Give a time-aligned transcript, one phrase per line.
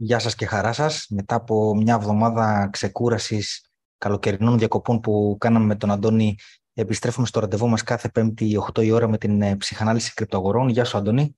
[0.00, 1.06] Γεια σας και χαρά σας.
[1.08, 6.36] Μετά από μια εβδομάδα ξεκούρασης καλοκαιρινών διακοπών που κάναμε με τον Αντώνη,
[6.74, 10.68] επιστρέφουμε στο ραντεβού μας κάθε πέμπτη 8 η ώρα με την ε, ψυχανάλυση κρυπτογορών.
[10.68, 11.36] Γεια σου Αντώνη.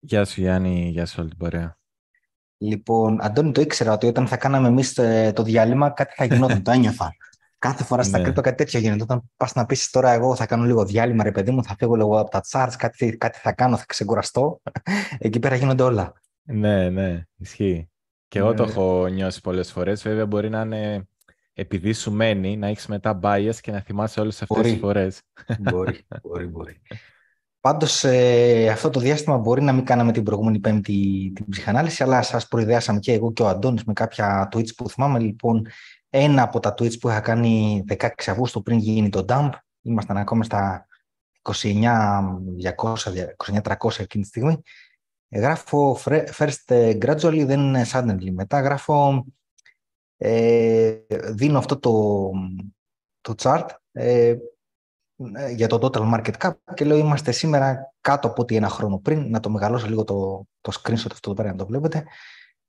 [0.00, 1.78] Γεια σου Γιάννη, γεια σου όλη την πορεία.
[2.56, 6.62] Λοιπόν, Αντώνη, το ήξερα ότι όταν θα κάναμε εμείς ε, το διάλειμμα κάτι θα γινόταν,
[6.62, 7.10] το ένιωθα.
[7.58, 8.22] Κάθε φορά στα ναι.
[8.22, 9.02] κρύπτο κάτι τέτοιο γίνεται.
[9.02, 11.94] Όταν πας να πεις τώρα, εγώ θα κάνω λίγο διάλειμμα, ρε παιδί μου, θα φύγω
[11.94, 14.60] λίγο από τα charts, κάτι, κάτι θα κάνω, θα ξεκουραστώ.
[15.18, 16.12] Εκεί πέρα γίνονται όλα.
[16.42, 17.89] Ναι, ναι, ισχύει.
[18.30, 18.70] Και εγώ το ναι.
[18.70, 20.02] έχω νιώσει πολλές φορές.
[20.02, 21.08] Βέβαια, μπορεί να είναι
[21.52, 25.22] επειδή σου μένει να έχεις μετά bias και να θυμάσαι όλες αυτές τις φορές.
[25.58, 26.80] Μπορεί, μπορεί, μπορεί.
[27.60, 32.22] Πάντως, ε, αυτό το διάστημα μπορεί να μην κάναμε την προηγούμενη Πέμπτη την ψυχανάλυση, αλλά
[32.22, 35.18] σας προειδεάσαμε και εγώ και ο Αντώνης με κάποια tweets που θυμάμαι.
[35.18, 35.66] Λοιπόν,
[36.10, 39.50] ένα από τα tweets που είχα κάνει 16 Αυγούστου πριν γίνει το dump,
[39.82, 40.86] ήμασταν ακόμα στα
[41.42, 41.54] 29.200,
[43.62, 44.62] 29.300 εκείνη τη στιγμή.
[45.32, 45.98] Γράφω
[46.36, 48.30] first ε, gradually, then suddenly.
[48.32, 49.26] Μετά γράφω,
[50.16, 50.94] ε,
[51.30, 52.30] δίνω αυτό το,
[53.20, 54.36] το chart ε,
[55.54, 59.30] για το total market cap και λέω είμαστε σήμερα κάτω από ό,τι ένα χρόνο πριν.
[59.30, 62.04] Να το μεγαλώσω λίγο το, το screenshot αυτό εδώ πέρα να το βλέπετε.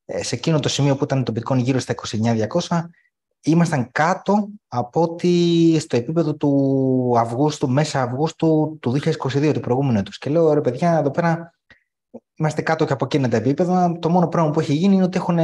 [0.06, 1.94] Ε, σε εκείνο το σημείο που ήταν το bitcoin γύρω στα
[2.68, 2.86] 29.200
[3.44, 10.18] ήμασταν κάτω από ότι στο επίπεδο του Αυγούστου, μέσα Αυγούστου του 2022, του προηγούμενου έτους.
[10.18, 11.54] Και λέω, ρε παιδιά, εδώ πέρα
[12.36, 13.98] είμαστε κάτω και από εκείνα τα επίπεδα.
[14.00, 15.36] Το μόνο πράγμα που έχει γίνει είναι ότι έχουν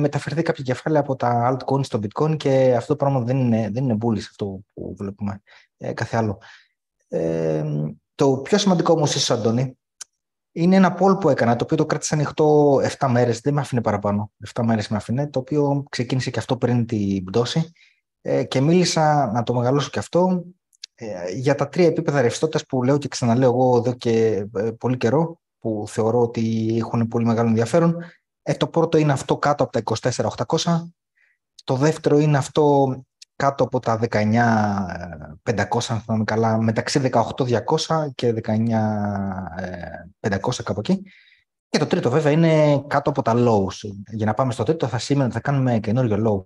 [0.00, 3.84] μεταφερθεί κάποια κεφάλαια από τα altcoins στο bitcoin και αυτό το πράγμα δεν είναι, δεν
[3.84, 5.42] είναι bullish αυτό που βλέπουμε.
[5.76, 6.38] Ε, κάθε άλλο.
[7.08, 7.64] Ε,
[8.14, 9.78] το πιο σημαντικό όμως, ίσω, Αντώνη,
[10.52, 13.80] είναι ένα poll που έκανα, το οποίο το κράτησα ανοιχτό 7 μέρες, δεν με άφηνε
[13.80, 14.32] παραπάνω.
[14.54, 17.72] 7 μέρες με άφηνε, το οποίο ξεκίνησε και αυτό πριν την πτώση.
[18.20, 20.44] Ε, και μίλησα, να το μεγαλώσω και αυτό,
[20.94, 24.96] ε, για τα τρία επίπεδα ρευστότητας που λέω και ξαναλέω εγώ εδώ και ε, πολύ
[24.96, 27.96] καιρό, που θεωρώ ότι έχουν πολύ μεγάλο ενδιαφέρον.
[28.42, 29.82] Ε, το πρώτο είναι αυτό κάτω από τα
[30.46, 30.56] 24.800.
[31.64, 32.96] Το δεύτερο είναι αυτό
[33.36, 34.20] κάτω από τα 19.500,
[35.88, 38.34] αν θυμάμαι καλά, μεταξύ 18.200 και
[40.20, 41.02] 19.500 κάπου εκεί.
[41.68, 43.90] Και το τρίτο βέβαια είναι κάτω από τα lows.
[44.12, 46.42] Για να πάμε στο τρίτο θα σημαίνει ότι θα κάνουμε καινούριο low.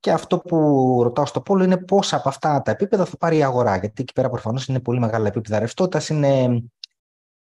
[0.00, 0.56] Και αυτό που
[1.02, 3.76] ρωτάω στο πόλο είναι πόσα από αυτά τα επίπεδα θα πάρει η αγορά.
[3.76, 6.08] Γιατί εκεί πέρα προφανώς είναι πολύ μεγάλα επίπεδα ρευστότητας.
[6.08, 6.62] Είναι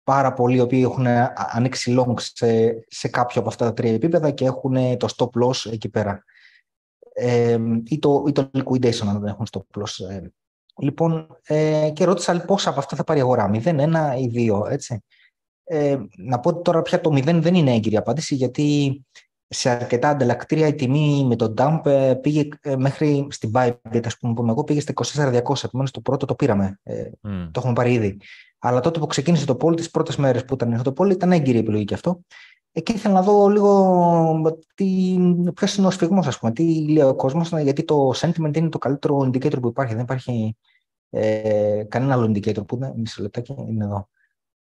[0.08, 4.30] πάρα πολλοί οι οποίοι έχουν ανοίξει long σε, σε κάποιο από αυτά τα τρία επίπεδα
[4.30, 6.24] και έχουν το stop loss εκεί πέρα
[7.12, 10.08] ε, ή, το, ή το liquidation αν δεν έχουν στο plus.
[10.10, 10.20] Ε.
[10.80, 14.70] Λοιπόν, ε, και ρώτησα πόσα από αυτά θα πάρει η αγορά, 0, 1 ή 2,
[14.70, 15.04] έτσι.
[15.64, 19.00] Ε, να πω ότι τώρα πια το 0 δεν είναι έγκυρη απάντηση, γιατί
[19.48, 24.18] σε αρκετά ανταλλακτήρια η τιμή με τον dump ε, πήγε ε, μέχρι στην Bybit, ας
[24.18, 27.48] πούμε, πούμε εγώ, πήγε στα 24.200, επομένως το πρώτο το πήραμε, ε, mm.
[27.50, 28.16] το έχουμε πάρει ήδη.
[28.58, 31.58] Αλλά τότε που ξεκίνησε το πόλ, τις πρώτες μέρες που ήταν το πόλ, ήταν έγκυρη
[31.58, 32.20] επιλογή και αυτό.
[32.72, 34.40] Εκεί ήθελα να δω λίγο
[35.54, 38.78] ποιος είναι ο σφιγμός, ας πούμε, τι λέει ο κόσμος, γιατί το sentiment είναι το
[38.78, 39.94] καλύτερο indicator που υπάρχει.
[39.94, 40.56] Δεν υπάρχει
[41.10, 42.92] ε, κανένα άλλο indicator που είναι.
[42.96, 44.08] Μισό λεπτάκι, είναι εδώ.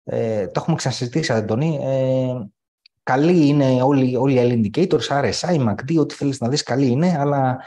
[0.04, 1.78] Ε, το έχουμε ξανασυζητήσει, Αντωνί.
[1.82, 2.34] Ε,
[3.02, 7.18] καλή είναι όλοι, όλοι οι άλλοι indicators, RSI, MACD, ό,τι θέλεις να δεις, καλή είναι,
[7.18, 7.58] αλλά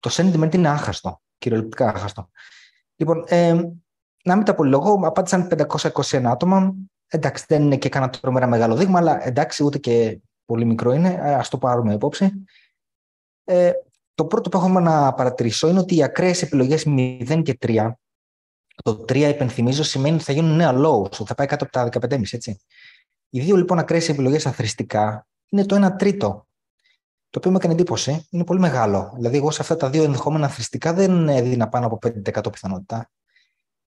[0.00, 2.30] το sentiment είναι άχαστο, κυριολεκτικά άχαστο.
[2.96, 3.62] Λοιπόν, ε,
[4.24, 5.48] να μην τα πολυλογώ, απάντησαν
[6.02, 6.74] 521 άτομα,
[7.14, 11.08] Εντάξει, δεν είναι και κανένα τρομερά μεγάλο δείγμα, αλλά εντάξει, ούτε και πολύ μικρό είναι.
[11.08, 12.44] Α το πάρουμε υπόψη.
[13.44, 13.72] Ε,
[14.14, 17.92] το πρώτο που έχουμε να παρατηρήσω είναι ότι οι ακραίες επιλογές 0 και 3,
[18.82, 21.88] το 3 υπενθυμίζω σημαίνει ότι θα γίνουν νέα lows, ότι θα πάει κάτω από τα
[22.08, 22.60] 15,5, έτσι.
[23.30, 26.46] Οι δύο λοιπόν ακραίες επιλογές αθρηστικά είναι το 1 τρίτο.
[27.30, 29.12] Το οποίο μου έκανε εντύπωση, είναι πολύ μεγάλο.
[29.14, 33.10] Δηλαδή, εγώ σε αυτά τα δύο ενδεχόμενα αθρηστικά δεν έδινα πάνω από 5% πιθανότητα.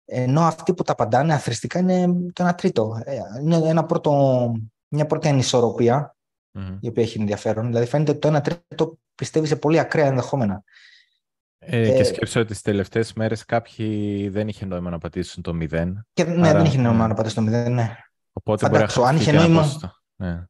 [0.04, 3.03] Ενώ αυτοί που τα απαντάνε αθρηστικά είναι το 1 τρίτο.
[3.04, 4.53] Ε, είναι ένα πρώτο,
[4.88, 6.16] μια πρώτη ανισορροπία
[6.59, 6.78] mm-hmm.
[6.81, 7.66] η οποία έχει ενδιαφέρον.
[7.66, 10.62] Δηλαδή φαίνεται ότι το 1 τρίτο πιστεύει σε πολύ ακραία ενδεχόμενα.
[11.59, 15.53] Ε, και ε, σκέψω ότι τι τελευταίες μέρες κάποιοι δεν είχε νόημα να πατήσουν το
[15.60, 15.93] 0.
[16.12, 17.08] Και, ναι, άρα, δεν είχε νόημα ναι.
[17.08, 17.96] να πατήσουν το 0, ναι.
[18.32, 19.67] Οπότε Φαντάξω, μπορεί να αν είχε νόημα.
[20.17, 20.44] Ναι.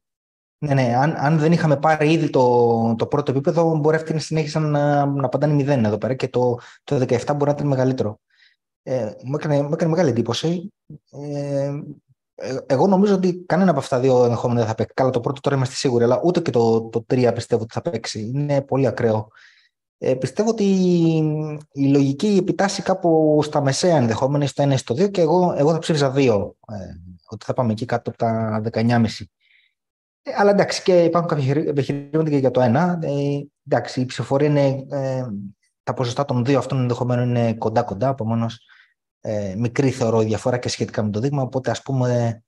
[0.57, 4.19] Ναι, ναι, αν, αν δεν είχαμε πάρει ήδη το, το πρώτο επίπεδο, μπορεί αυτοί να
[4.19, 8.19] συνέχισαν να, να πατάνε 0 εδώ πέρα και το, το 17 μπορεί να ήταν μεγαλύτερο
[8.87, 10.73] ε, μου, έκανε, μου έκανε μεγάλη εντύπωση.
[11.11, 11.73] Ε,
[12.35, 14.93] ε, εγώ νομίζω ότι κανένα από αυτά δύο ενδεχόμενα δεν θα παίξει.
[14.93, 17.81] Καλά, το πρώτο τώρα είμαστε σίγουροι, αλλά ούτε και το, το τρία πιστεύω ότι θα
[17.81, 18.31] παίξει.
[18.35, 19.27] Είναι πολύ ακραίο.
[19.97, 20.63] Ε, πιστεύω ότι
[21.71, 25.71] η λογική επιτάσσει κάπου στα μεσαία ενδεχόμενα, στο 1 ή στο 2 και εγώ, εγώ
[25.71, 26.17] θα ψήφιζα 2.
[26.17, 26.75] Ε,
[27.29, 29.05] ότι θα πάμε εκεί κάτω από τα 19,5.
[30.21, 32.99] Ε, αλλά εντάξει, και υπάρχουν κάποια επιχειρήματα και για το 1.
[33.01, 34.85] Ε, εντάξει, η ψηφοφορία είναι.
[34.89, 35.25] Ε,
[35.83, 38.09] τα ποσοστά των δύο αυτών ενδεχομένω είναι κοντά-κοντά.
[38.09, 38.65] Επομένως,
[39.25, 42.39] ε, μικρή θεωρώ η διαφορά και σχετικά με το δείγμα, οπότε ας πούμε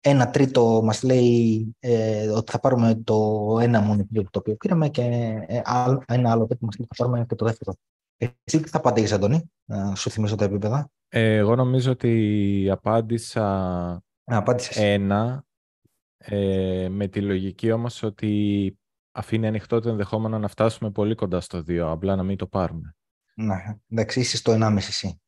[0.00, 5.02] ένα τρίτο μας λέει ε, ότι θα πάρουμε το ένα μονοπλίο το οποίο πήραμε και
[5.46, 5.60] ε,
[6.06, 7.74] ένα άλλο τρίτο μας λέει ότι θα πάρουμε και το δεύτερο.
[8.16, 14.02] Εσύ τι θα απαντήσεις, Αντώνη, να σου θυμίσω τα επίπεδα; Ε, εγώ νομίζω ότι απάντησα
[14.24, 14.76] Απάντησες.
[14.76, 15.44] ένα,
[16.18, 18.78] ε, με τη λογική όμως ότι
[19.12, 22.94] αφήνει ανοιχτό το ενδεχόμενο να φτάσουμε πολύ κοντά στο 2, απλά να μην το πάρουμε.
[23.34, 23.56] Ναι,
[23.88, 25.20] εντάξει, είσαι στο 1,5 εσύ.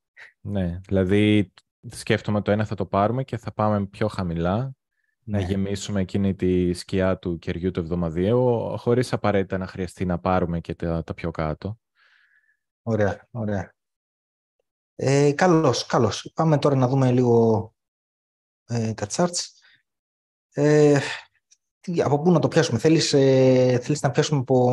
[0.49, 1.53] Ναι, δηλαδή
[1.91, 4.73] σκέφτομαι το ένα θα το πάρουμε και θα πάμε πιο χαμηλά,
[5.25, 5.45] να Ναι.
[5.45, 10.75] γεμίσουμε εκείνη τη σκιά του κεριού του εβδομαδιαίου, χωρίς απαραίτητα να χρειαστεί να πάρουμε και
[10.75, 11.79] τα, τα πιο κάτω.
[12.83, 13.75] Ωραία, ωραία.
[14.95, 16.31] Ε, καλώς, καλώς.
[16.35, 17.75] Πάμε τώρα να δούμε λίγο
[18.65, 19.45] ε, τα charts.
[20.53, 20.99] Ε,
[21.81, 24.71] τι- από πού να το πιάσουμε; Θέλεις, ε, θέλεις να πιάσουμε από,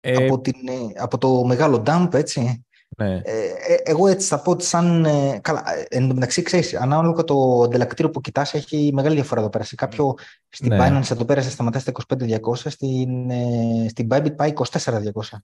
[0.00, 2.66] Ε, από, την, ε, από το μεγάλο dump, έτσι;
[2.98, 3.14] Ναι.
[3.24, 5.04] Ε, ε, εγώ έτσι θα πω ότι σαν...
[5.04, 9.40] ε, καλά, ε, εν τω μεταξύ, ξέρεις, ανάλογα το ανταλλακτήριο που κοιτάς έχει μεγάλη διαφορά
[9.40, 9.64] εδώ πέρα.
[9.64, 10.14] Σε κάποιο,
[10.48, 10.78] στην Ναι.
[10.80, 15.38] Binance εδώ πέρα σε σταματάει στα 25.200, στην, ε, στην Bybit πάει 24.200.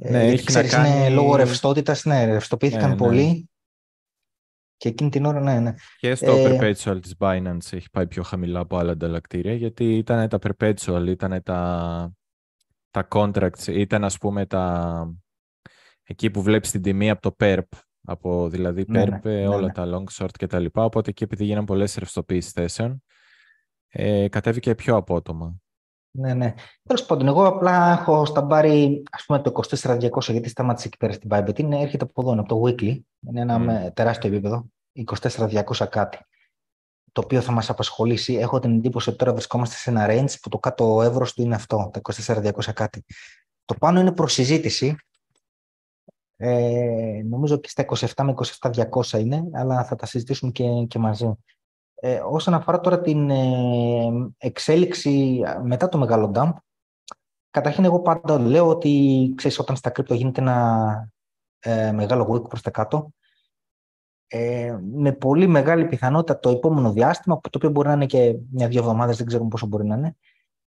[0.00, 2.96] Ε, Ναι, γιατί έχει να ξέρεις, είναι κάνει- λόγω ρευστότητας, ναι, ρευστοποιήθηκαν Ναι, ναι.
[2.96, 3.50] πολύ.
[4.76, 5.74] Και εκείνη την ώρα, ναι, ναι.
[5.98, 10.28] Και στο Ε, perpetual της Binance έχει πάει πιο χαμηλά από άλλα ανταλλακτήρια, γιατί ήταν
[10.28, 12.12] τα perpetual, ήταν τα,
[12.90, 15.12] τα contracts, ήταν ας πούμε τα...
[16.08, 17.62] εκεί που βλέπεις την τιμή από το PERP,
[18.06, 19.72] από δηλαδή Ναι, PERP, ναι, ε, ναι, όλα ναι.
[19.72, 23.02] τα long short και τα λοιπά, οπότε εκεί επειδή γίνανε πολλές ρευστοποίησεις θέσεων,
[23.88, 25.54] ε, κατέβηκε πιο απότομα.
[26.10, 26.54] Ναι, ναι.
[26.82, 31.12] Τέλος πάντων, εγώ απλά έχω στα μπάρι, ας πούμε, το 24.200, γιατί σταμάτησε εκεί πέρα
[31.12, 31.58] στην Bybit.
[31.58, 32.98] Είναι, έρχεται από εδώ, από το weekly.
[33.28, 33.64] Είναι ένα Μμ.
[33.64, 34.66] με- τεράστιο επίπεδο.
[34.92, 36.18] 24.200 κάτι.
[37.12, 38.34] Το οποίο θα μας απασχολήσει.
[38.34, 41.54] Έχω την εντύπωση ότι τώρα βρισκόμαστε σε ένα range που το κάτω εύρος του είναι
[41.54, 43.04] αυτό, τα 24.200 κάτι.
[43.64, 44.96] Το πάνω είναι προς συζήτηση.
[46.40, 51.32] Ε, νομίζω και στα 27 με 27.200 είναι, αλλά θα τα συζητήσουμε και, και μαζί.
[51.94, 56.52] Ε, όσον αφορά τώρα την ε, εξέλιξη μετά το μεγάλο dump,
[57.50, 61.10] καταρχήν εγώ πάντα λέω ότι ξέρεις, όταν στα κρύπτο γίνεται ένα
[61.58, 63.12] ε, μεγάλο wick προς τα κάτω,
[64.26, 68.80] ε, με πολύ μεγάλη πιθανότητα το επόμενο διάστημα, το οποίο μπορεί να είναι και μια-δύο
[68.80, 70.16] εβδομάδες, δεν ξέρουμε πόσο μπορεί να είναι,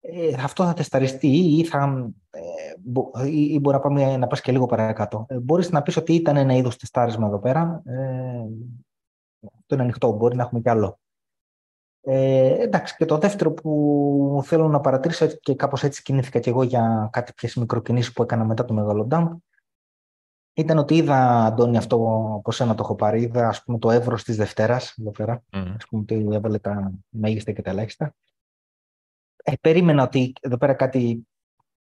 [0.04, 2.40] ε, αυτό θα τεσταριστεί ή, θα, ε,
[2.78, 5.26] μπο- ή, ή μπορεί να, πάμε, να πας και λίγο παρακάτω.
[5.28, 7.82] Ε, μπορείς να πεις ότι ήταν ένα είδος τεστάρισμα εδώ πέρα.
[7.84, 8.42] Ε,
[9.58, 10.98] αυτό είναι ανοιχτό, μπορεί να έχουμε κι άλλο.
[12.04, 16.62] Ε, εντάξει, και το δεύτερο που θέλω να παρατηρήσω και κάπως έτσι κινήθηκα και εγώ
[16.62, 19.28] για κάτι ποιες μικροκινήσεις που έκανα μετά το μεγάλο dump
[20.54, 21.96] ήταν ότι είδα, Αντώνη, αυτό
[22.38, 25.74] από σένα το έχω πάρει, είδα ας πούμε το εύρος της Δευτέρας, εδώ πέρα, Μμ.
[25.76, 28.14] ας πούμε ότι έβαλε τα μέγιστα και τα ελάχιστα.
[29.42, 31.26] Ε, περίμενα ότι εδώ πέρα κάτι,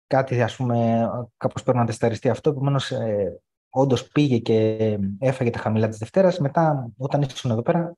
[0.08, 4.78] κάτι ας πούμε, κάπως πρέπει να τεσταριστεί αυτό, επομένως ε, όντως πήγε και
[5.20, 7.96] έφαγε τα χαμηλά της Δευτέρας, μετά όταν ήσουν εδώ πέρα,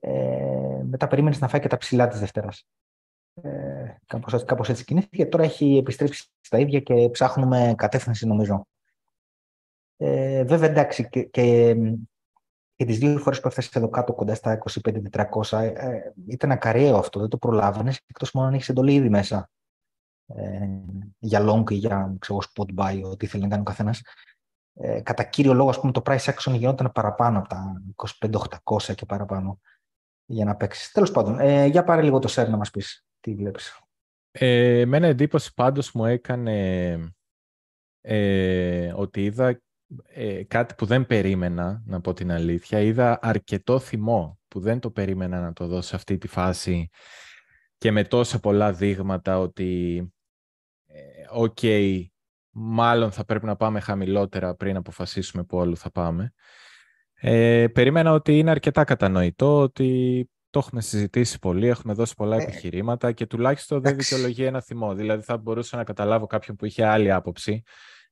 [0.00, 2.66] ε, μετά περίμενες να φάει και τα ψηλά της Δευτέρας.
[3.42, 5.26] Ε, κάπως, έτσι- κάπως έτσι κινήθηκε.
[5.26, 8.66] Τώρα έχει επιστρέψει στα ίδια και ψάχνουμε κατεύθυνση νομίζω.
[9.96, 11.76] Ε, βέβαια εντάξει και, και,
[12.76, 17.20] και τις δύο φορές που έφτασες εδώ κάτω κοντά στα 25.400 ε, ήταν ακαριαίο αυτό,
[17.20, 19.50] δεν το προλάβαινες εκτός μόνο αν έχεις εντολή ήδη μέσα
[20.26, 20.68] ε,
[21.18, 24.02] για long ή για ξέρω, εγώ, spot buy, ό,τι ήθελε να κάνει ο καθένας.
[24.74, 27.82] Ε, κατά κύριο λόγο, ας πούμε, το price action γινόταν παραπάνω από τα
[28.20, 29.60] 25.800 και παραπάνω
[30.26, 30.92] για να παίξεις.
[30.92, 33.78] Τέλος πάντων, ε, για πάρε λίγο το share να μας πεις τι βλέπεις.
[34.30, 36.92] Ε, εμένα εντύπωση πάντως μου έκανε
[38.00, 39.60] ε, ότι είδα
[40.06, 42.80] ε, κάτι που δεν περίμενα, να πω την αλήθεια.
[42.80, 46.88] Είδα αρκετό θυμό που δεν το περίμενα να το δω σε αυτή τη φάση
[47.78, 49.98] και με τόσα πολλά δείγματα ότι
[50.86, 51.58] ε, οκ,
[52.50, 56.32] μάλλον θα πρέπει να πάμε χαμηλότερα πριν αποφασίσουμε πού αλλού θα πάμε.
[57.14, 62.42] Ε, περίμενα ότι είναι αρκετά κατανοητό, ότι το έχουμε συζητήσει πολύ, έχουμε δώσει πολλά Ε,
[62.42, 64.14] επιχειρήματα και τουλάχιστον δεν εντάξει.
[64.14, 64.94] δικαιολογεί ένα θυμό.
[64.94, 67.62] Δηλαδή θα μπορούσα να καταλάβω κάποιον που είχε άλλη άποψη,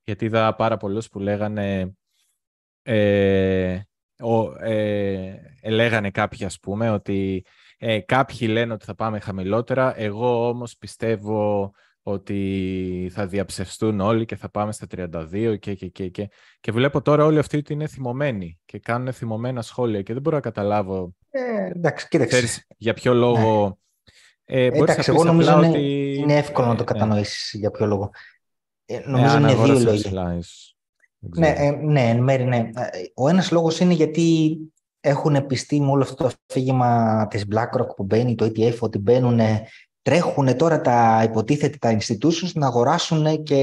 [0.04, 1.96] γιατί είδα πάρα πολλούς που λέγανε,
[2.82, 3.80] ε,
[4.22, 7.44] ο, ε, λέγανε κάποιοι ας πούμε ότι
[7.78, 14.36] ε, κάποιοι λένε ότι θα πάμε χαμηλότερα, εγώ όμως πιστεύω ότι θα διαψευστούν όλοι και
[14.36, 16.28] θα πάμε στα 32 και, και, και, και.
[16.60, 20.36] και βλέπω τώρα όλοι αυτοί ότι είναι θυμωμένοι και κάνουν θυμωμένα σχόλια και δεν μπορώ
[20.36, 22.36] να καταλάβω Ε, εντάξει, κοίταξε.
[22.36, 23.78] ξέρεις, για ποιο λόγο
[24.44, 26.92] ε, μπορείς Εντάξει, να εγώ πεις νομίζω απλά είναι, ότι είναι εύκολο να το ε,
[26.92, 26.98] ναι.
[26.98, 28.10] κατανοήσεις για ποιο λόγο.
[28.86, 30.02] Ε, Ε, νομίζω είναι δύο αναγόρασε λόγοι.
[30.02, 30.76] ψηλά, ίσως.
[31.18, 31.66] Δεν Ναι, ξέρω.
[31.66, 32.56] ε, ναι, εν μέρει ναι.
[32.56, 34.56] Ε, Ο ένας λόγος είναι γιατί
[35.00, 39.40] έχουν πιστεί με όλο αυτό το αφήγημα της BlackRock που μπαίνει, το ETF, ότι μπαίνουν,
[40.02, 43.56] τρέχουν τώρα τα υποτίθεται τα institutions να αγοράσουν και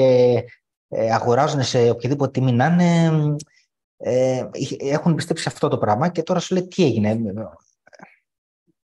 [0.88, 3.36] ε, αγοράζουν σε οποιαδήποτε τιμή να είναι.
[3.98, 4.44] Ε,
[4.80, 7.20] έχουν πιστέψει σε αυτό το πράγμα και τώρα σου λέει τι έγινε.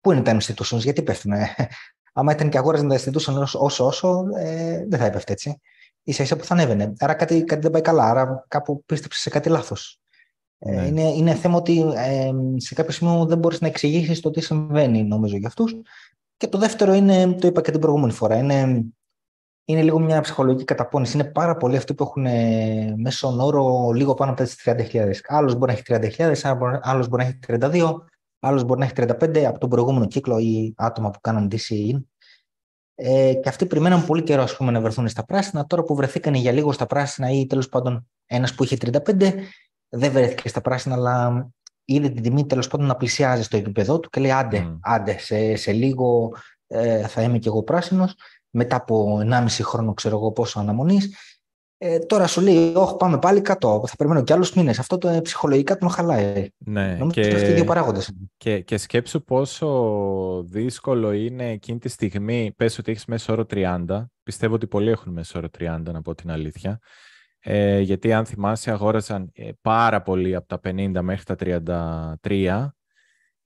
[0.02, 1.32] Πού είναι τα institutions, γιατί πέφτουν.
[2.14, 5.60] Άμα ήταν και αγόραζαν τα institutions όσο όσο, ε, δεν θα έπεφτε έτσι.
[6.12, 6.94] Σα ίσα που θα ανέβαινε.
[7.00, 8.04] Άρα κάτι, κάτι δεν πάει καλά.
[8.04, 10.00] Άρα κάπου πίστεψε σε κάτι λάθος.
[10.60, 10.88] Ε, ναι.
[10.88, 15.04] είναι, είναι θέμα ότι ε, σε κάποιο σημείο δεν μπορείς να εξηγήσεις το τι συμβαίνει,
[15.04, 15.76] νομίζω, για αυτούς.
[16.38, 18.86] Και το δεύτερο είναι, το είπα και την προηγούμενη φορά, είναι,
[19.66, 21.18] είναι λίγο μια ψυχολογική καταπώνηση.
[21.18, 25.12] Είναι πάρα πολλοί αυτοί που έχουν ε, μέσον όρο λίγο πάνω από τις 30.000.
[25.28, 27.96] Άλλος μπορεί να έχει 30.000, άλλος μπορεί να έχει 32,
[28.40, 32.02] άλλος μπορεί να έχει 35 από τον προηγούμενο κύκλο ή άτομα που κάναν DCE.
[33.02, 35.66] Ε, και αυτοί περιμέναν πολύ καιρό ας πούμε, να βρεθούν στα πράσινα.
[35.66, 38.78] Τώρα που βρεθήκαν για λίγο στα πράσινα ή τέλος πάντων ένας που είχε
[39.08, 39.34] 35,
[39.90, 41.48] δεν βρέθηκε στα πράσινα, αλλά
[41.86, 44.78] είδε την τιμή τέλος πάντων να πλησιάζει στο επίπεδό του και λέει: Άντε, mm.
[44.82, 46.34] άντε σε, σε λίγο
[46.68, 48.16] ε, θα είμαι κι εγώ πράσινος.
[48.50, 51.16] Μετά από 1,5 χρόνο, ξέρω εγώ πόσο αναμονής.
[51.82, 53.84] Ε, τώρα σου λέει: Όχι, πάμε πάλι κάτω.
[53.88, 54.80] Θα περιμένω κι άλλους μήνες.
[54.80, 56.48] Αυτό το ε, ψυχολογικά τον χαλάει.
[56.58, 58.12] Ναι, Νομίζω και, ότι δύο παράγοντες.
[58.38, 62.54] Και, και σκέψου πόσο δύσκολο είναι εκείνη τη στιγμή.
[62.56, 64.06] Πες ότι έχεις μέσο όρο 30.
[64.24, 66.80] Πιστεύω ότι πολλοί έχουν μέσο όρο 30, να πω την αλήθεια.
[67.40, 71.36] Ε, γιατί αν θυμάσαι αγόρασαν ε, πάρα πολύ από τα 50 μέχρι τα
[72.22, 72.68] 33.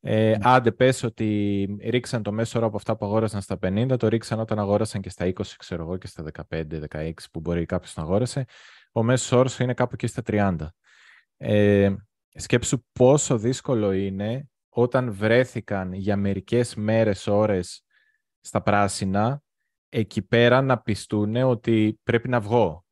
[0.06, 0.38] Ε, ναι.
[0.42, 4.40] άντε πες ότι ρίξαν το μέσο όρο από αυτά που αγόρασαν στα 50, το ρίξαν
[4.40, 8.46] όταν αγόρασαν και στα 20, ξέρω εγώ, και στα 15-16 που μπορεί κάποιος να αγόρασε.
[8.92, 10.56] Ο μέσος όρος είναι κάπου και στα 30.
[11.38, 11.94] Ε,
[12.34, 17.84] σκέψου πόσο δύσκολο είναι όταν βρέθηκαν για μερικές μέρες, ώρες
[18.42, 19.42] στα πράσινα,
[19.90, 22.83] εκεί πέρα να πιστούν ότι πρέπει να βγω.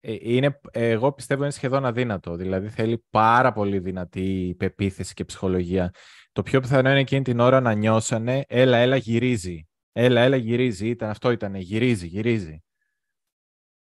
[0.00, 2.36] Ε, είναι, εγώ πιστεύω είναι σχεδόν αδύνατο.
[2.36, 5.94] Δηλαδή θέλει πάρα πολύ δυνατή πεποίθηση και ψυχολογία.
[6.32, 9.68] Το πιο πιθανό είναι εκείνη την ώρα να νιώσανε έλα, έλα, γυρίζει.
[9.92, 10.88] Έλα, έλα, γυρίζει.
[10.88, 11.54] Ήταν, αυτό ήταν.
[11.54, 12.62] Γυρίζει, γυρίζει.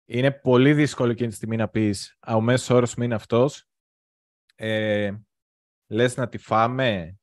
[0.05, 3.65] Είναι πολύ δύσκολο εκείνη τη στιγμή να πεις ο μέσος όρος μου είναι αυτός.
[4.55, 5.11] Ε,
[5.87, 7.13] λες να τη φάμε.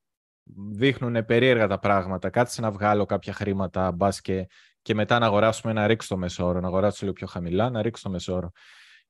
[0.71, 2.29] Δείχνουν περίεργα τα πράγματα.
[2.29, 4.47] Κάτσε να βγάλω κάποια χρήματα, μπας και,
[4.87, 8.03] και μετά να αγοράσουμε να ρίξω το μεσόωρο, να αγοράσω λίγο πιο χαμηλά, να ρίξω
[8.03, 8.51] το μεσόωρο.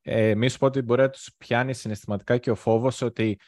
[0.01, 3.39] Ε, μη σου πω ότι μπορεί να τους πιάνει συναισθηματικά και ο φόβος ότι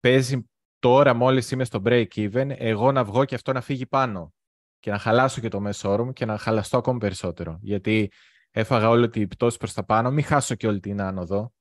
[0.00, 4.32] παίζει τώρα μόλις είμαι στο break even, εγώ να βγω και αυτό να φύγει πάνω
[4.78, 7.58] και να χαλάσω και το μέσο όρο μου και να χαλαστώ ακόμη περισσότερο.
[7.60, 8.10] Γιατί
[8.50, 11.52] έφαγα όλη την πτώση προς τα πάνω, μην χάσω και όλη την άνοδο.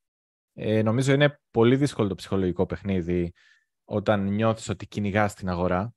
[0.53, 3.33] Ε, νομίζω είναι πολύ δύσκολο το ψυχολογικό παιχνίδι
[3.83, 5.93] όταν νιώθεις ότι κυνηγάς την αγορά.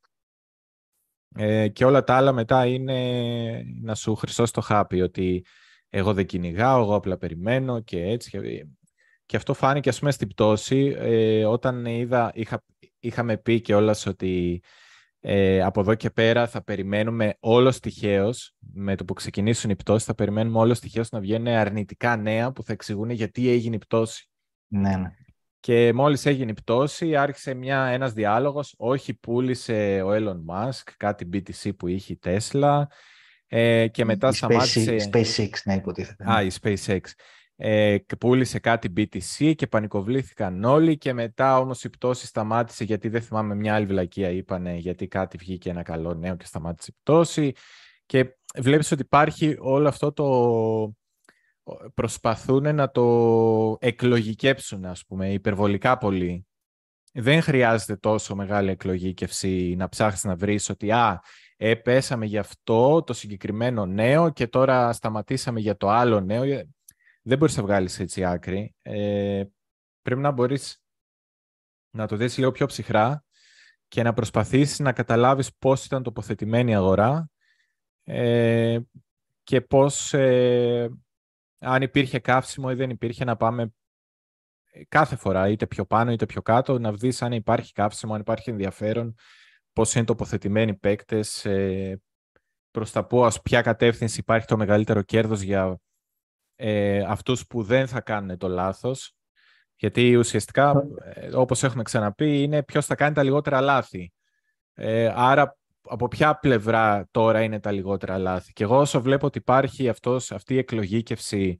[1.37, 5.45] Ε, και όλα τα άλλα μετά είναι να σου χρυσώσει το χάπι, ότι
[5.89, 8.41] εγώ δεν κυνηγάω, εγώ απλά περιμένω και έτσι.
[9.27, 12.63] Και αυτό φάνηκε ας πούμε στην πτώση ε, όταν είδα, είχα,
[12.99, 14.63] είχαμε πει και όλας ότι
[15.21, 20.07] ε, από εδώ και πέρα θα περιμένουμε όλος τυχαίως, με το που ξεκινήσουν οι πτώσεις,
[20.07, 24.29] θα περιμένουμε όλος τυχαίως να βγαίνουν αρνητικά νέα που θα εξηγούν γιατί έγινε η πτώση.
[24.67, 25.09] Ναι, ναι.
[25.65, 31.29] Και μόλις έγινε η πτώση, άρχισε μια, ένας διάλογος, όχι πούλησε ο Elon Musk, κάτι
[31.33, 32.83] BTC που είχε η Tesla,
[33.47, 34.97] ε, και μετά η σταμάτησε...
[35.13, 36.33] SpaceX, ναι, υποτίθεται.
[36.33, 37.01] Α, η SpaceX.
[37.57, 43.23] Ε, πούλησε κάτι BTC και πανικοβλήθηκαν όλοι και μετά όμως η πτώση σταμάτησε γιατί δεν
[43.23, 47.53] θυμάμαι μια άλλη βλακεία είπανε γιατί κάτι βγήκε ένα καλό νέο και σταμάτησε η πτώση
[48.07, 50.25] και βλέπεις ότι υπάρχει όλο αυτό το
[51.95, 56.47] προσπαθούν να το εκλογικέψουν ας πούμε υπερβολικά πολύ
[57.17, 61.21] δεν χρειάζεται τόσο μεγάλη εκλογήκευση να ψάχνεις να βρεις ότι α,
[61.57, 66.43] ε, πέσαμε για αυτό το συγκεκριμένο νέο και τώρα σταματήσαμε για το άλλο νέο.
[66.43, 66.69] Ε,
[67.23, 68.75] δεν μπορείς να βγάλεις έτσι άκρη.
[68.83, 69.45] Ε,
[70.03, 70.83] πρέπει να μπορείς
[71.91, 73.25] να το δεις λίγο πιο ψυχρά
[73.89, 77.31] και να προσπαθήσεις να καταλάβεις πώς ήταν τοποθετημένη η αγορά
[78.05, 78.79] ε,
[79.43, 80.91] και πώς, ε,
[81.65, 83.73] αν υπήρχε καύσιμο ή δεν υπήρχε, να πάμε
[84.89, 88.51] κάθε φορά, είτε πιο πάνω είτε πιο κάτω, να δεις αν υπάρχει καύσιμο, αν υπάρχει
[88.51, 89.15] ενδιαφέρον
[89.73, 92.01] πώς είναι τοποθετημένοι οι παίκτες, ε,
[92.71, 95.79] προς τα πώς, ποια κατεύθυνση υπάρχει το μεγαλύτερο κέρδος για
[96.57, 99.15] ε, αυτούς που δεν θα κάνουν το λάθος.
[99.77, 104.13] Γιατί ουσιαστικά, ε, όπως έχουμε ξαναπεί, είναι ποιος θα κάνει τα λιγότερα λάθη.
[104.75, 105.57] Ε, άρα,
[105.89, 108.53] από ποια πλευρά τώρα είναι τα λιγότερα λάθη.
[108.53, 111.57] Και εγώ όσο βλέπω ότι υπάρχει αυτός, αυτή η εκλογήκευση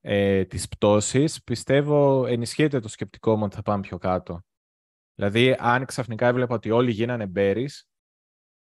[0.00, 4.40] ε, της πτώσης, πιστεύω ενισχύεται το σκεπτικό μου ότι θα πάμε πιο κάτω.
[5.14, 7.88] Δηλαδή, αν ξαφνικά έβλεπα ότι όλοι γίνανε μπέρις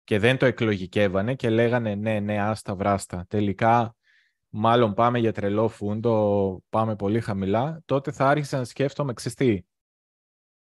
[0.04, 3.25] και δεν το εκλογικεύανε και λέγανε ναι, ναι, άστα, βράστα.
[3.28, 3.97] Τελικά,
[4.49, 9.66] μάλλον πάμε για τρελό φούντο, πάμε πολύ χαμηλά, τότε θα άρχισα να σκέφτομαι, ξεστή,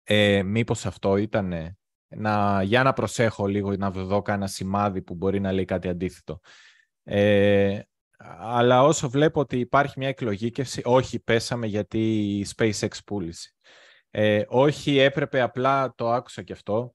[0.03, 5.41] ε, μήπως αυτό ήταν να, για να προσέχω λίγο να δω κάνα σημάδι που μπορεί
[5.41, 6.41] να λέει κάτι αντίθετο.
[7.03, 7.81] Ε,
[8.39, 11.99] αλλά όσο βλέπω ότι υπάρχει μια εκλογήκευση, όχι, πέσαμε γιατί
[12.39, 13.53] η SpaceX πούλησε.
[14.11, 16.93] Ε, όχι, έπρεπε απλά, το άκουσα και αυτό,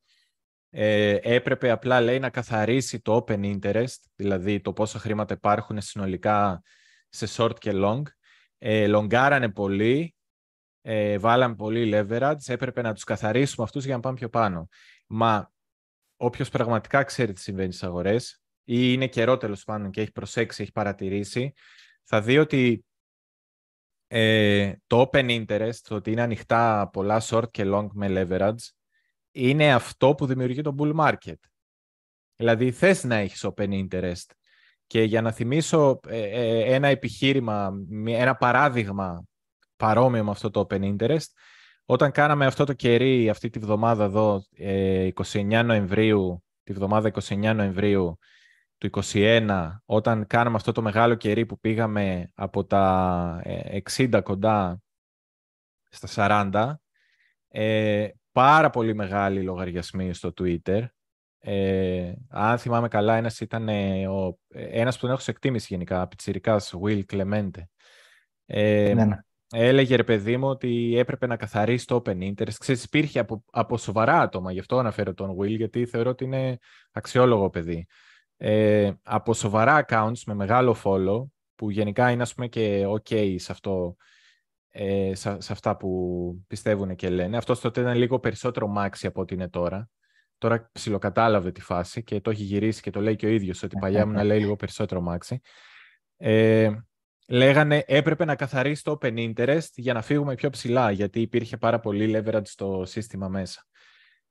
[0.76, 6.62] Ε, έπρεπε απλά, λέει, να καθαρίσει το open interest, δηλαδή το πόσα χρήματα υπάρχουν συνολικά
[7.10, 8.02] σε short και long.
[8.58, 10.16] Ε, λογκάρανε πολύ,
[10.86, 14.68] ε, βάλαμε πολύ leverage, έπρεπε να τους καθαρίσουμε αυτούς για να πάμε πιο πάνω.
[15.08, 15.52] Μα
[16.18, 20.62] όποιος πραγματικά ξέρει τι συμβαίνει στις αγορές ή είναι καιρό τέλος πάντων και έχει προσέξει,
[20.62, 21.54] έχει παρατηρήσει,
[22.04, 22.86] θα δει ότι
[24.08, 28.70] ε, το open interest, το ότι είναι ανοιχτά πολλά short και long με leverage,
[29.32, 31.40] είναι αυτό που δημιουργεί το bull market.
[32.36, 34.26] Δηλαδή θες να έχεις open interest.
[34.88, 37.74] Και για να θυμίσω ε, ε, ένα επιχείρημα,
[38.06, 39.24] ένα παράδειγμα
[39.84, 41.28] παρόμοιο με αυτό το open interest,
[41.86, 44.44] όταν κάναμε αυτό το κερί αυτή τη βδομάδα εδώ,
[45.14, 48.18] 29 Νοεμβρίου, τη βδομάδα 29 Νοεμβρίου,
[48.78, 53.42] του 21, όταν κάναμε αυτό το μεγάλο κερί που πήγαμε από τα
[53.96, 54.82] 60 ε, κοντά
[55.90, 56.74] στα 40,
[57.48, 60.86] ε, πάρα πολύ μεγάλοι λογαριασμοί στο Twitter.
[61.40, 66.08] Ε, αν θυμάμαι καλά, ένας ήταν ε, ο, ένας που τον έχω σε εκτίμηση γενικά,
[66.08, 67.62] πιτσιρικάς, Will Clemente.
[68.46, 69.18] Ε, ναι, ναι.
[69.56, 72.54] Έλεγε ρε παιδί μου ότι έπρεπε να καθαρίσει το open interest.
[72.58, 76.58] Ξέρεις, υπήρχε από, από σοβαρά άτομα, γι' αυτό αναφέρω τον Will, γιατί θεωρώ ότι είναι
[76.92, 77.88] αξιόλογο παιδί
[78.46, 83.52] ε, από σοβαρά accounts με μεγάλο follow, που γενικά είναι ας πούμε και ok σε,
[83.52, 83.96] αυτό,
[84.70, 87.38] ε, σε, αυτά που πιστεύουν και λένε.
[87.38, 89.90] Αυτό τότε ήταν λίγο περισσότερο μάξι από ό,τι είναι τώρα.
[90.38, 93.78] Τώρα ψιλοκατάλαβε τη φάση και το έχει γυρίσει και το λέει και ο ίδιος, ότι
[93.80, 95.40] παλιά μου να λέει λίγο περισσότερο μάξι.
[96.18, 96.72] Ε,
[97.28, 101.80] λέγανε έπρεπε να καθαρίσει το open interest για να φύγουμε πιο ψηλά, γιατί υπήρχε πάρα
[101.80, 103.66] πολύ leverage στο σύστημα μέσα.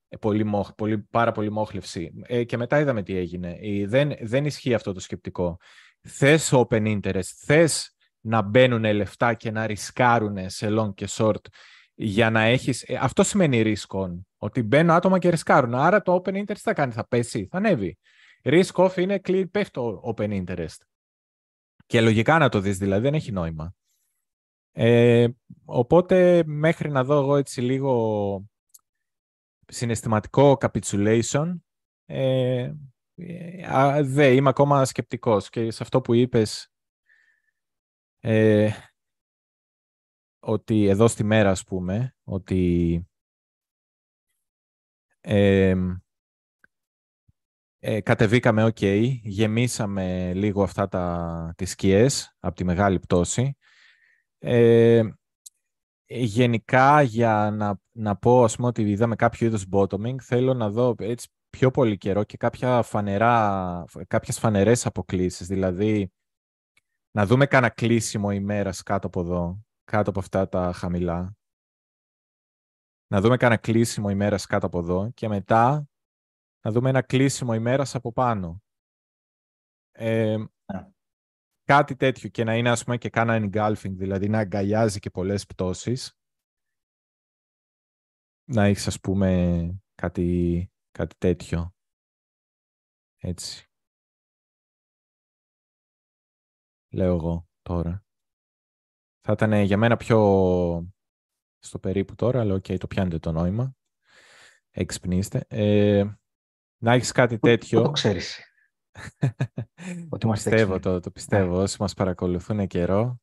[0.09, 2.13] Ε, πολύ, πολύ, πάρα πολύ μόχλευση.
[2.23, 3.59] Ε, και μετά είδαμε τι έγινε.
[3.87, 5.57] δεν, δεν ισχύει αυτό το σκεπτικό.
[6.01, 11.47] Θες open interest, θες να μπαίνουν λεφτά και να ρισκάρουν σε long και short
[11.95, 12.83] για να έχεις...
[12.83, 15.75] Ε, αυτό σημαίνει risk on, ότι μπαίνουν άτομα και ρισκάρουν.
[15.75, 17.99] Άρα το open interest θα κάνει, θα πέσει, θα ανέβει.
[18.43, 20.77] Risk off είναι clear, πέφτει το open interest.
[21.93, 23.75] Και λογικά να το δεις, δηλαδή δεν έχει νόημα.
[24.73, 25.29] Ε,
[25.65, 28.45] οπότε μέχρι να δω εγώ έτσι λίγο
[29.67, 31.61] συναισθηματικό capitulation,
[32.05, 32.73] ε,
[33.15, 36.73] ε, δε, είμαι ακόμα σκεπτικός και σε αυτό που είπες
[38.21, 38.71] ε,
[40.41, 43.07] ότι εδώ στη μέρα, ας πούμε, ότι
[47.85, 53.57] ε, ε, κατεβήκαμε ok, γεμίσαμε λίγο αυτά τα, τις σκιές από τη μεγάλη πτώση.
[54.39, 55.03] Ε,
[56.07, 60.95] γενικά για να, να πω ας πούμε, ότι είδαμε κάποιο είδους bottoming, θέλω να δω
[60.99, 65.47] έτσι πιο πολύ καιρό και κάποια φανερά, κάποιες φανερές αποκλήσεις.
[65.47, 66.13] Δηλαδή,
[67.11, 71.37] να δούμε κάνα κλείσιμο ημέρας κάτω από εδώ, κάτω από αυτά τα χαμηλά.
[73.07, 75.87] Να δούμε κάνα κλείσιμο ημέρας κάτω από εδώ και μετά
[76.65, 78.63] να δούμε ένα κλείσιμο ημέρας από πάνω.
[79.93, 80.45] Ε,
[81.65, 85.47] κάτι τέτοιο και να είναι ας πούμε και κάνα engulfing, δηλαδή να αγκαλιάζει και πολλές
[85.47, 86.17] πτώσεις.
[88.45, 91.75] Να έχεις ας πούμε κάτι, κάτι τέτοιο.
[93.17, 93.67] Έτσι.
[96.93, 98.05] Λέω εγώ τώρα.
[99.21, 100.19] Θα ήταν για μένα πιο
[101.59, 103.77] στο περίπου τώρα, αλλά ok, okay, το πιάνετε το νόημα.
[104.71, 105.45] Εξυπνήστε.
[105.49, 106.22] Ε,
[106.83, 107.83] να έχεις κάτι τέτοιο.
[107.83, 108.41] Το ξέρεις.
[110.09, 111.57] Ότι πιστεύω, το, το πιστεύω.
[111.57, 111.63] Ναι.
[111.63, 113.21] Όσοι μας παρακολουθούν καιρό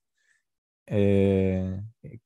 [0.83, 1.79] ε,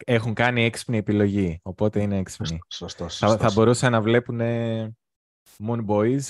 [0.06, 2.60] έχουν κάνει έξυπνη επιλογή, οπότε είναι έξυπνη.
[2.70, 4.40] Σωστό, Θα, θα μπορούσαν να βλέπουν
[5.68, 6.22] Moon Boys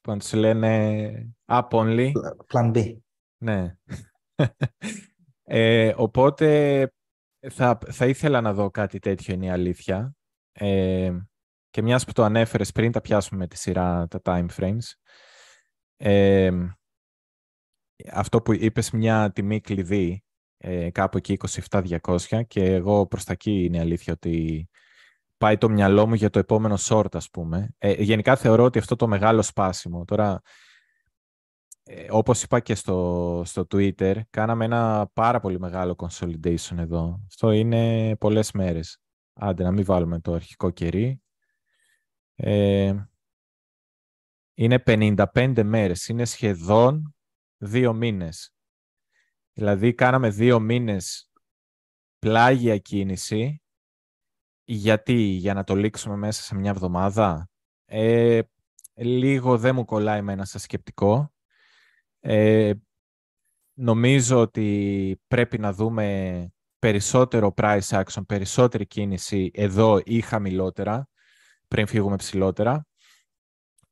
[0.00, 2.12] που να τους λένε Up Only.
[2.52, 2.96] Plan B.
[3.44, 3.76] Ναι.
[5.42, 6.90] ε, οπότε
[7.50, 10.14] θα, θα ήθελα να δω κάτι τέτοιο είναι η αλήθεια.
[10.52, 11.16] Ε,
[11.70, 14.92] και μιας που το ανέφερες πριν, τα πιάσουμε με τη σειρά τα time frames
[18.12, 20.24] αυτό που είπες μια τιμή κλειδί
[20.56, 21.38] ε, κάπου εκεί
[21.70, 24.68] 27-200 και εγώ προς τα εκεί είναι η αλήθεια ότι
[25.36, 27.74] πάει το μυαλό μου για το επόμενο short ας πούμε.
[27.78, 30.40] Ε, γενικά θεωρώ ότι αυτό το μεγάλο σπάσιμο, τώρα
[31.82, 37.20] ε, όπως είπα και στο, στο Twitter, κάναμε ένα πάρα πολύ μεγάλο consolidation εδώ.
[37.26, 39.00] Αυτό είναι πολλές μέρες.
[39.32, 41.22] Άντε να μην βάλουμε το αρχικό κερί.
[42.42, 42.94] Ε,
[44.54, 46.08] είναι 55 μέρες.
[46.08, 47.14] Είναι σχεδόν
[47.56, 48.54] δύο μήνες.
[49.52, 51.30] Δηλαδή κάναμε δύο μήνες
[52.18, 53.62] πλάγια κίνηση.
[54.64, 57.50] Γιατί, για να το λήξουμε μέσα σε μια εβδομάδα;
[57.84, 58.40] Ε,
[58.94, 61.32] λίγο δεν μου κολλάει με ένα σας σκεπτικό.
[62.20, 62.72] Ε,
[63.74, 66.48] νομίζω ότι πρέπει να δούμε
[66.78, 71.08] περισσότερο price action, περισσότερη κίνηση εδώ ή χαμηλότερα,
[71.74, 72.86] πριν φύγουμε ψηλότερα.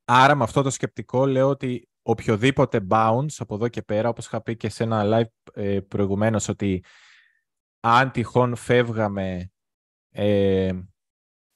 [0.04, 4.42] άρα με αυτό το σκεπτικό λέω ότι οποιοδήποτε bounce από εδώ και πέρα, όπως είχα
[4.42, 6.84] πει και σε ένα live ε, προηγουμένως, ότι
[7.80, 9.50] αν τυχόν φεύγαμε
[10.10, 10.72] ε,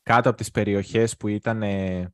[0.03, 2.13] κάτω από τις περιοχές που ήταν, ε,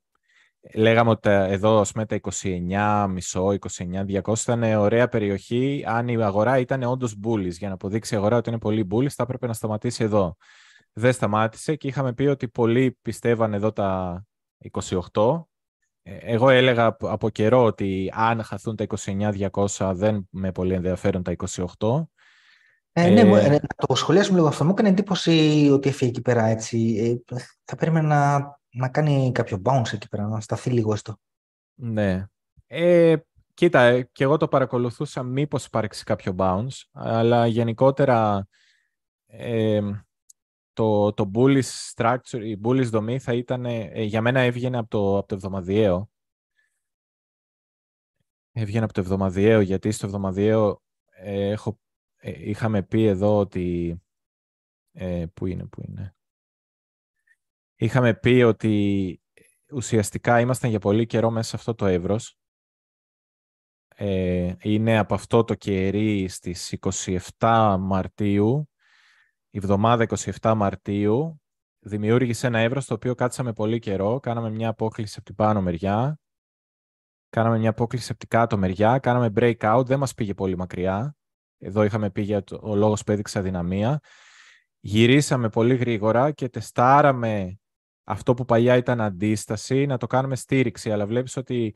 [0.75, 5.85] λέγαμε ότι εδώ ας πούμε, τα 29, μισό, 29, 200 ήταν ωραία περιοχή.
[5.87, 9.09] Αν η αγορά ήταν όντως bullish, για να αποδείξει η αγορά ότι είναι πολύ bullish,
[9.09, 10.37] θα έπρεπε να σταματήσει εδώ.
[10.93, 14.23] Δεν σταμάτησε και είχαμε πει ότι πολλοί πιστεύαν εδώ τα
[15.13, 15.45] 28.
[16.03, 18.87] Ε, εγώ έλεγα από καιρό ότι αν χαθούν τα
[19.49, 21.37] 29-200 δεν με πολύ ενδιαφέρον τα
[21.79, 22.03] 28.
[22.93, 24.65] Ε, ναι, ε, ε, το σχολιάσουμε λίγο αυτό.
[24.65, 26.97] Μου έκανε εντύπωση ότι έφυγε εκεί πέρα έτσι.
[27.29, 31.19] Ε, θα περίμενα να, να κάνει κάποιο bounce εκεί πέρα, να σταθεί λίγο στο.
[31.75, 32.27] Ναι.
[32.67, 33.17] Ε,
[33.55, 38.49] κοίτα, και εγώ το παρακολουθούσα μήπως υπάρξει κάποιο bounce, αλλά γενικότερα
[39.27, 39.81] ε,
[40.79, 45.29] το, το bullish structure, η bullish δομή θα ήταν, για μένα έβγαινε από το, από
[45.29, 46.11] το εβδομαδιαίο.
[48.53, 50.83] Έβγαινε από το εβδομαδιαίο, γιατί στο εβδομαδιαίο
[51.25, 51.79] έχω
[52.19, 53.97] ε, είχαμε πει εδώ ότι...
[54.93, 56.17] Ε, πού είναι, πού είναι.
[57.77, 59.21] Είχαμε πει ότι
[59.73, 62.39] ουσιαστικά ήμασταν για πολύ καιρό μέσα σε αυτό το εύρος.
[63.89, 66.77] Ε, είναι από αυτό το κερί στις
[67.39, 68.69] 27 Μαρτίου,
[69.51, 70.07] η εβδομάδα
[70.41, 71.41] 27 Μαρτίου,
[71.79, 76.21] δημιούργησε ένα εύρος το οποίο κάτσαμε πολύ καιρό, κάναμε μια απόκληση από την πάνω μεριά,
[77.31, 81.17] κάναμε μια απόκληση από την κάτω μεριά, κάναμε breakout, δεν μας πήγε πολύ μακριά.
[81.59, 84.01] Εδώ είχαμε πει για το, ο λόγος που έδειξε αδυναμία.
[84.81, 87.59] Γυρίσαμε πολύ γρήγορα και τεστάραμε
[88.05, 90.93] αυτό που παλιά ήταν αντίσταση, να το κάνουμε στήριξη.
[90.93, 91.75] Αλλά βλέπεις ότι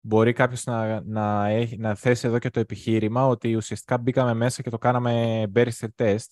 [0.00, 4.70] μπορεί κάποιος να, να, να θέσει εδώ και το επιχείρημα ότι ουσιαστικά μπήκαμε μέσα και
[4.70, 6.26] το κάναμε barrister test.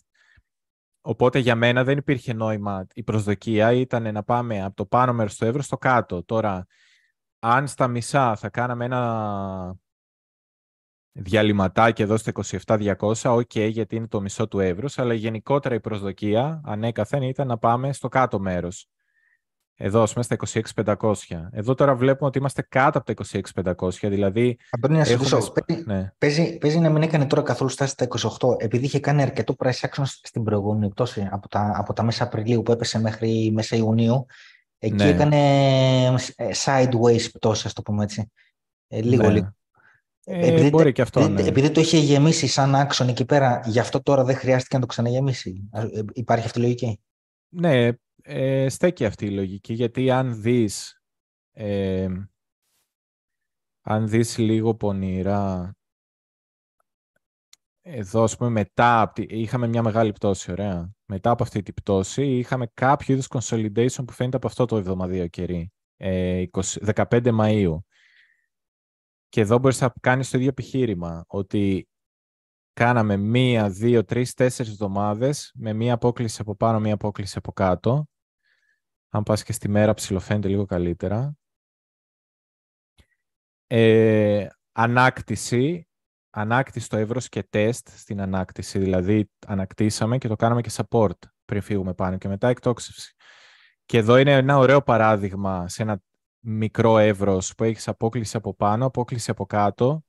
[1.05, 2.87] Οπότε για μένα δεν υπήρχε νόημα.
[2.95, 6.25] Η προσδοκία ήταν να πάμε από το πάνω μέρος του εύρου στο κάτω.
[6.25, 6.67] Τώρα,
[7.39, 9.77] αν στα μισά θα κάναμε ένα
[11.13, 12.33] διαλυματάκι εδώ στο
[12.67, 17.47] 27.200, ok, okay, γιατί είναι το μισό του εύρους, αλλά γενικότερα η προσδοκία ανέκαθεν ήταν
[17.47, 18.89] να πάμε στο κάτω μέρος.
[19.77, 20.37] Εδώ, ας πούμε, στα
[20.85, 21.13] 26.500.
[21.51, 24.59] Εδώ τώρα βλέπουμε ότι είμαστε κάτω από τα 26.500, δηλαδή...
[24.71, 25.41] Αντώνη, να έχουμε...
[25.67, 26.13] παίζει, ναι.
[26.19, 28.07] παίζει, παίζει, να μην έκανε τώρα καθόλου στάση στα
[28.41, 32.25] 28, επειδή είχε κάνει αρκετό price action στην προηγούμενη πτώση, από τα, από τα μέσα
[32.25, 34.27] Απριλίου που έπεσε μέχρι μέσα Ιουνίου,
[34.79, 35.09] εκεί ναι.
[35.09, 35.37] έκανε
[36.37, 38.31] ε, sideways πτώση, ας το πούμε έτσι.
[38.89, 39.33] Ε, λίγο, ναι.
[39.33, 39.55] λίγο.
[40.25, 41.43] Ε, επειδή, μπορεί και αυτό, ναι.
[41.43, 44.87] επειδή το είχε γεμίσει σαν άξον εκεί πέρα, γι' αυτό τώρα δεν χρειάστηκε να το
[44.87, 45.69] ξαναγεμίσει.
[45.73, 47.01] Ε, υπάρχει αυτή η λογική;
[47.49, 47.89] Ναι,
[48.23, 51.03] ε, στέκει αυτή η λογική, γιατί αν δεις,
[51.53, 52.09] ε,
[53.81, 55.75] αν δεις λίγο πονηρά,
[57.85, 60.93] εδώ, ας πούμε, μετά, είχαμε μια μεγάλη πτώση, ωραία.
[61.05, 65.27] Μετά από αυτή την πτώση, είχαμε κάποιο είδους consolidation που φαίνεται από αυτό το εβδομαδίο
[65.27, 67.77] κερί, 15 Μαΐου.
[69.29, 71.89] Και εδώ μπορείς να κάνεις το ίδιο επιχείρημα, ότι
[72.73, 78.07] κάναμε μία, δύο, τρεις, τέσσερις εβδομάδες με μία απόκληση από πάνω, μία απόκληση από κάτω.
[79.15, 81.37] Αν πας και στη μέρα ψηλοφαίνεται λίγο καλύτερα.
[83.67, 85.89] Ε, ανάκτηση,
[86.31, 91.63] ανάκτηση στο εύρος και τεστ στην ανάκτηση, δηλαδή ανακτήσαμε και το κάναμε και support πριν
[91.63, 93.15] φύγουμε πάνω και μετά εκτόξευση.
[93.85, 96.03] Και εδώ είναι ένα ωραίο παράδειγμα σε ένα
[96.39, 100.05] μικρό εύρος που έχεις απόκληση από πάνω, απόκληση από κάτω.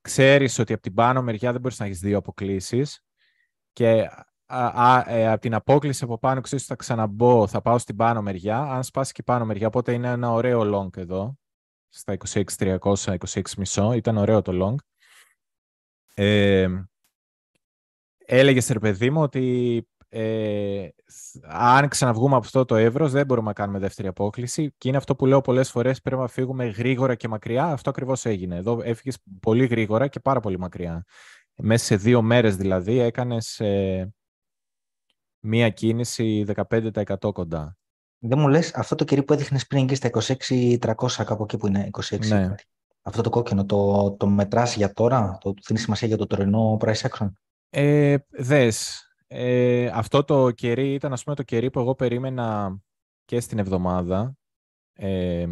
[0.00, 3.04] Ξέρεις ότι από την πάνω μεριά δεν μπορείς να έχεις δύο αποκλήσεις
[3.72, 4.08] και
[4.56, 8.22] α, ε, από την απόκληση από πάνω ξέρεις ότι θα ξαναμπώ, θα πάω στην πάνω
[8.22, 8.58] μεριά.
[8.58, 11.38] Αν σπάσει και η πάνω μεριά, οπότε είναι ένα ωραίο long εδώ,
[11.88, 12.16] στα
[12.58, 12.78] 26.300,
[13.64, 14.74] 26.500, ήταν ωραίο το long.
[16.14, 16.68] Ε,
[18.26, 20.88] έλεγες ρε παιδί μου ότι ε,
[21.42, 24.74] αν ξαναβγούμε από αυτό το εύρος, δεν μπορούμε να κάνουμε δεύτερη απόκληση.
[24.78, 27.64] Και είναι αυτό που λέω πολλές φορές: πρέπει να φύγουμε γρήγορα και μακριά.
[27.64, 28.56] Αυτό ακριβώς έγινε.
[28.56, 31.04] Εδώ έφυγες πολύ γρήγορα και πάρα πολύ μακριά.
[31.56, 34.12] Μέσα σε δύο μέρες δηλαδή έκανες ε,
[35.42, 37.76] μία κίνηση 15% κοντά.
[38.18, 40.10] Δεν μου λες αυτό το κερί που έδειχνες πριν εκεί στα
[40.48, 42.26] 26.300 κάπου εκεί που είναι 26.
[42.26, 42.54] Ναι.
[43.02, 47.08] Αυτό το κόκκινο, το, το μετράς για τώρα, το δίνεις σημασία για το τωρινό price
[47.08, 47.32] action;
[47.70, 52.78] Ε, δες, ε, αυτό το κερί ήταν ας πούμε το κερί που εγώ περίμενα
[53.24, 54.36] και στην εβδομάδα.
[54.92, 55.46] Ε,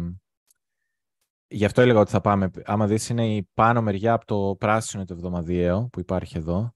[1.47, 2.51] γι' αυτό έλεγα ότι θα πάμε.
[2.63, 6.73] Άμα δεις είναι η πάνω μεριά από το πράσινο το εβδομαδιαίο που υπάρχει εδώ.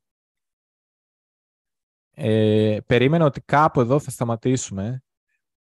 [2.17, 5.03] Ε, περίμενα ότι κάπου εδώ θα σταματήσουμε,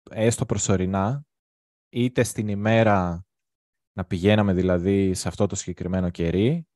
[0.09, 1.25] έστω προσωρινά,
[1.89, 3.25] είτε στην ημέρα
[3.93, 6.67] να πηγαίναμε δηλαδή σε αυτό το συγκεκριμένο κερί,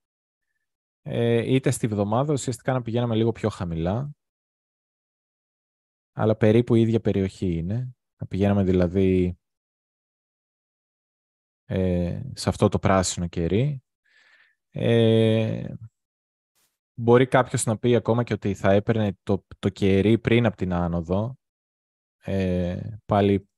[1.01, 4.11] ε, είτε στη βδομάδα ουσιαστικά να πηγαίναμε λίγο πιο χαμηλά
[6.19, 7.95] αλλά περίπου η ίδια περιοχή είναι.
[8.17, 9.39] Να πηγαίναμε δηλαδή
[11.65, 13.83] ε, σε αυτό το πράσινο κερί.
[14.69, 15.73] Ε,
[16.99, 20.73] μπορεί κάποιος να πει ακόμα και ότι θα έπαιρνε το, το κερί πριν από την
[20.73, 21.37] άνοδο.
[22.23, 23.49] Ε, πάλι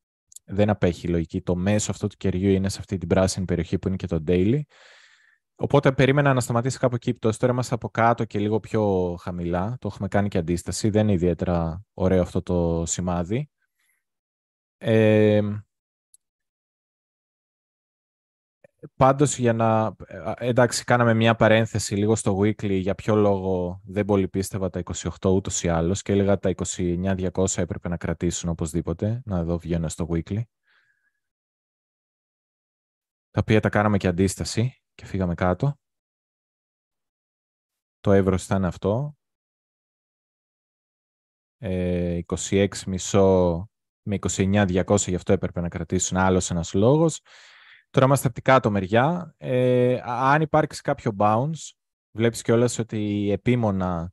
[0.46, 1.42] δεν απέχει η λογική.
[1.42, 4.24] Το μέσο αυτού του κεριού είναι σε αυτή την πράσινη περιοχή που είναι και το
[4.28, 4.62] daily.
[5.56, 9.78] Οπότε περίμενα να σταματήσει κάπου εκεί η Τώρα είμαστε από κάτω και λίγο πιο χαμηλά.
[9.80, 10.90] Το έχουμε κάνει και αντίσταση.
[10.90, 13.50] Δεν είναι ιδιαίτερα ωραίο αυτό το σημάδι.
[14.78, 15.42] Ε,
[18.96, 19.96] πάντως για να...
[20.38, 25.10] Εντάξει, κάναμε μια παρένθεση λίγο στο weekly για ποιο λόγο δεν πολύ πίστευα τα 28
[25.26, 29.22] ούτως ή άλλως και έλεγα τα 29-200 έπρεπε να κρατήσουν οπωσδήποτε.
[29.26, 30.42] Να εδώ βγαίνω στο weekly.
[33.32, 35.78] Τα οποία τα κάναμε και αντίσταση και φύγαμε κάτω.
[38.00, 39.18] Το εύρος ήταν αυτό.
[41.58, 43.64] Ε, 26,5
[44.02, 47.22] με 29,200, γι' αυτό έπρεπε να κρατήσουν άλλος ένας λόγος.
[47.90, 49.34] Τώρα είμαστε από την κάτω μεριά.
[49.38, 51.72] Ε, αν υπάρξει κάποιο bounce,
[52.12, 54.12] βλέπεις κιόλας ότι επίμονα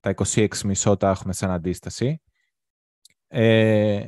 [0.00, 2.22] τα 26,5 τα έχουμε σαν αντίσταση.
[3.28, 4.02] Ε,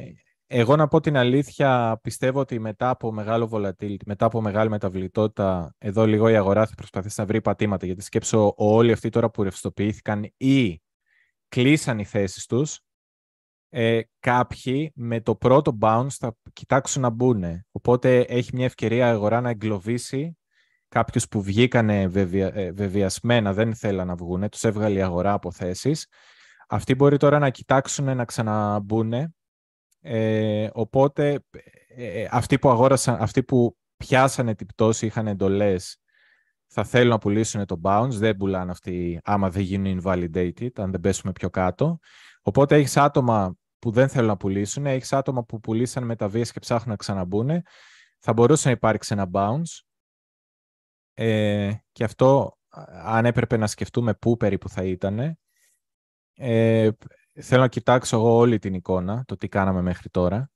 [0.46, 5.74] εγώ να πω την αλήθεια, πιστεύω ότι μετά από μεγάλο volatility, μετά από μεγάλη μεταβλητότητα,
[5.78, 9.42] εδώ λίγο η αγορά θα προσπαθήσει να βρει πατήματα, γιατί σκέψω όλοι αυτοί τώρα που
[9.42, 10.82] ρευστοποιήθηκαν ή
[11.48, 12.80] κλείσαν οι θέσεις τους,
[13.70, 17.44] ε, κάποιοι με το πρώτο bounce θα κοιτάξουν να μπουν.
[17.70, 20.38] Οπότε έχει μια ευκαιρία η αγορά να εγκλωβίσει
[20.88, 25.52] κάποιους που βγήκανε βεβαια, ε, βεβαιασμένα, δεν θέλαν να βγουν, τους έβγαλε η αγορά από
[25.52, 26.06] θέσεις.
[26.68, 29.12] Αυτοί μπορεί τώρα να κοιτάξουν να ξαναμπούν
[30.00, 31.44] ε, οπότε
[31.88, 36.00] ε, ε, αυτοί που αγόρασαν, αυτοί που πιάσανε την πτώση, είχαν εντολές,
[36.66, 41.00] θα θέλουν να πουλήσουν το bounce, δεν πουλάνε αυτοί άμα δεν γίνουν invalidated, αν δεν
[41.00, 41.98] πέσουμε πιο κάτω.
[42.42, 46.88] Οπότε έχεις άτομα που δεν θέλουν να πουλήσουν, έχεις άτομα που πουλήσαν μεταβίες και ψάχνουν
[46.88, 47.62] να ξαναμπούν,
[48.18, 49.80] θα μπορούσε να υπάρξει ένα bounce.
[51.14, 52.58] Ε, και αυτό,
[53.04, 55.38] αν έπρεπε να σκεφτούμε πού περίπου θα ήταν,
[56.34, 56.90] ε,
[57.40, 60.50] θέλω να κοιτάξω εγώ όλη την εικόνα, το τι κάναμε μέχρι τώρα.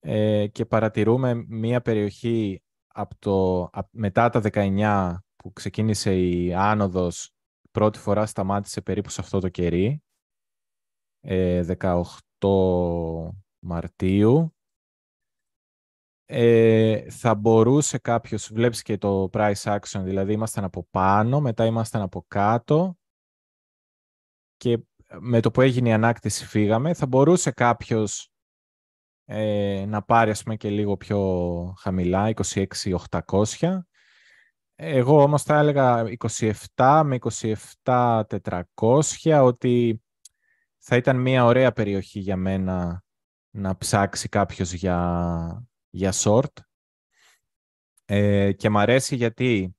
[0.00, 7.34] Ε, και παρατηρούμε μία περιοχή από το, μετά τα 19 που ξεκίνησε η άνοδος
[7.70, 10.11] πρώτη φορά σταμάτησε περίπου σε αυτό το κερί, ε,
[11.22, 12.04] 18
[13.58, 14.54] Μαρτίου.
[16.24, 22.02] Ε, θα μπορούσε κάποιος, βλέπεις και το price action, δηλαδή ήμασταν από πάνω, μετά ήμασταν
[22.02, 22.96] από κάτω
[24.56, 24.78] και
[25.20, 26.94] με το που έγινε η ανάκτηση φύγαμε.
[26.94, 28.32] Θα μπορούσε κάποιος
[29.24, 33.78] ε, να πάρει ας πούμε, και λίγο πιο χαμηλά, 26.800.
[34.74, 36.04] Εγώ όμως θα έλεγα
[36.74, 37.18] 27 με
[37.84, 40.02] 27.400 ότι
[40.84, 43.04] θα ήταν μια ωραία περιοχή για μένα
[43.50, 46.52] να ψάξει κάποιος για, για short.
[48.04, 49.76] Ε, και μ' αρέσει γιατί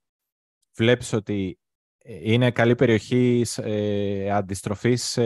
[0.75, 1.59] βλέπεις ότι
[2.03, 5.23] είναι καλή περιοχή ε, αντιστροφής σε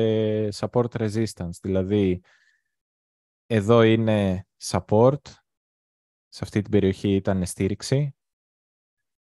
[0.48, 1.60] support resistance.
[1.62, 2.22] Δηλαδή,
[3.46, 5.22] εδώ είναι support,
[6.28, 8.16] σε αυτή την περιοχή ήταν στήριξη,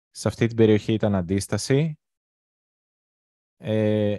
[0.09, 1.99] σε αυτή την περιοχή ήταν αντίσταση.
[3.57, 4.17] Ε,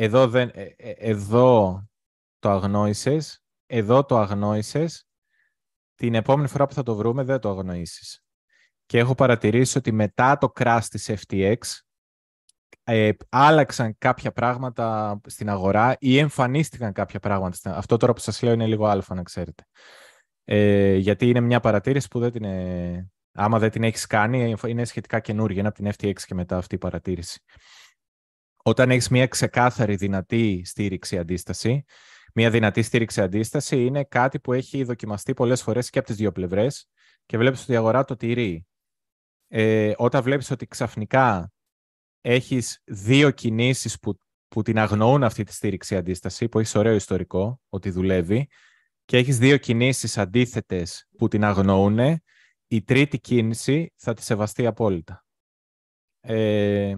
[0.00, 1.82] εδώ, δεν, ε, ε, εδώ
[2.38, 5.06] το αγνόησες, εδώ το αγνόησες,
[5.94, 8.22] την επόμενη φορά που θα το βρούμε δεν το αγνοήσεις.
[8.86, 11.56] Και έχω παρατηρήσει ότι μετά το crash της FTX,
[12.84, 17.76] ε, άλλαξαν κάποια πράγματα στην αγορά ή εμφανίστηκαν κάποια πράγματα.
[17.76, 19.66] Αυτό τώρα που σας λέω είναι λίγο αλφα, να ξέρετε.
[20.44, 24.84] Ε, γιατί είναι μια παρατήρηση που δεν την, ε, άμα δεν την έχεις κάνει, είναι
[24.84, 25.58] σχετικά καινούργια.
[25.58, 27.40] Είναι από την FTX και μετά αυτή η παρατήρηση.
[28.68, 31.84] Όταν έχεις μια ξεκάθαρη δυνατή στήριξη αντίσταση,
[32.34, 36.32] μια δυνατή στήριξη αντίσταση είναι κάτι που έχει δοκιμαστεί πολλές φορές και από τις δύο
[36.32, 36.88] πλευρές
[37.26, 38.66] και βλέπεις ότι η αγορά το τηρεί.
[39.48, 41.52] Ε, όταν βλέπεις ότι ξαφνικά
[42.20, 47.60] έχεις δύο κινήσεις που, που την αγνοούν αυτή τη στήριξη αντίσταση, που έχεις ωραίο ιστορικό,
[47.68, 48.48] ότι δουλεύει,
[49.04, 51.98] και έχεις δύο κινήσεις αντίθετες που την αγνοούν,
[52.66, 55.26] η τρίτη κίνηση θα τη σεβαστεί απόλυτα.
[56.20, 56.96] Ε,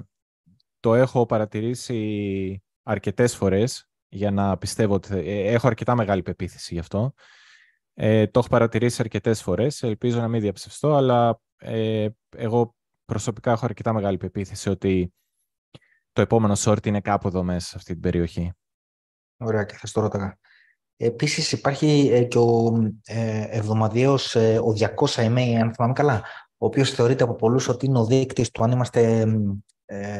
[0.80, 6.80] το έχω παρατηρήσει αρκετές φορές για να πιστεύω ότι ε, έχω αρκετά μεγάλη πεποίθηση γι'
[6.80, 7.12] αυτό.
[7.94, 13.64] Ε, το έχω παρατηρήσει αρκετές φορές, ελπίζω να μην διαψευστώ, αλλά ε, εγώ προσωπικά έχω
[13.64, 15.14] αρκετά μεγάλη πεποίθηση ότι
[16.12, 18.52] το επόμενο short είναι κάπου εδώ μέσα σε αυτή την περιοχή.
[19.36, 20.38] Ωραία και θα στο ρώταγα.
[20.96, 22.72] Επίσης υπάρχει ε, και ο
[23.04, 26.22] ε, εβδομαδιαίος ε, ο 200 MA, αν θυμάμαι καλά,
[26.56, 29.26] ο οποίος θεωρείται από πολλούς ότι είναι ο δείκτης του αν είμαστε ε,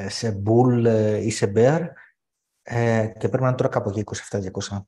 [0.09, 1.89] σε bull ε, ή σε bear
[2.63, 4.83] ε, και πρέπει να είναι τώρα κάπου εκεί 27-200.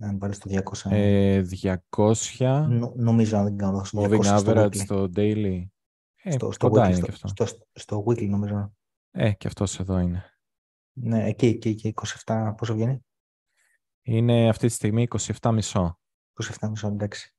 [0.00, 0.90] Αν πάρεις το 200.
[0.90, 2.66] Ε, 200.
[2.68, 5.64] Νο, νομίζω, αν δεν κάνω Moving average στο daily.
[6.22, 7.46] Ε, στο, στο, κοντά weekly, είναι στο, και αυτό.
[7.46, 8.74] στο, στο weekly νομίζω.
[9.10, 10.30] Ε, και αυτός εδώ είναι.
[10.92, 13.04] Ναι, εκεί, εκεί, εκεί 27, πόσο βγαίνει;
[14.02, 15.08] Είναι αυτή τη στιγμή
[15.40, 15.98] 27 μισό.
[16.42, 17.34] 27 μισό, εντάξει.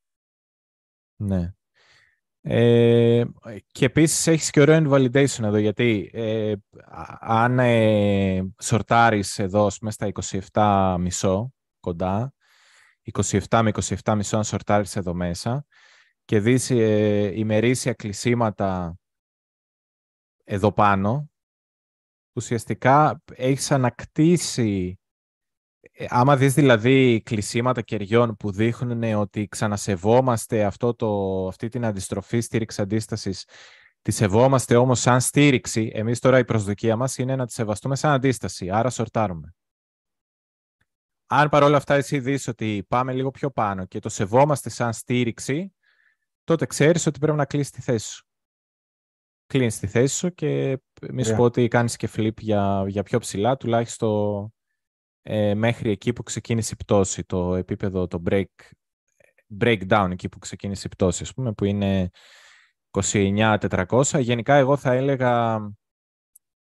[1.15, 1.53] Ναι.
[2.49, 3.23] Ε,
[3.71, 6.53] και επίσης έχεις και ωραίο invalidation εδώ, γιατί ε,
[6.85, 12.33] α- αν ε, σορτάρεις εδώ μέσα στα 27 μισό, κοντά,
[13.11, 13.71] 27 με
[14.03, 15.65] 27 μισό αν σορτάρεις εδώ μέσα
[16.25, 18.97] και δεις ε, ημερήσια κλεισίματα
[20.43, 21.29] εδώ πάνω,
[22.33, 25.06] ουσιαστικά έχεις ανακτήσει ε,
[26.07, 32.79] άμα δεις δηλαδή κλεισίματα κεριών που δείχνουν ότι ξανασεβόμαστε αυτό το, αυτή την αντιστροφή στήριξης
[32.79, 33.45] αντίστασης,
[34.01, 38.11] τη σεβόμαστε όμως σαν στήριξη, εμείς τώρα η προσδοκία μας είναι να τη σεβαστούμε σαν
[38.11, 39.55] αντίσταση, άρα σορτάρουμε.
[41.29, 45.75] Αν παρόλα αυτά εσύ δεις ότι πάμε λίγο πιο πάνω και το σεβόμαστε σαν στήριξη,
[46.43, 48.25] τότε ξέρεις ότι πρέπει να κλείσει τη θέση σου.
[49.47, 50.79] Κλείνεις τη θέση σου και
[51.11, 51.35] μη σου Ωραία.
[51.35, 54.51] πω ότι κάνεις και flip για, για πιο ψηλά, τουλάχιστον
[55.29, 58.45] ε, μέχρι εκεί που ξεκίνησε η πτώση, το επίπεδο, το break,
[59.59, 62.09] breakdown, εκεί που ξεκίνησε η πτώση, ας πούμε, που είναι
[62.91, 64.19] 29.400.
[64.19, 65.59] Γενικά, εγώ θα έλεγα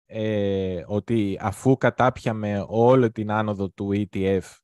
[0.05, 4.57] ε, ότι αφού κατάπιαμε όλη την άνοδο του ETF,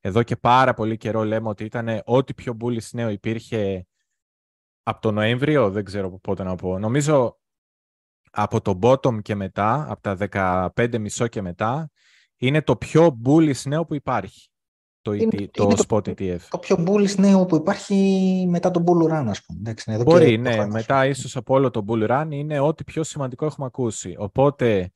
[0.00, 3.86] εδώ και πάρα πολύ καιρό λέμε ότι ήταν ό,τι πιο bullish νέο υπήρχε
[4.82, 6.78] από το Νοέμβριο, δεν ξέρω πότε να πω.
[6.78, 7.38] Νομίζω
[8.30, 11.90] από το bottom και μετά, από τα 15 μισό και μετά,
[12.40, 14.48] είναι το πιο bullish νέο που υπάρχει.
[15.02, 16.38] Το, Είναι- ET, το είναι το- spot ETF.
[16.50, 17.94] Το πιο bullish νέο που υπάρχει
[18.48, 19.58] μετά τον bull run, ας πούμε.
[19.58, 20.50] Εντάξει, είναι εδώ και Μπορεί, δύο ναι.
[20.52, 24.14] χρόνια, ας Μετά ίσως από όλο το bull run είναι ό,τι πιο σημαντικό έχουμε ακούσει.
[24.18, 24.90] Οπότε,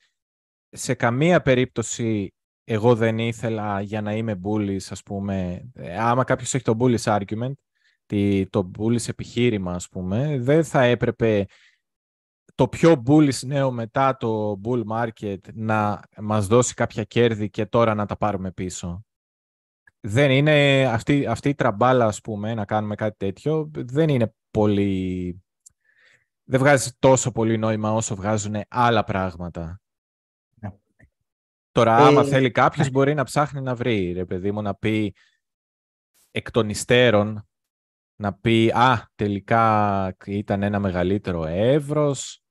[0.70, 6.54] σε καμία περίπτωση εγώ δεν ήθελα για να είμαι bullish, ας πούμε, ε, άμα κάποιος
[6.54, 7.52] έχει το bullish argument,
[8.06, 11.46] τη- το bullish επιχείρημα, ας πούμε, δεν θα έπρεπε
[12.54, 17.94] το πιο bullish νέο μετά το bull market να μας δώσει κάποια κέρδη και τώρα
[17.94, 19.04] να τα πάρουμε πίσω.
[20.00, 25.42] Δεν είναι αυτή, αυτή η τραμπάλα, ας πούμε, να κάνουμε κάτι τέτοιο, δεν είναι πολύ...
[26.44, 29.80] Δεν βγάζει τόσο πολύ νόημα όσο βγάζουν άλλα πράγματα.
[30.54, 30.70] Ναι.
[31.72, 32.92] Τώρα, Ε, άμα θέλει κάποιος, ναι.
[32.92, 35.14] μπορεί να ψάχνει να βρει, ρε παιδί μου, να πει
[36.30, 37.48] εκ των υστέρων,
[38.16, 42.43] να πει «Α, τελικά ήταν ένα μεγαλύτερο εύρος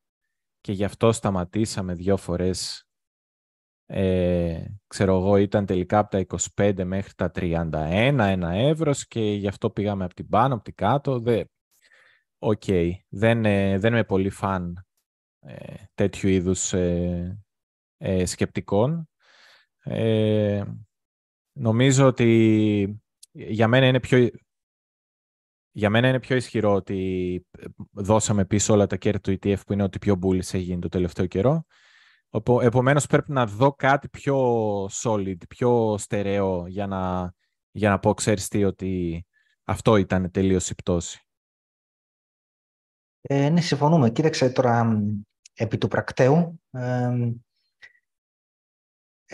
[0.63, 2.87] και γι' αυτό σταματήσαμε δύο φορές».
[3.85, 9.47] Ε, ξέρω εγώ, ήταν τελικά από τα 25 μέχρι τα 31 ένα εύρος και γι'
[9.47, 11.19] αυτό πήγαμε από την πάνω, από την κάτω.
[11.19, 11.43] Δε...
[12.37, 12.63] Οκ,
[13.09, 14.85] δεν, ε, δεν είμαι πολύ φαν
[15.39, 17.43] ε, τέτοιου είδους ε,
[17.97, 19.09] ε, σκεπτικών.
[19.83, 20.63] Ε,
[21.51, 24.29] νομίζω ότι για μένα είναι πιο,
[25.75, 27.45] για μένα είναι πιο ισχυρό ότι
[27.91, 30.89] δώσαμε πίσω όλα τα κέρδη του ETF που είναι ότι πιο bullish έχει γίνει το
[30.89, 31.65] τελευταίο καιρό.
[32.29, 34.37] Οπο- Επομένως πρέπει να δω κάτι πιο
[34.85, 37.33] solid, πιο στερεό για να,
[37.71, 39.25] για να πω, ξέρεις τι, ότι
[39.63, 41.19] αυτό ήταν τελείως η πτώση.
[43.21, 44.09] Ε, ναι, συμφωνούμε.
[44.09, 45.21] Κοίταξε τώρα μ,
[45.53, 46.61] επί του πρακτέου.
[46.71, 47.09] ε,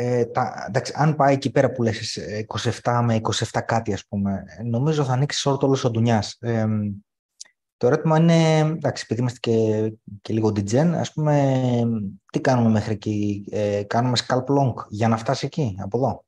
[0.01, 2.45] ε, τα, εντάξει, αν πάει εκεί πέρα που λες ε,
[2.83, 6.37] 27 με 27 κάτι, ας πούμε, ε, νομίζω θα ανοίξει short όλος ο ντουνιάς.
[6.39, 6.67] Ε,
[7.77, 11.83] το ερώτημα είναι, εντάξει, επειδή είμαστε και, και λίγο DGen, ας πούμε,
[12.31, 16.25] τι κάνουμε μέχρι εκεί, ε, κάνουμε scalp long για να φτάσει εκεί, από εδώ;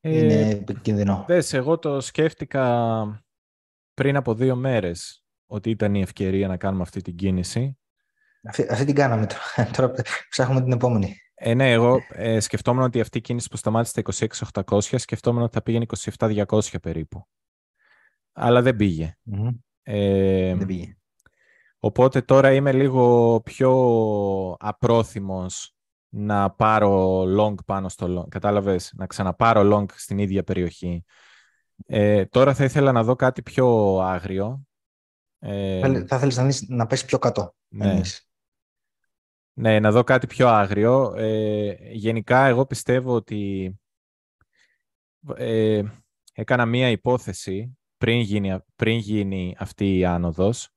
[0.00, 1.24] είναι Ε, επικίνδυνο.
[1.26, 3.24] δες, εγώ το σκέφτηκα
[3.94, 7.79] πριν από δύο μέρες ότι ήταν η ευκαιρία να κάνουμε αυτή την κίνηση.
[8.48, 9.70] Αυτή, αυτή την κάναμε τώρα.
[9.76, 9.92] τώρα
[10.28, 11.16] ψάχνουμε την επόμενη.
[11.34, 15.52] Ε, ναι, εγώ ε, σκεφτόμουν ότι αυτή η κίνηση που σταμάτησε στα 26.800 σκεφτόμουν ότι
[15.52, 15.86] θα πήγαινε
[16.18, 17.26] 27.200 περίπου.
[18.32, 19.16] Αλλά δεν πήγε.
[19.22, 19.48] Μμμ.
[19.82, 20.94] Ε, Δεν πήγε.
[21.78, 23.70] Οπότε τώρα είμαι λίγο πιο
[24.58, 25.74] απρόθυμος
[26.08, 28.28] να πάρω long πάνω στο long.
[28.28, 31.04] Κατάλαβες, να ξαναπάρω long στην ίδια περιοχή.
[31.86, 34.60] Ε, τώρα θα ήθελα να δω κάτι πιο άγριο.
[35.38, 37.54] Ε, Θέλ- Θα θέλεις να, δεις, να πέσει πιο κάτω.
[37.68, 37.90] ναι.
[37.90, 38.29] εμείς.
[39.52, 41.14] Ναι, να δω κάτι πιο άγριο.
[41.16, 43.74] Ε, γενικά, εγώ πιστεύω ότι
[45.36, 45.82] ε,
[46.32, 50.70] έκανα μία υπόθεση πριν γίνει, πριν γίνει αυτή η άνοδος.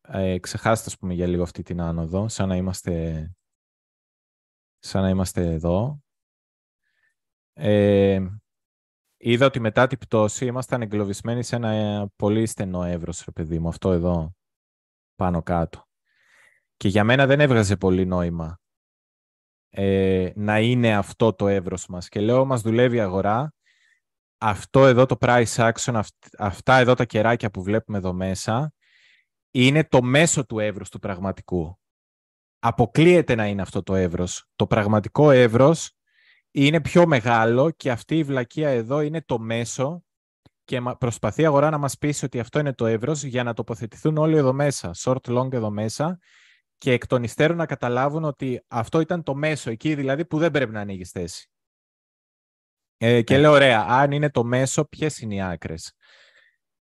[0.00, 3.30] Ε, ξεχάστε, ας πούμε, για λίγο αυτή την άνοδο, σαν να είμαστε,
[4.78, 6.02] σαν να είμαστε εδώ.
[7.52, 8.26] Ε,
[9.16, 13.68] είδα ότι μετά την πτώση ήμασταν εγκλωβισμένοι σε ένα πολύ στενό εύρος, ρε παιδί μου,
[13.68, 14.34] αυτό εδώ,
[15.14, 15.86] πάνω κάτω.
[16.82, 18.60] Και για μένα δεν έβγαζε πολύ νόημα
[19.70, 22.08] ε, να είναι αυτό το εύρος μας.
[22.08, 23.54] Και λέω, μας δουλεύει η αγορά.
[24.38, 28.72] Αυτό εδώ το price action, αυ- αυτά εδώ τα κεράκια που βλέπουμε εδώ μέσα,
[29.50, 31.78] είναι το μέσο του εύρους του πραγματικού.
[32.58, 34.48] Αποκλείεται να είναι αυτό το εύρος.
[34.56, 35.96] Το πραγματικό εύρος
[36.50, 40.04] είναι πιο μεγάλο και αυτή η βλακεία εδώ είναι το μέσο
[40.64, 44.16] και προσπαθεί η αγορά να μας πείσει ότι αυτό είναι το εύρος για να τοποθετηθούν
[44.16, 46.18] όλοι εδώ μέσα, short long εδώ μέσα
[46.82, 50.50] και εκ των υστέρων να καταλάβουν ότι αυτό ήταν το μέσο εκεί δηλαδή που δεν
[50.50, 51.50] πρέπει να ανοίγεις θέση.
[52.96, 53.40] Ε, και ναι.
[53.40, 55.92] λέω, ωραία, αν είναι το μέσο, ποιες είναι οι άκρες;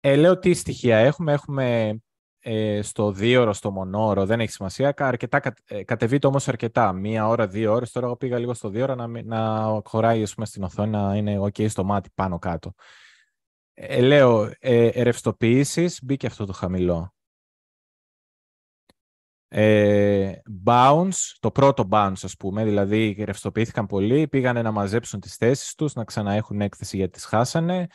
[0.01, 1.99] Ε, λέω τι στοιχεία έχουμε; Έχουμε
[2.39, 4.95] ε, στο δίωρο, στο μονόωρο, δεν έχει σημασία.
[4.97, 6.93] Αρκετά, ε, κατεβείται όμως αρκετά.
[6.93, 7.93] Μία ώρα, δύο ώρες.
[7.93, 11.39] Τώρα εγώ πήγα λίγο στο δύο ώρα να, να χωράει πούμε, στην οθόνη, να είναι
[11.41, 12.72] OK στο μάτι πάνω κάτω.
[13.74, 15.11] Ε, λέω, ε,
[16.03, 17.12] μπήκε αυτό το χαμηλό.
[19.51, 20.33] Ε,
[20.65, 25.95] bounce, το πρώτο bounce ας πούμε, δηλαδή ρευστοποιήθηκαν πολύ, πήγανε να μαζέψουν τις θέσεις τους,
[25.95, 27.87] να ξαναέχουν έκθεση γιατί τις χάσανε.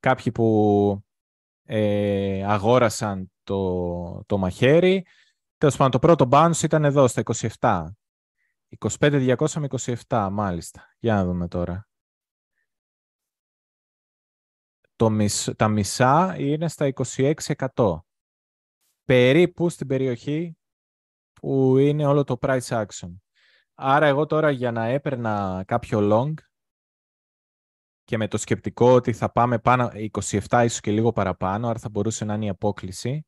[0.00, 1.04] Κάποιοι που
[1.64, 5.06] ε, αγόρασαν το, το μαχαίρι.
[5.58, 7.22] Τέλος πάντων, το πρώτο bounce ήταν εδώ, στα
[7.58, 7.84] 27.
[8.78, 9.66] 25-200 με
[10.08, 10.94] 27, μάλιστα.
[10.98, 11.88] Για να δούμε τώρα.
[14.96, 15.16] Το
[15.56, 16.92] τα μισά είναι στα
[17.74, 17.98] 26%.
[19.04, 20.59] Περίπου στην περιοχή
[21.40, 23.14] που είναι όλο το price action.
[23.74, 26.34] Άρα εγώ τώρα για να έπαιρνα κάποιο long
[28.04, 31.88] και με το σκεπτικό ότι θα πάμε πάνω 27 ίσως και λίγο παραπάνω, άρα θα
[31.88, 33.26] μπορούσε να είναι η απόκληση.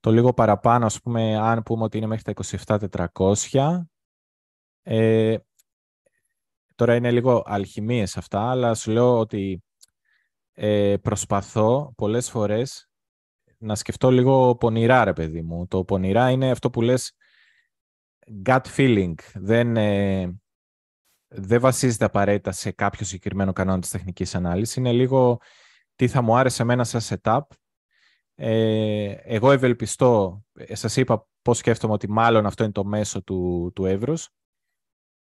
[0.00, 2.32] Το λίγο παραπάνω, ας πούμε, αν πούμε ότι είναι μέχρι τα
[3.52, 3.86] 27.400,
[4.82, 5.36] ε,
[6.74, 9.62] τώρα είναι λίγο αλχημίες αυτά, αλλά σου λέω ότι
[10.52, 12.88] ε, προσπαθώ πολλές φορές
[13.58, 15.66] να σκεφτώ λίγο πονηρά, ρε παιδί μου.
[15.66, 17.12] Το πονηρά είναι αυτό που λες
[18.44, 19.14] gut feeling.
[19.34, 20.40] Δεν, ε,
[21.28, 24.76] δεν βασίζεται απαραίτητα σε κάποιο συγκεκριμένο κανόνα της τεχνικής ανάλυσης.
[24.76, 25.40] Είναι λίγο
[25.94, 27.40] τι θα μου άρεσε εμένα σαν setup.
[28.34, 33.72] Ε, εγώ ευελπιστώ, ε, σας είπα πώς σκέφτομαι ότι μάλλον αυτό είναι το μέσο του,
[33.74, 34.28] του εύρους.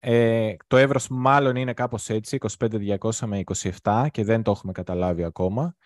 [0.00, 3.42] Ε, το εύρος μάλλον είναι κάπως έτσι, 25-200 με
[3.82, 5.76] 27 και δεν το έχουμε καταλάβει ακόμα.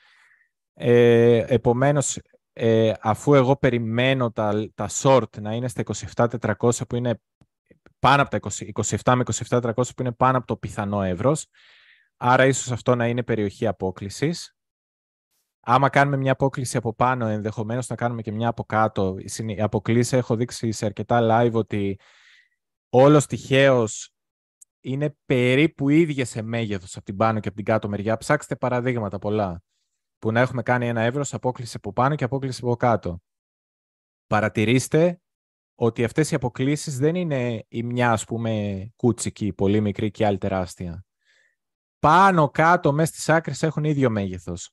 [0.74, 2.18] Ε, επομένως,
[2.52, 5.82] ε, αφού εγώ περιμένω τα, τα short να είναι στα
[6.14, 7.20] 27-400 που είναι
[7.98, 8.70] πάνω από τα 20,
[9.02, 11.46] 27 με 27-400 που είναι πάνω από το πιθανό εύρος,
[12.16, 14.56] άρα ίσως αυτό να είναι περιοχή απόκλησης.
[15.64, 19.16] Άμα κάνουμε μια απόκληση από πάνω, ενδεχομένως να κάνουμε και μια από κάτω.
[19.46, 21.98] Η αποκλήση έχω δείξει σε αρκετά live ότι
[22.88, 24.14] όλος τυχαίως
[24.80, 28.16] είναι περίπου ίδιες σε μέγεθος από την πάνω και από την κάτω μεριά.
[28.16, 29.62] Ψάξτε παραδείγματα πολλά
[30.22, 33.22] που να έχουμε κάνει ένα εύρος, απόκληση από πάνω και απόκληση από κάτω.
[34.26, 35.20] Παρατηρήστε
[35.74, 40.38] ότι αυτές οι αποκλήσεις δεν είναι η μια, ας πούμε, κούτσικη, πολύ μικρή και άλλη
[40.38, 41.04] τεράστια.
[41.98, 44.70] Πάνω, κάτω, μέσα στις άκρες έχουν ίδιο μέγεθος.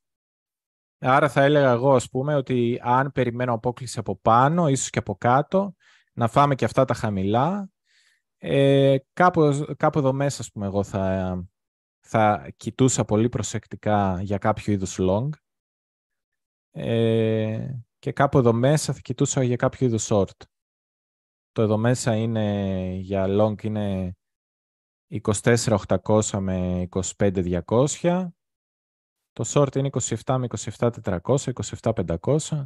[1.00, 5.16] Άρα θα έλεγα εγώ, ας πούμε, ότι αν περιμένω απόκληση από πάνω, ίσως και από
[5.16, 5.76] κάτω,
[6.14, 7.70] να φάμε και αυτά τα χαμηλά,
[8.38, 11.36] ε, κάπου, κάπου εδώ μέσα, ας πούμε, εγώ θα,
[12.12, 15.30] θα κοιτούσα πολύ προσεκτικά για κάποιο είδους long
[16.72, 20.38] ε, και κάπου εδώ μέσα θα κοιτούσα για κάποιο είδους short.
[21.52, 24.18] Το εδώ μέσα είναι για long είναι
[25.22, 26.88] 24.800 με
[27.18, 28.28] 25.200.
[29.32, 29.90] Το short είναι
[30.26, 30.48] 27 με
[30.78, 31.20] 27.400,
[31.82, 32.66] 27.500.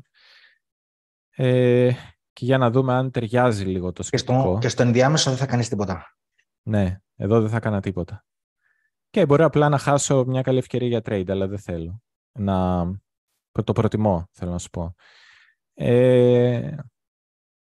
[1.29, 1.91] Ε,
[2.33, 4.33] και για να δούμε αν ταιριάζει λίγο το σκεπτικό.
[4.33, 6.17] Και στο, και στο ενδιάμεσο δεν θα κάνεις τίποτα.
[6.61, 8.25] Ναι, εδώ δεν θα έκανα τίποτα.
[9.13, 12.01] Και μπορεί απλά να χάσω μια καλή ευκαιρία για trade, αλλά δεν θέλω.
[12.31, 12.85] Να...
[13.63, 14.95] Το προτιμώ, θέλω να σου πω.
[15.73, 16.75] Ε...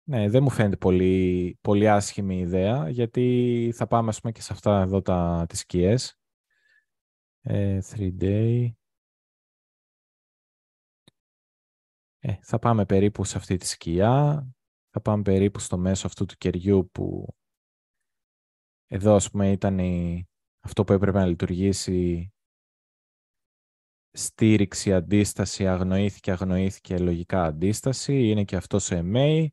[0.03, 4.53] Ναι, δεν μου φαίνεται πολύ, πολύ άσχημη ιδέα, γιατί θα πάμε ας πούμε, και σε
[4.53, 6.19] αυτά εδώ τα, τις σκιές.
[7.41, 7.79] Ε,
[8.19, 8.71] day.
[12.19, 14.47] Ε, θα πάμε περίπου σε αυτή τη σκιά.
[14.89, 17.35] Θα πάμε περίπου στο μέσο αυτού του κεριού που
[18.87, 20.27] εδώ ας πούμε ήταν η,
[20.67, 22.31] αυτό που έπρεπε να λειτουργήσει
[24.11, 28.29] στήριξη, αντίσταση, αγνοήθηκε, αγνοήθηκε, λογικά αντίσταση.
[28.29, 29.47] Είναι και αυτό σε MA.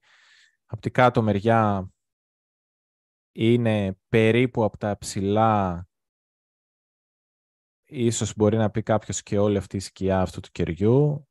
[0.67, 1.89] Από την κάτω μεριά
[3.33, 5.87] είναι περίπου από τα ψηλά
[7.85, 11.29] ίσως μπορεί να πει κάποιος και όλη αυτή η σκιά αυτού του κεριού.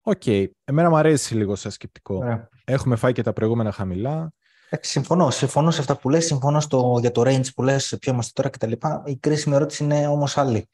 [0.00, 0.22] Ok.
[0.24, 0.46] Okay.
[0.64, 2.48] Εμένα μου αρέσει λίγο σαν σκεπτικό.
[2.64, 4.32] Έχουμε φάει και τα προηγούμενα χαμηλά.
[4.80, 5.30] Συμφωνώ.
[5.30, 6.26] Συμφωνώ σε αυτά που λες.
[6.26, 8.72] Συμφωνώ στο, για το range που λες, ποιο είμαστε τώρα κτλ.
[9.04, 10.68] Η κρίσιμη ερώτηση είναι όμως άλλη.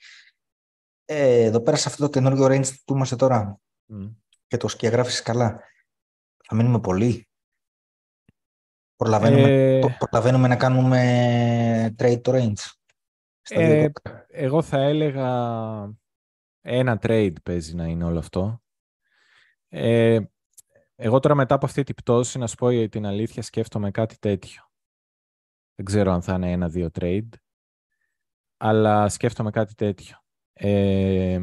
[1.05, 3.61] Ε, εδώ πέρα σε αυτό το καινούργιο range που είμαστε τώρα
[3.93, 4.15] mm.
[4.47, 5.61] και το σκιαγράφεις καλά,
[6.47, 7.29] θα μείνουμε πολύ.
[8.97, 9.97] Προλαβαίνουμε, ε...
[9.99, 12.73] προλαβαίνουμε να κάνουμε trade το range.
[13.49, 13.89] Ε,
[14.29, 15.29] εγώ θα έλεγα
[16.61, 18.63] ένα trade παίζει να είναι όλο αυτό.
[19.69, 20.21] Ε,
[21.01, 24.63] εγώ τώρα μετά από αυτή την πτώση, να σου πω την αλήθεια, σκέφτομαι κάτι τέτοιο.
[25.75, 27.29] Δεν ξέρω αν θα είναι ένα-δύο trade,
[28.57, 30.17] αλλά σκέφτομαι κάτι τέτοιο.
[30.53, 31.41] Ε,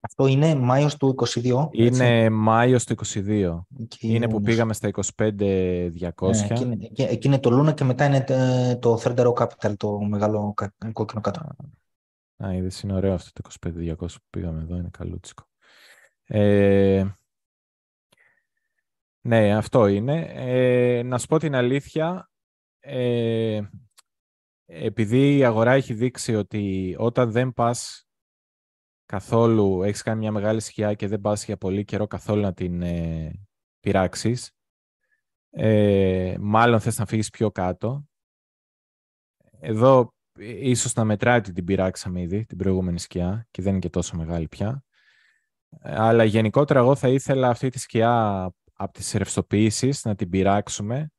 [0.00, 1.68] αυτό είναι Μάιος του 22.
[1.70, 3.60] Είναι έτσι; Μάιος του 22.
[4.00, 5.38] είναι που πήγαμε στα 25-200.
[5.38, 8.24] Ναι, εκεί, είναι το Λούνα και μετά είναι
[8.80, 10.54] το Third Capital, το μεγάλο
[10.92, 11.56] κόκκινο κάτω.
[12.44, 15.44] Α, είδες, είναι ωραίο αυτό το 25-200 που πήγαμε εδώ, είναι καλούτσικο.
[16.26, 17.06] Ε,
[19.22, 20.32] ναι, αυτό είναι.
[20.34, 22.30] Ε, να σου πω την αλήθεια,
[22.80, 23.62] ε,
[24.64, 28.06] επειδή η αγορά έχει δείξει ότι όταν δεν πας
[29.06, 32.82] καθόλου, έχεις κάνει μια μεγάλη σκιά και δεν πας για πολύ καιρό καθόλου να την
[32.82, 33.32] ε,
[33.80, 34.50] πειράξεις,
[35.50, 38.04] ε, μάλλον θες να φύγεις πιο κάτω.
[39.60, 43.90] Εδώ ίσως να μετράει ότι την πειράξαμε ήδη, την προηγούμενη σκιά και δεν είναι και
[43.90, 44.84] τόσο μεγάλη πια.
[45.80, 51.12] Αλλά γενικότερα εγώ θα ήθελα αυτή τη σκιά από τις ρευστοποιήσεις να την πειράξουμε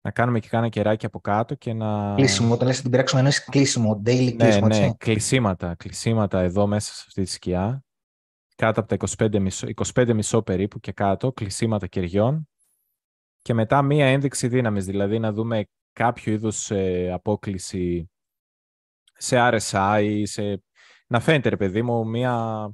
[0.00, 2.14] να κάνουμε και κάνα κεράκι από κάτω και να...
[2.14, 6.40] Κλείσιμο, όταν λες να την πειράξουμε εννοείς κλείσιμο, daily ναι, κλείσιμο, ναι, ναι, κλεισίματα, κλεισίματα
[6.40, 7.84] εδώ μέσα σε αυτή τη σκιά,
[8.56, 12.48] κάτω από τα 25 μισό, 25 μισό περίπου και κάτω, κλεισίματα κεριών.
[13.42, 18.10] Και μετά μία ένδειξη δύναμης, δηλαδή να δούμε κάποιο είδους ε, απόκληση
[19.12, 20.62] σε RSI, σε...
[21.06, 22.68] να φαίνεται ρε παιδί μου μία,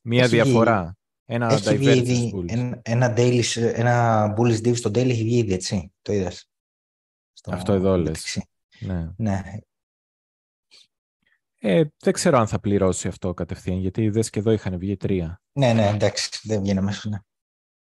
[0.00, 0.96] μία διαφορά.
[1.34, 5.52] Ένα έχει βγει ήδη ένα, ένα, daily, ένα bullish div στο daily έχει βγει ήδη,
[5.52, 6.50] έτσι, το είδες.
[7.46, 8.42] Αυτό εδώ λες.
[8.80, 9.08] Ναι.
[9.16, 9.42] ναι.
[11.58, 15.40] Ε, δεν ξέρω αν θα πληρώσει αυτό κατευθείαν, γιατί δες και εδώ είχαν βγει τρία.
[15.52, 17.18] Ναι, ναι, εντάξει, δεν βγαίνει μέσα, ναι.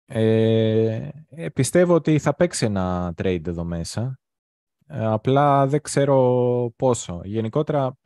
[0.06, 4.20] Ε, ε, πιστεύω ότι θα παίξει ένα trade εδώ μέσα.
[4.88, 7.22] Ε, απλά δεν ξέρω πόσο.
[7.24, 7.98] Γενικότερα,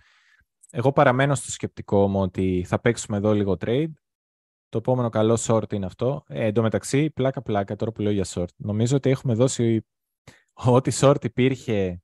[0.69, 3.91] εγώ παραμένω στο σκεπτικό μου ότι θα παίξουμε εδώ λίγο trade.
[4.71, 6.23] Το επόμενο καλό short είναι αυτό.
[6.27, 8.47] Ε, εν τω μεταξύ, πλάκα-πλάκα, τώρα που λέω για short.
[8.55, 9.85] Νομίζω ότι έχουμε δώσει
[10.53, 12.01] ό,τι short υπήρχε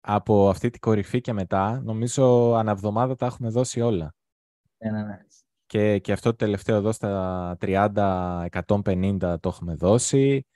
[0.00, 4.14] από αυτή την κορυφή και μετά, νομίζω αναβδομάδα τα έχουμε δώσει όλα.
[4.78, 5.18] Ναι, ναι, ναι.
[5.66, 10.46] Και, και αυτό το τελευταίο εδώ στα 30-150 το έχουμε δώσει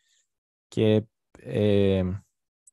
[0.68, 1.02] και
[1.38, 2.02] ε,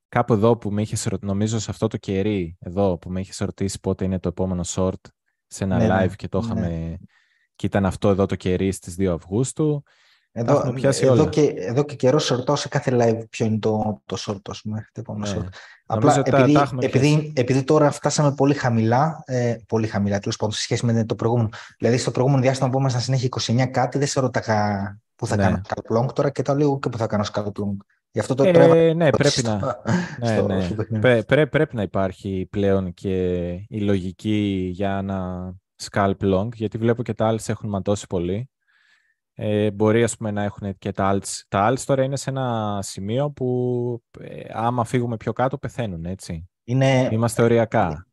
[0.07, 3.37] κάπου εδώ που με είχες ρωτήσει, νομίζω σε αυτό το κερί εδώ που με είχες
[3.37, 5.01] ρωτήσει πότε είναι το επόμενο short
[5.47, 6.05] σε ένα ναι, ναι.
[6.05, 6.45] live και το ναι.
[6.45, 6.97] είχαμε
[7.55, 9.83] και ήταν αυτό εδώ το κερί στις 2 Αυγούστου
[10.37, 14.41] εδώ, εδώ, και, εδώ και καιρό σορτώ σε κάθε live ποιο είναι το, το short,
[14.49, 15.47] ας πούμε, το επόμενο ναι.
[15.85, 20.61] Απλά επειδή, τα, επειδή, επειδή, τώρα φτάσαμε πολύ χαμηλά, ε, πολύ χαμηλά τέλος πάντων σε
[20.61, 21.49] σχέση με το προηγούμενο.
[21.77, 25.43] Δηλαδή στο προηγούμενο διάστημα που ήμασταν συνέχεια 29 κάτι, δεν σε ρώταγα πού θα ναι.
[25.43, 27.77] κάνω scalp long τώρα και το λίγο και πού θα κάνω scalp long.
[28.11, 29.81] Γι' αυτό το ε, ναι, πρέπει να,
[30.19, 31.23] ναι, ναι.
[31.23, 35.53] Πρέ, πρέπει να υπάρχει πλέον και η λογική για ένα
[35.83, 38.49] scalp long, γιατί βλέπω και τα άλλα έχουν ματώσει πολύ.
[39.37, 41.41] Ε, μπορεί ας πούμε, να έχουν και τα alts.
[41.47, 46.49] Τα alts τώρα είναι σε ένα σημείο που ε, άμα φύγουμε πιο κάτω πεθαίνουν, έτσι.
[46.63, 47.09] Είναι...
[47.11, 48.07] Είμαστε οριακά.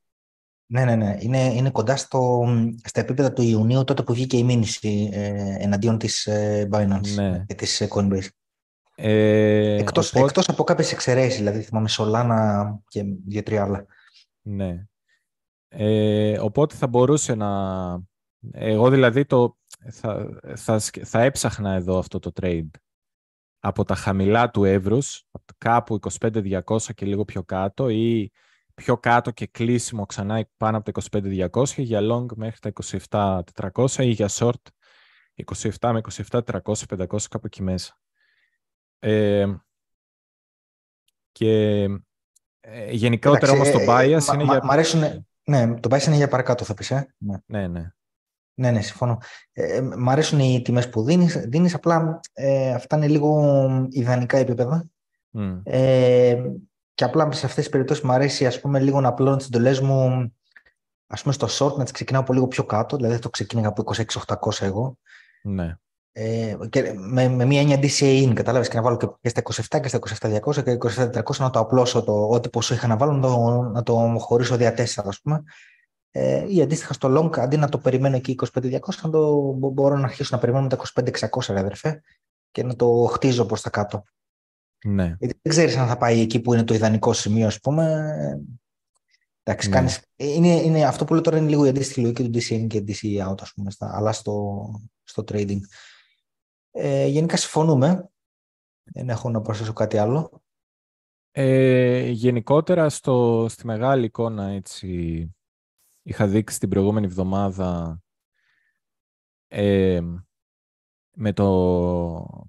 [0.67, 1.17] Ναι, ναι, ναι.
[1.19, 2.45] Είναι, είναι κοντά στο,
[2.85, 7.45] στα επίπεδα του Ιουνίου, τότε που βγήκε η μήνυση ε, εναντίον της ε, Binance ναι.
[7.47, 8.29] και της ε, Coinbase.
[8.95, 10.25] Ε, εκτός, οπότε...
[10.25, 13.87] εκτός από κάποιες εξαιρέσεις, δηλαδή θυμάμαι Solana και δύο-τρία άλλα.
[14.43, 14.87] Ναι.
[15.75, 17.51] Ε, οπότε θα μπορούσε να...
[18.53, 19.57] Εγώ δηλαδή το,
[19.91, 22.71] θα, θα, θα έψαχνα εδώ αυτό το trade
[23.59, 25.25] από τα χαμηλά του εύρους,
[25.59, 26.61] κάπου 25-200
[26.95, 28.33] και λίγο πιο κάτω ή
[28.75, 31.21] πιο κάτω και κλείσιμο ξανά πάνω από τα
[31.53, 33.43] 25-200 για long μέχρι τα
[33.73, 34.63] 27-400 ή για short
[35.81, 36.01] 27 με
[36.31, 37.99] 27-300-500 κάπου εκεί μέσα.
[38.99, 39.55] Ε,
[41.33, 41.83] και
[42.61, 44.61] ε, γενικότερα όμως το ε, bias είναι για...
[44.65, 47.67] Μ' αρέσουν, ναι, το bias είναι για παρακάτω θα πεις, ε; Ναι, ναι.
[47.67, 47.93] ναι.
[48.55, 49.19] Ναι, ναι, συμφωνώ.
[49.53, 54.89] Ε, μ' αρέσουν οι τιμές που δίνεις, δίνεις απλά ε, αυτά είναι λίγο ιδανικά επίπεδα.
[55.33, 55.61] Mm.
[55.65, 56.43] Ε,
[56.95, 59.81] και απλά σε αυτές τις περιπτώσεις μου αρέσει ας πούμε, λίγο να απλώνω τις εντολές
[59.81, 60.33] μου
[61.07, 63.85] ας πούμε στο short να τις ξεκινάω από λίγο πιο κάτω, δηλαδή το ξεκίνησα από
[63.95, 64.99] 26.800 εγώ.
[65.43, 65.77] Ναι.
[66.15, 69.81] Ε, και με, με μια έννοια DCA in, κατάλαβες, και να βάλω και στα 27
[69.81, 69.99] και στα
[70.43, 73.83] 27.200 και 27.400 να το απλώσω το, ό,τι ποσό είχα να βάλω, να το, να
[73.83, 75.43] το χωρίσω δια 4, ας πούμε
[76.15, 80.05] ε, ή αντίστοιχα στο long, αντί να το περιμένω εκεί 25-200, να το μπορώ να
[80.05, 82.03] αρχίσω να περιμένω τα 25-600, αδερφέ,
[82.51, 84.05] και να το χτίζω προς τα κάτω.
[84.85, 85.05] Ναι.
[85.19, 88.05] Γιατί δεν ξέρεις αν θα πάει εκεί που είναι το ιδανικό σημείο, ας πούμε.
[89.43, 89.75] Εντάξει, ναι.
[89.75, 90.01] κάνεις...
[90.17, 93.31] είναι, είναι, αυτό που λέω τώρα είναι λίγο η αντίστοιχη λογική του DCN και DC
[93.31, 94.65] out, ας πούμε, στα, αλλά στο,
[95.03, 95.61] στο trading.
[96.75, 98.11] Ε, γενικά συμφωνούμε.
[98.85, 100.43] Δεν έχω να προσθέσω κάτι άλλο.
[101.31, 105.35] Ε, γενικότερα στο, στη μεγάλη εικόνα έτσι,
[106.03, 108.03] είχα δείξει την προηγούμενη εβδομάδα
[109.49, 110.01] ε,
[111.15, 112.49] με το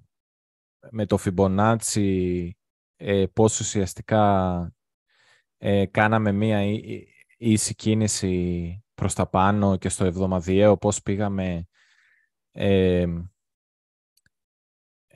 [0.90, 2.48] με το Fibonacci
[2.96, 4.74] ε, πώς ουσιαστικά
[5.56, 6.62] ε, κάναμε μία
[7.38, 11.66] ίση κίνηση προς τα πάνω και στο εβδομαδιαίο πώς πήγαμε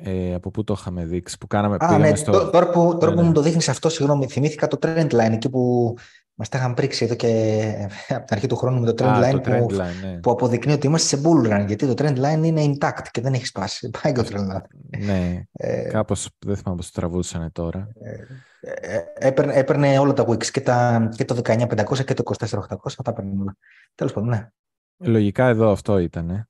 [0.03, 1.77] ε, ε, από πού το είχαμε δείξει, που κάναμε...
[1.81, 2.51] Α, ναι, στο...
[2.51, 5.51] τώρα που, τώρα που ναι, μου το δείχνεις αυτό, συγγνώμη, θυμήθηκα το trend line, εκεί
[5.51, 5.95] που
[6.35, 9.41] μας τα είχαν πρίξει εδώ και από την αρχή του χρόνου με το trend line,
[9.43, 10.19] το που, line, ναι.
[10.21, 13.33] που αποδεικνύει ότι είμαστε σε bull run, γιατί το trend line είναι intact και δεν
[13.33, 13.91] έχει σπάσει.
[14.03, 14.99] Πάει το trend line.
[14.99, 17.89] Ναι, ε, κάπως, δεν θυμάμαι πώς το τραβούσαν τώρα.
[18.01, 18.17] Ε,
[18.61, 22.59] ε, έπαιρνε, έπαιρνε όλα τα wicks και, τα, και το 19500 και το 24800,
[23.05, 23.57] τα έπαιρνε όλα.
[23.95, 24.49] Τέλος πάντων, ναι.
[24.97, 26.27] Λογικά εδώ αυτό ήταν.
[26.27, 26.45] Ναι,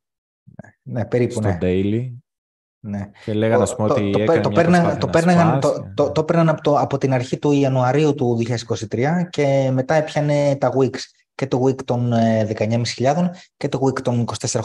[0.82, 1.58] ναι περίπου, Στο ναι.
[1.60, 2.12] daily.
[2.80, 3.10] Ναι.
[3.24, 5.94] Και λέγανε, ας πούμε, ότι το, έκανε το, μια το, το, παίρναγαν, το, ναι.
[5.94, 8.38] το, το παίρναν από, το, από την αρχή του Ιανουαρίου του
[8.90, 10.94] 2023 και μετά έπιανε τα Wix
[11.34, 12.12] και το Wix των
[12.56, 14.60] 19.500 και το Wix των 24.800.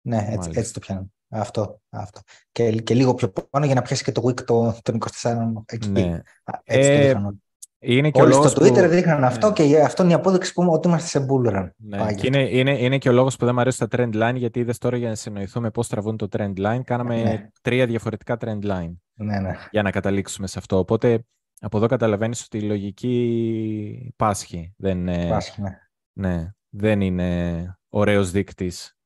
[0.00, 1.12] Ναι, έτσι, έτσι το πιάνουν.
[1.28, 2.20] Αυτό, αυτό.
[2.52, 4.44] Και, και λίγο πιο πάνω για να πιάσει και το Wix
[4.82, 5.88] των 24 εκεί.
[5.88, 6.20] Ναι.
[6.64, 7.43] Έτσι Ε, το δείχναν.
[7.86, 8.88] Είναι και ο Όλοι λόγος στο Twitter που...
[8.88, 9.26] δείχναν Ναι.
[9.26, 11.68] αυτό και αυτό είναι η απόδειξη που ότι είμαστε σε bull run.
[11.76, 13.88] Ναι, Πάει και γι' είναι, είναι, είναι και ο λόγος που δεν μου αρέσει τα
[13.90, 17.48] trend line, γιατί είδες τώρα για να συνοηθούμε πώς τραβούν το trend line, κάναμε Ναι.
[17.62, 19.56] τρία διαφορετικά trend line Ναι, ναι.
[19.70, 20.78] για να καταλήξουμε σε αυτό.
[20.78, 21.24] Οπότε
[21.60, 24.74] από εδώ καταλαβαίνεις ότι η λογική πάσχει.
[24.76, 25.78] Δεν, ε, Πάσχει, ναι.
[26.12, 28.96] ναι, δεν είναι ωραίος δείκτης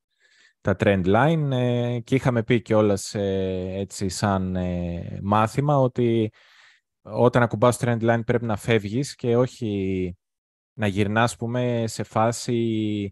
[0.61, 6.33] τα trend line ε, και είχαμε πει κιόλας ε, έτσι σαν ε, μάθημα ότι
[7.12, 10.16] όταν ακουμπάς το trend line πρέπει να φεύγεις και όχι
[10.72, 13.11] να γυρνάς, πούμε, σε φάση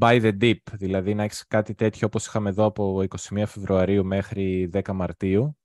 [0.00, 4.70] by the dip, δηλαδή να έχεις κάτι τέτοιο όπως είχαμε εδώ από 21 Φεβρουαρίου μέχρι
[4.72, 5.58] 10 Μαρτίου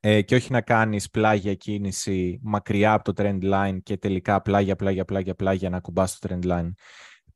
[0.00, 4.76] ε, και όχι να κάνεις πλάγια κίνηση μακριά από το trend line και τελικά πλάγια,
[4.76, 6.70] πλάγια, πλάγια, πλάγια να ακουμπάς το trend line.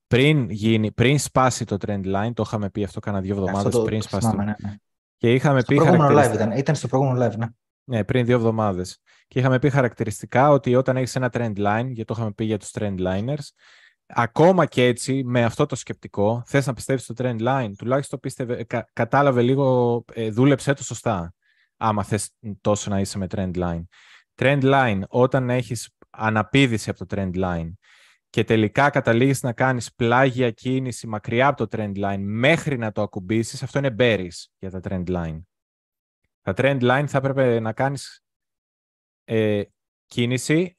[0.07, 3.79] Πριν, γίνει, πριν σπάσει το trend line, το είχαμε πει αυτό κάνα δύο εβδομάδες Αυτό
[3.79, 4.31] το, πριν το σπάσει το...
[4.31, 4.77] θυμάμαι, ναι, ναι.
[5.17, 6.45] Και είχαμε Στο πει προηγούμενο live χαρακτηριστικά...
[6.45, 6.59] ήταν.
[6.59, 7.47] Ήταν στο προηγούμενο live, ναι.
[7.85, 8.99] Ναι, πριν δύο εβδομάδες.
[9.29, 12.59] Και είχαμε πει χαρακτηριστικά ότι όταν έχεις ένα trend line, γιατί το είχαμε πει για
[12.59, 13.49] τους trend liners,
[14.07, 18.65] ακόμα και έτσι, με αυτό το σκεπτικό, θες να πιστεύεις στο trend line, τουλάχιστον πίστευε,
[18.65, 21.35] κα, κατάλαβε λίγο, ε, δούλεψέ το σωστά,
[21.77, 22.31] άμα θες
[22.61, 23.83] τόσο να είσαι με trend line.
[24.35, 27.73] Trend line, όταν έχεις αναπήδηση από το trend line
[28.31, 33.03] και τελικά καταλήγεις να κάνεις πλάγια κίνηση μακριά από το trend line μέχρι να το
[33.03, 35.41] ακουμπήσεις, αυτό είναι bearish για τα trend line.
[36.43, 38.25] Τα trend line θα έπρεπε να κάνεις
[39.25, 39.65] ε,
[40.07, 40.79] κίνηση,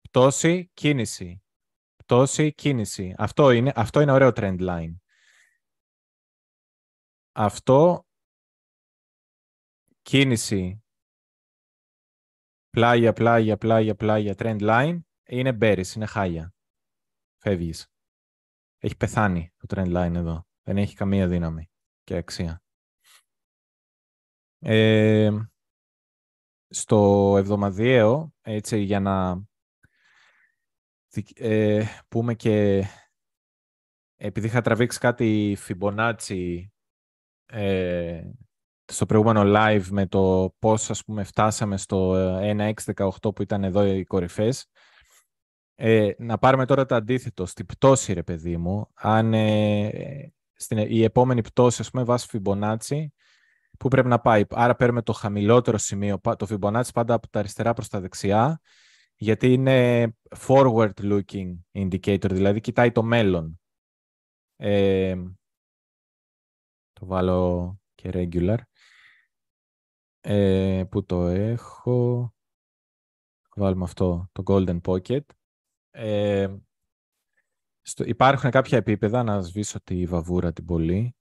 [0.00, 1.42] πτώση, κίνηση.
[1.96, 3.14] Πτώση, κίνηση.
[3.18, 4.94] Αυτό είναι, αυτό είναι ωραίο trend line.
[7.32, 8.06] Αυτό,
[10.02, 10.84] κίνηση,
[12.70, 16.54] πλάγια, πλάγια, πλάγια, πλάγια, trend line, είναι bearish, είναι χάλια.
[17.42, 17.92] Φεύγεις.
[18.78, 20.46] Έχει πεθάνει το trend line εδώ.
[20.62, 21.70] Δεν έχει καμία δύναμη
[22.04, 22.62] και αξία.
[24.62, 25.30] Ε,
[26.68, 29.44] στο εβδομαδιαίο, έτσι για να
[31.34, 32.84] ε, πούμε και
[34.16, 36.64] επειδή είχα τραβήξει κάτι Fibonacci
[37.46, 38.22] ε,
[38.84, 44.04] στο προηγούμενο live με το πώς ας πούμε φτάσαμε στο 1x18 που ήταν εδώ οι
[44.04, 44.66] κορυφές
[45.74, 51.02] ε, να πάρουμε τώρα το αντίθετο στην πτώση ρε παιδί μου αν ε, στην, η
[51.02, 53.06] επόμενη πτώση ας πούμε βάσει Fibonacci
[53.80, 54.44] Πού πρέπει να πάει.
[54.50, 58.60] Άρα παίρνουμε το χαμηλότερο σημείο, το Fibonacci πάντα από τα αριστερά προς τα δεξιά,
[59.16, 63.60] γιατί είναι forward-looking indicator, δηλαδή κοιτάει το μέλλον.
[64.56, 65.16] Ε,
[66.92, 68.58] το βάλω και regular.
[70.20, 72.34] Ε, πού το έχω;
[73.56, 75.24] Βάλουμε αυτό, το golden pocket.
[75.90, 76.56] Ε,
[77.82, 81.14] στο, υπάρχουν κάποια επίπεδα, να σβήσω τη βαβούρα την πολύ.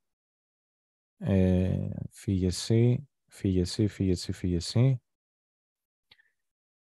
[1.19, 5.01] Ε, φύγε εσύ, φύγε εσύ, φύγε εσύ, φύγε εσύ.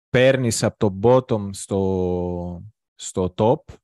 [0.09, 2.63] Παίρνεις από το bottom στο,
[2.95, 3.75] στο top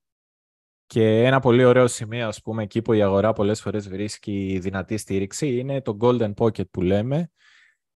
[0.86, 4.96] και ένα πολύ ωραίο σημείο, ας πούμε, εκεί που η αγορά πολλές φορές βρίσκει δυνατή
[4.96, 7.30] στήριξη, είναι το golden pocket που λέμε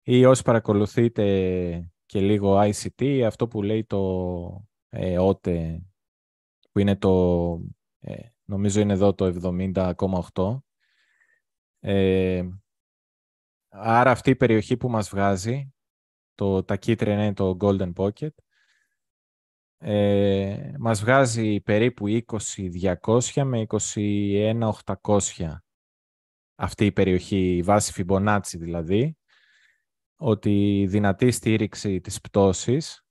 [0.02, 5.78] ή όσοι παρακολουθείτε και λίγο ICT, αυτό που λέει το ε, OTE,
[6.72, 7.52] που είναι το,
[8.00, 9.54] ε, νομίζω είναι εδώ το
[10.34, 10.58] 70,8.
[11.80, 12.48] Ε,
[13.68, 15.74] άρα αυτή η περιοχή που μας βγάζει,
[16.34, 18.34] το, τα κίτρινα είναι το Golden Pocket,
[19.78, 25.56] ε, μας βγάζει περίπου 20.200 με 21.800
[26.54, 29.16] αυτή η περιοχή, η βάση Fibonacci δηλαδή,
[30.16, 33.04] ότι η δυνατή στήριξη της πτώσης,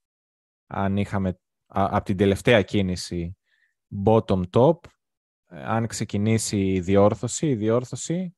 [0.67, 3.37] αν είχαμε από την τελευταία κίνηση
[4.05, 4.77] bottom top,
[5.45, 8.37] αν ξεκινήσει η διόρθωση, η διόρθωση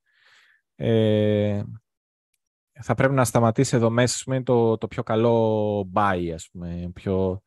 [0.84, 1.64] ε,
[2.82, 7.42] θα πρέπει να σταματήσει εδώ μέσα, είναι το, το πιο καλό buy, ας πούμε, πιο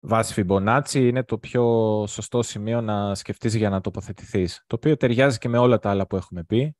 [0.00, 1.64] βάση Fibonacci είναι το πιο
[2.06, 4.64] σωστό σημείο να σκεφτείς για να τοποθετηθείς.
[4.66, 6.76] Το οποίο ταιριάζει και με όλα τα άλλα που έχουμε πει.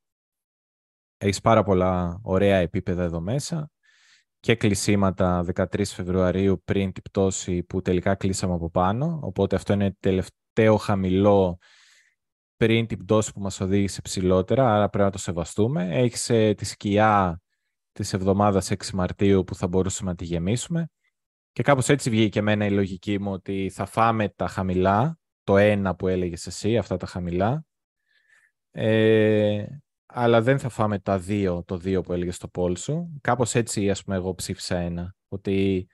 [1.17, 3.71] Έχεις πάρα πολλά ωραία επίπεδα εδώ μέσα
[4.41, 9.21] και κλεισίματα 13 Φεβρουαρίου πριν την πτώση που τελικά κλείσαμε από πάνω.
[9.23, 11.59] Οπότε αυτό είναι τελευταίο χαμηλό
[12.57, 15.89] πριν την πτώση που μας οδήγησε ψηλότερα, άρα πρέπει να το σεβαστούμε.
[15.91, 17.41] Έχεις ε, τη σκιά
[17.93, 20.89] της εβδομάδας 6 Μαρτίου που θα μπορούσαμε να τη γεμίσουμε.
[21.53, 25.95] Και κάπως έτσι βγήκε εμένα η λογική μου ότι θα φάμε τα χαμηλά, το ένα
[25.95, 27.65] που έλεγες εσύ, αυτά τα χαμηλά,
[28.71, 29.67] ε,
[30.07, 33.19] αλλά δεν θα φάμε τα δύο, το δύο που έλεγες στο poll σου.
[33.21, 35.87] Κάπως έτσι, ας πούμε, εγώ ψήφισα ένα, ότι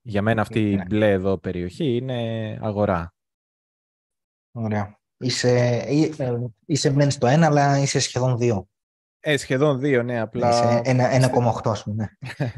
[0.00, 0.84] για μένα αυτή η ναι.
[0.84, 3.14] μπλε εδώ περιοχή είναι αγορά.
[4.52, 4.98] Ωραία.
[5.24, 6.10] Είσαι, ε,
[6.66, 8.68] είσαι μεν στο ένα, αλλά είσαι σχεδόν δύο.
[9.20, 10.48] Ε, σχεδόν δύο, ναι, απλά...
[10.48, 12.18] Είσαι 1,8 ας πούμε.
[12.38, 12.50] Ναι.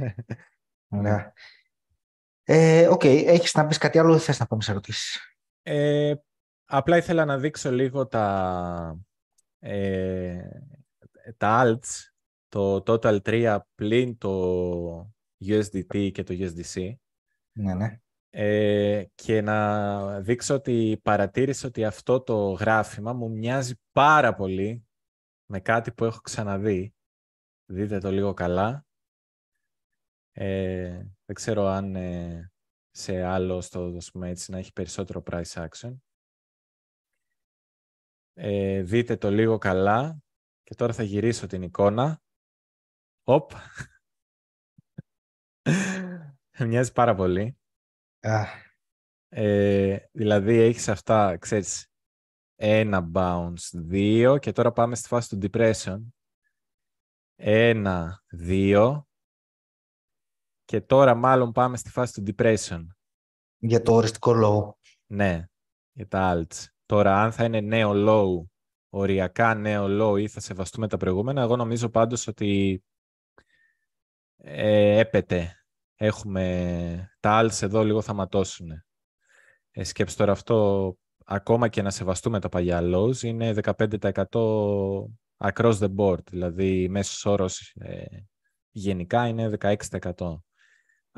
[0.98, 1.32] Ωραία.
[2.42, 3.22] Ε, ok, okay.
[3.26, 6.14] έχεις να πεις κάτι άλλο ή θες να πάμε σε ερωτήσεις; Ε,
[6.64, 8.98] απλά ήθελα να δείξω λίγο τα,
[9.58, 10.48] ε,
[11.36, 12.10] τα alts,
[12.48, 15.12] το Total 3 πλην το
[15.44, 16.94] USDT και το USDC.
[17.52, 18.00] Ναι, ναι.
[18.38, 24.86] Ε, και να δείξω ότι παρατήρησα ότι αυτό το γράφημα μου μοιάζει πάρα πολύ
[25.50, 26.94] με κάτι που έχω ξαναδεί.
[27.70, 28.86] Δείτε το λίγο καλά.
[30.32, 32.52] Ε, δεν ξέρω αν ε,
[32.90, 35.96] σε άλλο στο δώσουμε έτσι να έχει περισσότερο price action.
[38.32, 40.18] Ε, δείτε το λίγο καλά
[40.62, 42.22] και τώρα θα γυρίσω την εικόνα.
[43.24, 43.50] Οπ.
[46.68, 47.56] Μοιάζει πάρα πολύ.
[49.28, 51.86] Ε, δηλαδή έχεις αυτά, ξέρεις,
[52.54, 55.98] ένα bounce, δύο και τώρα πάμε στη φάση του depression.
[57.36, 59.06] Ένα, δύο
[60.64, 62.86] και τώρα μάλλον πάμε στη φάση του depression.
[63.58, 64.78] Για το οριστικό low.
[65.06, 65.44] Ναι,
[65.92, 66.64] για τα alts.
[66.86, 68.46] Τώρα αν θα είναι νέο low,
[68.88, 72.82] οριακά νέο low ή θα σεβαστούμε τα προηγούμενα, εγώ νομίζω πάντως ότι
[74.36, 75.65] ε, έπεται.
[75.96, 78.70] Έχουμε τα alts εδώ λίγο θα ματώσουν.
[79.70, 84.24] Ε, σκέψτε τώρα αυτό, ακόμα και να σεβαστούμε τα παλιά lows, είναι 15%
[85.36, 88.04] across the board, δηλαδή μέσος όρος ε,
[88.70, 90.38] γενικά είναι 16%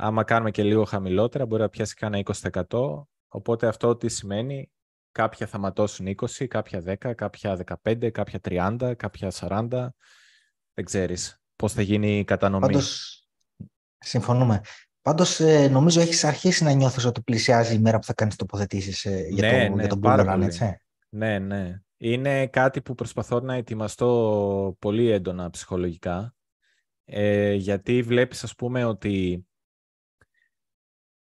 [0.01, 3.03] άμα κάνουμε και λίγο χαμηλότερα, μπορεί να πιάσει κάνα 20%.
[3.29, 4.70] Οπότε αυτό τι σημαίνει,
[5.12, 9.89] κάποια θα ματώσουν 20, κάποια 10, κάποια 15, κάποια 30, κάποια 40.
[10.74, 12.66] Δεν ξέρεις πώς θα γίνει η κατανομή.
[12.66, 13.28] Πάντως,
[13.99, 14.61] συμφωνούμε.
[15.03, 19.05] Πάντως, ε, νομίζω έχεις αρχίσει να νιώθεις ότι πλησιάζει η μέρα που θα κάνεις τοποθετήσεις
[19.05, 20.76] ε, για, ναι, το, ναι, για τον Blue έτσι;
[21.09, 21.80] Ναι, ναι.
[21.96, 26.34] Είναι κάτι που προσπαθώ να ετοιμαστώ πολύ έντονα ψυχολογικά.
[27.05, 29.46] Ε, γιατί βλέπεις, ας πούμε, ότι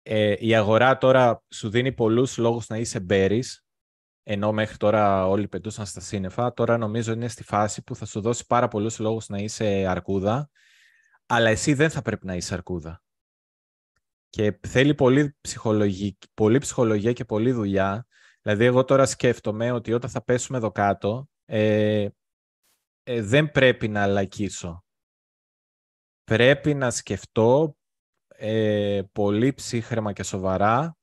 [0.01, 3.65] ε, η αγορά τώρα σου δίνει πολλούς λόγους να είσαι μπέρις,
[4.23, 6.53] ενώ μέχρι τώρα όλοι πετούσαν στα σύννεφα.
[6.53, 10.49] Τώρα νομίζω είναι στη φάση που θα σου δώσει πάρα πολλούς λόγους να είσαι αρκούδα,
[11.27, 13.01] αλλά εσύ δεν θα πρέπει να είσαι αρκούδα.
[14.29, 15.37] Και θέλει πολύ,
[16.33, 18.07] πολύ ψυχολογία και πολλή δουλειά.
[18.41, 22.07] Δηλαδή, εγώ τώρα σκέφτομαι ότι όταν θα πέσουμε εδώ κάτω, ε,
[23.03, 24.83] ε, δεν πρέπει να λακίσω.
[26.23, 27.77] Πρέπει να σκεφτώ
[28.27, 30.97] ε, πολύ ψύχρεμα και σοβαρά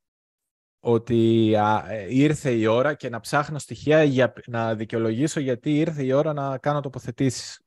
[0.81, 1.53] ότι
[1.89, 6.33] ε, ήρθε η ώρα και να ψάχνω στοιχεία για να δικαιολογήσω γιατί ήρθε η ώρα
[6.33, 7.64] να κάνω τοποθετήσεις.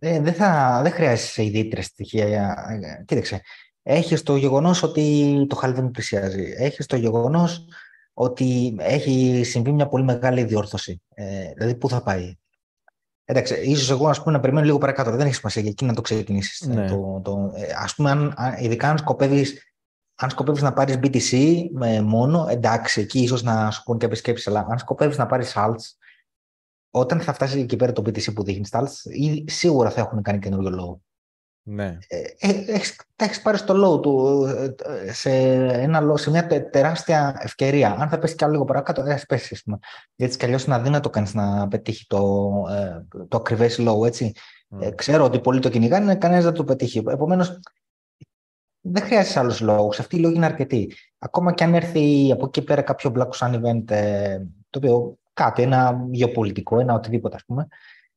[0.00, 2.26] Ε, δεν, θα, δεν χρειάζεσαι ιδιαίτερες στοιχεία.
[2.68, 3.40] Ε, κοίταξε,
[3.82, 6.54] έχεις το γεγονός ότι το χαλβίνι πλησιάζει.
[6.56, 7.66] Έχεις το γεγονός
[8.12, 11.02] ότι έχει συμβεί μια πολύ μεγάλη διόρθωση.
[11.14, 12.34] Ε, δηλαδή, πού θα πάει.
[13.24, 15.10] Εντάξει, ίσως εγώ ας πούμε, να περιμένω λίγο παρακάτω.
[15.10, 16.66] Δεν έχει σημασία για εκεί να το ξεκινήσεις.
[16.66, 16.88] Ναι.
[16.88, 19.70] Το, το, ε, ας πούμε, αν, ειδικά αν σκοπεύεις
[20.22, 24.50] αν σκοπεύεις να πάρεις BTC με μόνο, εντάξει, εκεί ίσως να σου πούνε και επισκέψει,
[24.50, 25.96] αλλά αν σκοπεύεις να πάρεις salts,
[26.90, 28.92] όταν θα φτάσει εκεί πέρα το BTC που δείχνει salts,
[29.44, 31.00] σίγουρα θα έχουν κάνει καινούριο λόγο.
[31.62, 31.98] Ναι.
[32.08, 37.40] Ε, ε, έχεις, τα έχεις πάρει στο low του ε, σε, ένα, σε μια τεράστια
[37.42, 37.96] ευκαιρία.
[37.98, 39.62] Αν θα πέσει κι άλλο λίγο παρακάτω, δεν θα πέσει.
[40.14, 42.50] Γιατί κι αλλιώς είναι αδύνατο κανείς να πετύχει το,
[43.28, 44.06] το ακριβές low.
[44.06, 44.32] Έτσι.
[44.70, 44.92] Mm.
[44.94, 47.02] ξέρω ότι πολλοί το κυνηγάνε, κανένας δεν το πετύχει.
[47.08, 47.60] Επομένως,
[48.80, 49.98] δεν χρειάζεται άλλους λόγους.
[49.98, 50.92] Αυτή η λόγη είναι αρκετή.
[51.18, 53.84] Ακόμα και αν έρθει από εκεί πέρα κάποιο Black Sun event,
[54.70, 57.68] το οποίο κάτι, ένα γεωπολιτικό, ένα οτιδήποτε, ας πούμε,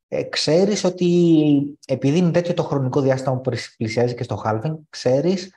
[0.08, 5.54] ε, ξέρεις ότι επειδή είναι τέτοιο το χρονικό διάστημα που πλησιάζει και στο halving, ξέρεις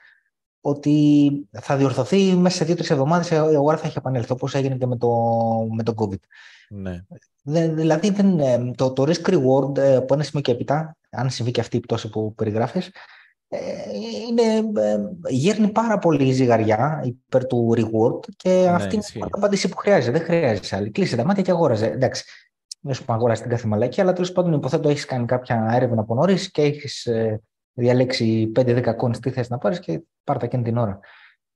[0.61, 4.87] ότι θα διορθωθεί μέσα σε δύο-τρεις εβδομάδες η αγορά θα έχει επανέλθει, όπως έγινε και
[4.87, 5.11] με το,
[5.71, 6.21] με το COVID.
[6.69, 7.05] Ναι.
[7.75, 11.61] δηλαδή, δεν, το, το risk reward ε, από ένα σημείο και έπειτα, αν συμβεί και
[11.61, 12.91] αυτή η πτώση που περιγράφεις, ε,
[14.29, 19.69] είναι, ε, γέρνει πάρα πολύ ζυγαριά υπέρ του reward και ναι, αυτή είναι η απάντηση
[19.69, 20.19] που χρειάζεται.
[20.19, 20.91] Δεν χρειάζεται άλλη.
[20.91, 21.87] Κλείσε τα μάτια και αγόραζε.
[21.87, 22.25] Εντάξει,
[22.81, 26.01] δεν σου πω αγοράσει την κάθε μαλακή, αλλά τέλος πάντων υποθέτω έχεις κάνει κάποια έρευνα
[26.01, 27.43] από νωρίς και έχεις ε,
[27.73, 31.01] διαλέξει 5-10 κόνε τι θες να πάρεις και πάρτα εκείνη την ώρα.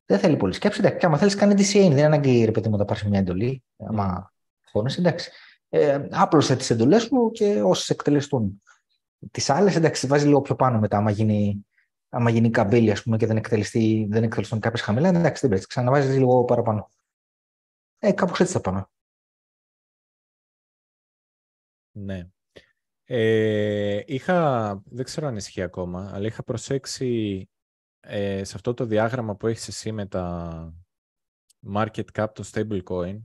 [0.07, 0.81] Δεν θέλει πολύ σκέψη.
[0.81, 1.73] Εντάξει, άμα θέλεις, κάνει DCA.
[1.73, 3.63] Δεν είναι ανάγκη ρε παιδί μου να πάρεις μια εντολή.
[3.77, 4.33] Άμα
[4.71, 5.31] φώνει, εντάξει.
[5.69, 8.63] Ε, άπλωσε τις εντολές μου και όσες εκτελεστούν.
[9.31, 11.67] Τις άλλες, εντάξει, βάζει λίγο πιο πάνω μετά, άμα γίνει
[12.11, 15.67] άμα γίνει καμπύλη ας πούμε, και δεν, εκτελεστεί, δεν εκτελεστούν κάποιες χαμηλά, εντάξει, δεν πρέπει.
[15.67, 16.91] Ξαναβάζεις λίγο παραπάνω.
[17.99, 18.87] Ε, κάπως έτσι θα πάμε.
[21.93, 22.29] Ναι.
[23.05, 27.49] Ε, είχα, δεν ξέρω αν ισχύει ακόμα, αλλά είχα προσέξει
[28.01, 30.75] ε, σε αυτό το διάγραμμα που έχεις εσύ με τα
[31.75, 33.21] market cap των stablecoin,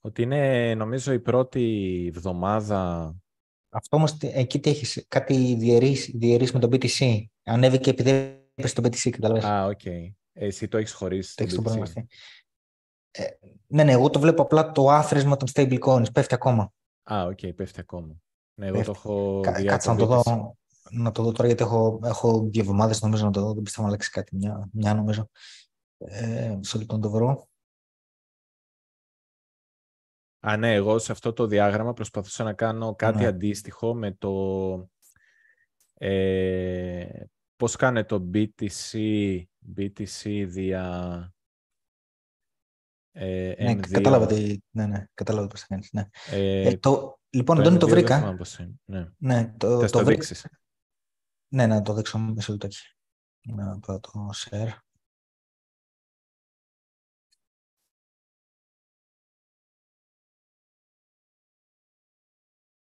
[0.00, 3.14] ότι είναι νομίζω η πρώτη εβδομάδα...
[3.70, 5.54] Αυτό όμως εκεί τι έχεις, κάτι
[6.14, 7.24] διαιρείς, με το BTC.
[7.48, 8.10] Ανέβηκε επειδή
[8.54, 9.48] έπεσε το BTC, καταλαβαίνεις.
[9.48, 9.80] Α, ok.
[9.84, 10.12] Okay.
[10.32, 11.92] Εσύ το έχεις χωρίσει το BTC.
[13.10, 13.24] Ε,
[13.66, 16.12] ναι, ναι, εγώ το βλέπω απλά το άθροισμα των stablecoins.
[16.12, 16.72] Πέφτει ακόμα.
[17.02, 18.16] Α, ok, okay, πέφτει ακόμα.
[18.54, 20.56] Ναι, εγώ το έχω Κα, Κάτσε να το δω.
[20.90, 23.52] Να το δω τώρα γιατί έχω, έχω δύο εβδομάδες νομίζω να το δω.
[23.54, 24.36] Δεν πιστεύω να αλλάξει κάτι.
[24.36, 25.30] Μια, μια νομίζω.
[25.98, 27.48] Ε, σε λεπτό να το βρω.
[30.40, 33.26] Α, ναι, εγώ σε αυτό το διάγραμμα προσπαθούσα να κάνω κάτι ναι.
[33.26, 34.90] αντίστοιχο με το
[35.94, 37.24] ε,
[37.58, 39.42] πώς κάνει το BTC,
[39.76, 41.32] BTC δια
[43.20, 46.08] ε, ναι, κατάλαβα τι, ναι, ναι, κατάλαβα πώς θα κάνεις, ναι.
[46.30, 48.36] Ε, ε, το, λοιπόν, το Αντώνη, το βρήκα.
[48.84, 49.08] Ναι.
[49.18, 50.26] ναι, το, το, το βρήκα.
[51.48, 52.76] Ναι, να το δείξω μισό λεπτάκι.
[53.40, 54.72] Να πάω το share.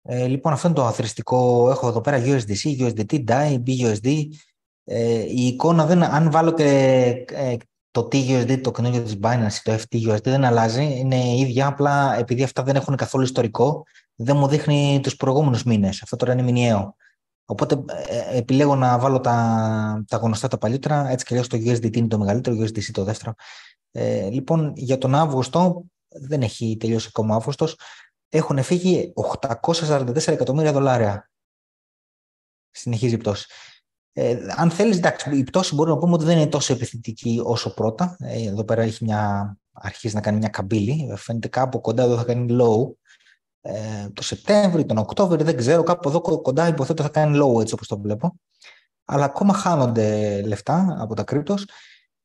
[0.02, 1.70] Ε, λοιπόν, αυτό είναι το αθρηστικό.
[1.70, 4.28] Έχω εδώ πέρα USDC, USDT, DAI, BUSD.
[4.84, 6.66] Ε, η εικόνα δεν, αν βάλω και
[7.32, 7.56] ε,
[7.92, 12.64] το TUSD, το καινούργιο της Binance, το FTUSD δεν αλλάζει, είναι ίδια, απλά επειδή αυτά
[12.64, 13.84] δεν έχουν καθόλου ιστορικό,
[14.16, 16.02] δεν μου δείχνει τους προηγούμενους μήνες.
[16.02, 16.96] Αυτό τώρα είναι μηνιαίο.
[17.46, 21.96] Οπότε ε, επιλέγω να βάλω τα, τα γνωστά τα παλιότερα, έτσι και λέω στο USDT
[21.96, 23.34] είναι το μεγαλύτερο, USDC το δεύτερο.
[23.92, 27.80] Ε, λοιπόν, για τον Αύγουστο, δεν έχει τελειώσει ακόμα Αύγουστος,
[28.30, 29.14] έχουν φύγει
[29.62, 31.32] 844 εκατομμύρια δολάρια.
[32.72, 33.48] Συνεχίζει η πτώση.
[34.16, 37.74] Ε, αν θέλεις, εντάξει, η πτώση μπορούμε να πούμε ότι δεν είναι τόσο επιθετική όσο
[37.74, 38.18] πρώτα.
[38.20, 41.14] Ε, εδώ πέρα έχει μια, αρχίζει να κάνει μια καμπύλη.
[41.18, 42.92] Φαίνεται κάπου κοντά εδώ θα κάνει low.
[43.62, 47.74] Ε, το Σεπτέμβριο, τον Οκτώβριο, δεν ξέρω, κάπου εδώ κοντά υποθέτω θα κάνει low έτσι
[47.74, 48.40] όπως το βλέπω.
[49.06, 51.66] Αλλά ακόμα χάνονται λεφτά από τα κρύπτος.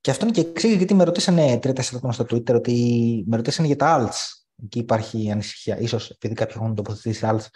[0.01, 3.67] Και αυτό είναι και εξήγη γιατί με ρωτήσανε 3-4 άτομα στο Twitter ότι με ρωτήσανε
[3.67, 4.45] για τα alts.
[4.65, 7.47] Εκεί υπάρχει ανησυχία, ίσως επειδή κάποιοι έχουν τοποθετήσει alts,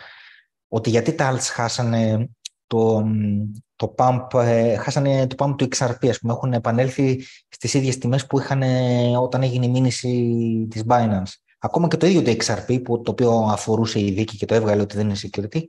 [0.69, 2.29] ότι γιατί τα alts χάσανε
[2.73, 3.05] το,
[3.77, 8.27] το pump, ε, χάσανε το pump του XRP, ας πούμε, έχουν επανέλθει στις ίδιες τιμές
[8.27, 8.63] που είχαν
[9.17, 11.33] όταν έγινε η μήνυση της Binance.
[11.59, 14.83] Ακόμα και το ίδιο το XRP, που, το οποίο αφορούσε η δίκη και το έβγαλε
[14.83, 15.61] ότι δεν είναι security,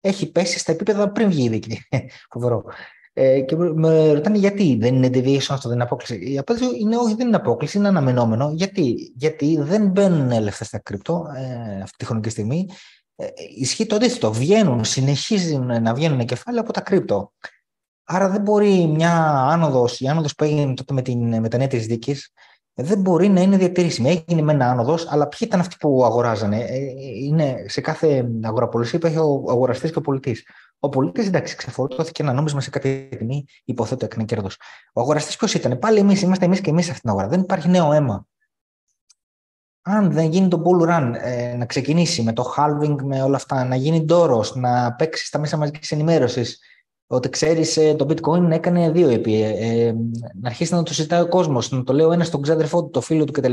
[0.00, 1.80] έχει πέσει στα επίπεδα πριν βγει η δίκη.
[2.32, 2.64] Φοβερό.
[3.12, 6.32] Ε, και με ρωτάνε γιατί δεν είναι deviation αυτό, δεν είναι απόκληση.
[6.32, 8.50] Η απάντηση είναι όχι, δεν είναι απόκληση, είναι αναμενόμενο.
[8.54, 12.68] Γιατί, γιατί δεν μπαίνουν λεφτά στα κρυπτό ε, αυτή τη χρονική στιγμή
[13.16, 14.32] ε, ισχύει το αντίθετο.
[14.32, 17.32] Βγαίνουν, συνεχίζουν να βγαίνουν κεφάλαια από τα κρύπτο.
[18.04, 19.12] Άρα δεν μπορεί μια
[19.50, 22.32] άνοδος, η άνοδος που έγινε τότε με την μετανοία της δίκης,
[22.76, 24.08] δεν μπορεί να είναι διατηρήσιμη.
[24.26, 26.78] Έγινε με ένα άνοδος, αλλά ποιοι ήταν αυτοί που αγοράζανε; Ε,
[27.24, 30.46] είναι σε κάθε αγοραπολισία που έχει ο αγοραστής και ο πολιτής.
[30.78, 34.56] Ο πολιτής, εντάξει, ξεφορτώθηκε ένα νόμισμα σε κάποια τιμή, υποθέτω έκανε κέρδος.
[34.92, 37.28] Ο αγοραστής ποιος ήταν, πάλι εμείς είμαστε εμείς και εμείς αυτήν την αγορά.
[37.28, 38.26] Δεν υπάρχει νέο αίμα
[39.86, 43.64] αν δεν γίνει το bull run, ε, να ξεκινήσει με το halving, με όλα αυτά,
[43.64, 46.58] να γίνει ντόρος, να παίξει στα μέσα μαζικής ενημέρωσης,
[47.06, 49.92] ότι ξέρεις ε, το bitcoin έκανε δύο επί, ε, ε,
[50.40, 53.00] να αρχίσει να το συζητάει ο κόσμος, να το λέω ένα στον ξάδερφό του, το
[53.00, 53.52] φίλο του κτλ.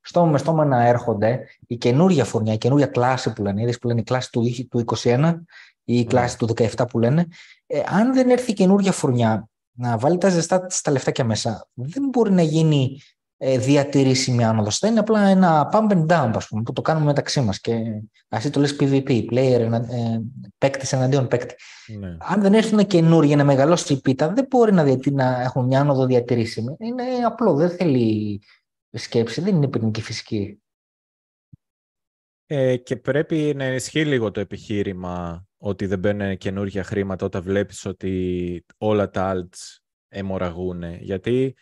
[0.00, 3.86] Στόμα με στόμα να έρχονται η καινούργια φωνιά, η καινούργια κλάση που λένε, είδες που
[3.86, 5.34] λένε η κλάση του, του 21
[5.84, 7.26] ή η κλάση του 17 που λένε.
[7.66, 12.08] Ε, αν δεν έρθει η καινούργια φουρνιά να βάλει τα ζεστά στα λεφτάκια μέσα, δεν
[12.08, 14.78] μπορεί να γίνει ε, διατηρήσιμη άνοδος.
[14.78, 17.60] Θα είναι απλά ένα pump and dump, ας πούμε, που το κάνουμε μεταξύ μας.
[17.60, 20.20] Και εσύ το λες PvP, player, ε,
[20.58, 21.54] παίκτης εναντίον παίκτη.
[21.98, 22.16] Ναι.
[22.20, 25.80] Αν δεν έρθουν καινούργια να μεγαλώσει η πίτα, δεν μπορεί να, διατή, να έχουμε μια
[25.80, 26.76] άνοδο διατηρήσιμη.
[26.78, 28.40] Είναι απλό, δεν θέλει
[28.90, 30.60] σκέψη, δεν είναι πυρηνική φυσική.
[32.46, 37.84] Ε, και πρέπει να ενισχύει λίγο το επιχείρημα ότι δεν μπαίνουν καινούργια χρήματα όταν βλέπεις
[37.84, 39.78] ότι όλα τα alts
[40.08, 40.82] αιμορραγούν.
[40.94, 41.54] Γιατί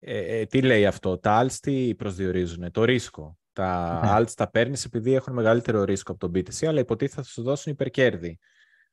[0.00, 3.38] ε, ε, τι λέει αυτό, τα alts τι προσδιορίζουν, το ρίσκο.
[3.52, 4.10] Τα ναι.
[4.16, 7.72] alts τα παίρνεις επειδή έχουν μεγαλύτερο ρίσκο από τον BTC, αλλά υποτίθεται θα σου δώσουν
[7.72, 8.38] υπερκέρδη.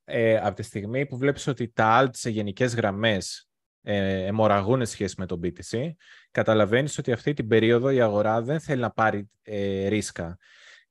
[0.04, 3.50] ε, από τη στιγμή που βλέπεις ότι τα alt σε γενικές γραμμές
[3.82, 5.92] ε, αιμορραγούν σχέση με το BTC,
[6.32, 10.38] καταλαβαίνεις ότι αυτή την περίοδο η αγορά δεν θέλει να πάρει ε, ρίσκα.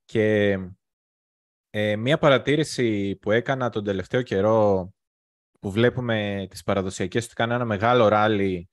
[0.04, 0.58] Και
[1.70, 4.90] ε, μία παρατήρηση που έκανα τον τελευταίο καιρό
[5.60, 8.68] που βλέπουμε τις παραδοσιακές ότι κάνει ένα μεγάλο ράλι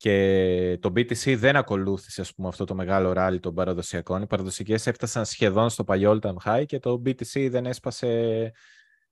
[0.00, 4.22] και το BTC δεν ακολούθησε ας πούμε, αυτό το μεγάλο ράλι των παραδοσιακών.
[4.22, 8.52] Οι παραδοσιακές έφτασαν σχεδόν στο παλιό all time high και το BTC δεν έσπασε,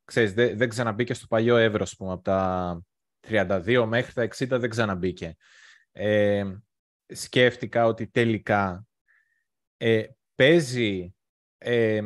[0.05, 2.83] ξέρεις, δεν, δεν ξαναμπήκε στο παλιό ευρώ, ας πούμε, από τα
[3.29, 5.37] 32 μέχρι τα 60 δεν ξαναμπήκε.
[5.93, 6.45] Ε,
[7.07, 8.87] σκέφτηκα ότι τελικά
[9.77, 11.15] ε, παίζει
[11.59, 12.03] ε,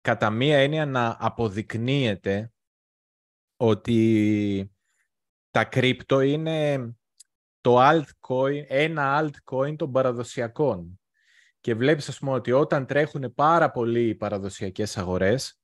[0.00, 2.52] κατά μία έννοια να αποδεικνύεται
[3.56, 4.72] ότι
[5.50, 6.90] τα κρύπτο είναι
[7.66, 11.00] το altcoin, ένα altcoin των παραδοσιακών.
[11.60, 15.60] Και βλέπεις, ας πούμε, ότι όταν τρέχουν πάρα πολλοί οι παραδοσιακές αγορές,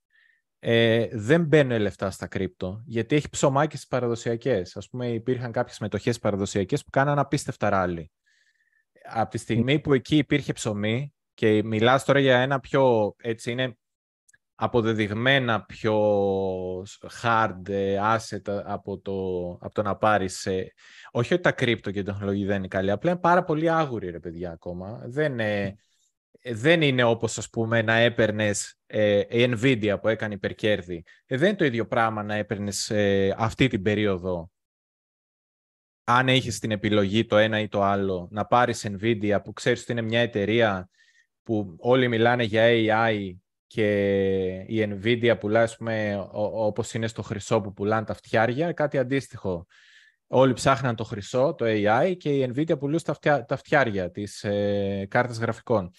[0.58, 4.76] ε, δεν μπαίνουν λεφτά στα κρύπτο, γιατί έχει ψωμάκι στις παραδοσιακές.
[4.76, 8.10] Ας πούμε, υπήρχαν κάποιες μετοχές παραδοσιακές που κάναν απίστευτα ράλι.
[9.02, 13.76] Από τη στιγμή που εκεί υπήρχε ψωμί, και μιλάς τώρα για ένα πιο, έτσι είναι,
[14.54, 15.96] αποδεδειγμένα πιο
[17.22, 20.48] hard ε, asset από το, από το να πάρεις...
[21.12, 23.70] Ε, όχι ότι τα κρύπτο και η τεχνολογία δεν είναι καλή, απλά είναι πάρα πολύ
[23.70, 25.02] άγουροι ρε παιδιά ακόμα.
[25.06, 25.76] Δεν, ε,
[26.44, 28.78] δεν είναι όπως ας πούμε να έπαιρνες
[29.28, 31.04] η Nvidia που έκανε υπερκέρδη.
[31.26, 32.92] δεν είναι το ίδιο πράγμα να έπαιρνες
[33.36, 34.50] αυτή την περίοδο
[36.04, 39.92] αν έχεις την επιλογή το ένα ή το άλλο, να πάρεις Nvidia που ξέρεις ότι
[39.92, 40.88] είναι μια εταιρεία
[41.42, 43.32] που όλοι μιλάνε για AI
[43.66, 43.86] και
[44.68, 49.66] η Nvidia πουλά, ας πούμε, όπως είναι στο χρυσό που πουλάνε τα φτιάρια, κάτι αντίστοιχο.
[50.34, 54.44] Όλοι ψάχναν το χρυσό, το AI και η Nvidia πουλούσε τα, φτιά, τα φτιάρια, τις
[54.44, 55.90] ε, κάρτες γραφικών.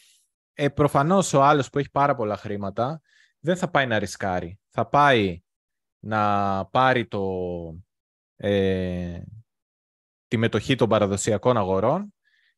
[0.54, 3.02] Ε, προφανώς ο άλλος που έχει πάρα πολλά χρήματα
[3.40, 4.60] δεν θα πάει να ρισκάρει.
[4.70, 5.42] Θα πάει
[6.00, 7.24] να πάρει το,
[8.36, 9.22] ε,
[10.28, 12.14] τη μετοχή των παραδοσιακών αγορών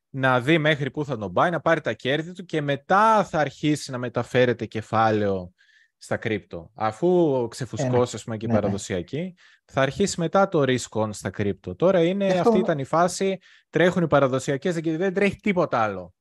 [0.09, 3.39] να δει μέχρι πού θα τον πάει, να πάρει τα κέρδη του και μετά θα
[3.39, 5.53] αρχίσει να μεταφέρεται κεφάλαιο
[5.97, 6.71] στα κρύπτο.
[6.73, 8.59] Αφού ξεφουσκώσει, πούμε, και η ναι, ναι.
[8.59, 9.35] παραδοσιακή,
[9.65, 11.75] θα αρχίσει μετά το risk στα κρύπτο.
[11.75, 13.37] Τώρα είναι, αυτή ήταν η φάση,
[13.69, 16.13] τρέχουν οι παραδοσιακές και δεν τρέχει τίποτα άλλο.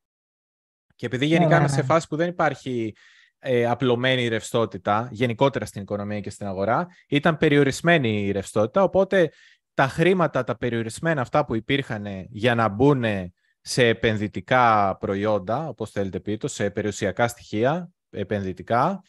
[0.97, 2.95] Και επειδή γενικά ναι, είμαστε σε φάση που δεν υπάρχει
[3.39, 9.31] ε, απλωμένη ρευστότητα, γενικότερα στην οικονομία και στην αγορά, ήταν περιορισμένη η ρευστότητα, οπότε
[9.75, 13.05] τα χρήματα, τα περιορισμένα αυτά που υπήρχαν για να μπουν
[13.61, 19.03] σε επενδυτικά προϊόντα, όπως θέλετε πείτε, σε περιουσιακά στοιχεία επενδυτικά,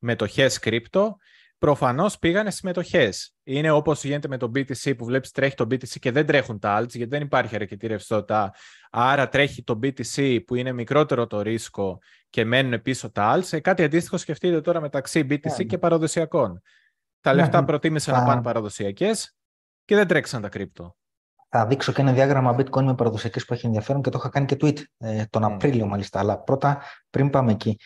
[0.00, 1.16] μετοχές κρύπτο,
[1.58, 3.34] προφανώς πήγανε στις μετοχές.
[3.42, 6.80] Είναι όπως γίνεται με το BTC που βλέπεις τρέχει το BTC και δεν τρέχουν τα
[6.80, 8.54] alts γιατί δεν υπάρχει αρκετή ρευστότητα.
[8.90, 11.98] Άρα τρέχει το BTC που είναι μικρότερο το ρίσκο
[12.30, 13.52] και μένουν πίσω τα alts.
[13.52, 15.56] Ε, κάτι αντίστοιχο σκεφτείτε τώρα μεταξύ BTC yeah.
[15.56, 15.64] Ναι.
[15.64, 16.62] και παραδοσιακών.
[17.20, 17.60] Τα λεφτά yeah.
[17.60, 17.66] Ναι.
[17.66, 19.36] προτίμησαν να πάνε παραδοσιακές
[19.84, 20.94] και δεν τρέξαν τα κρύπτο
[21.50, 24.46] θα δείξω και ένα διάγραμμα bitcoin με παραδοσιακές που έχει ενδιαφέρον και το είχα κάνει
[24.46, 25.46] και tweet ε, τον mm.
[25.46, 26.18] Απρίλιο μάλιστα.
[26.18, 27.78] Αλλά πρώτα, πριν πάμε εκεί,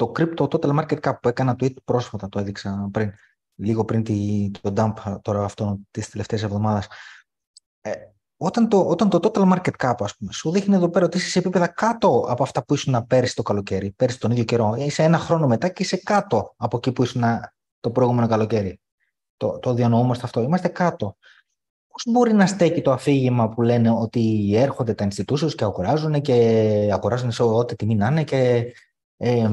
[0.00, 3.12] το crypto total market cap που έκανα tweet πρόσφατα, το έδειξα πριν,
[3.54, 6.86] λίγο πριν τη, το dump τώρα αυτό τις τελευταίες εβδομάδες.
[7.80, 7.92] Ε,
[8.36, 11.30] όταν το, όταν το total market cap, ας πούμε, σου δείχνει εδώ πέρα ότι είσαι
[11.30, 15.02] σε επίπεδα κάτω από αυτά που ήσουν πέρυσι το καλοκαίρι, πέρυσι τον ίδιο καιρό, είσαι
[15.02, 17.22] ένα χρόνο μετά και είσαι κάτω από εκεί που ήσουν
[17.80, 18.80] το προηγούμενο καλοκαίρι.
[19.36, 20.40] Το, το διανοούμαστε αυτό.
[20.40, 21.16] Είμαστε κάτω
[21.88, 26.34] πώς μπορεί να στέκει το αφήγημα που λένε ότι έρχονται τα institutions και αγοράζουν και
[26.92, 28.72] αγοράζουν σε ό,τι τιμή να είναι και
[29.22, 29.50] ε,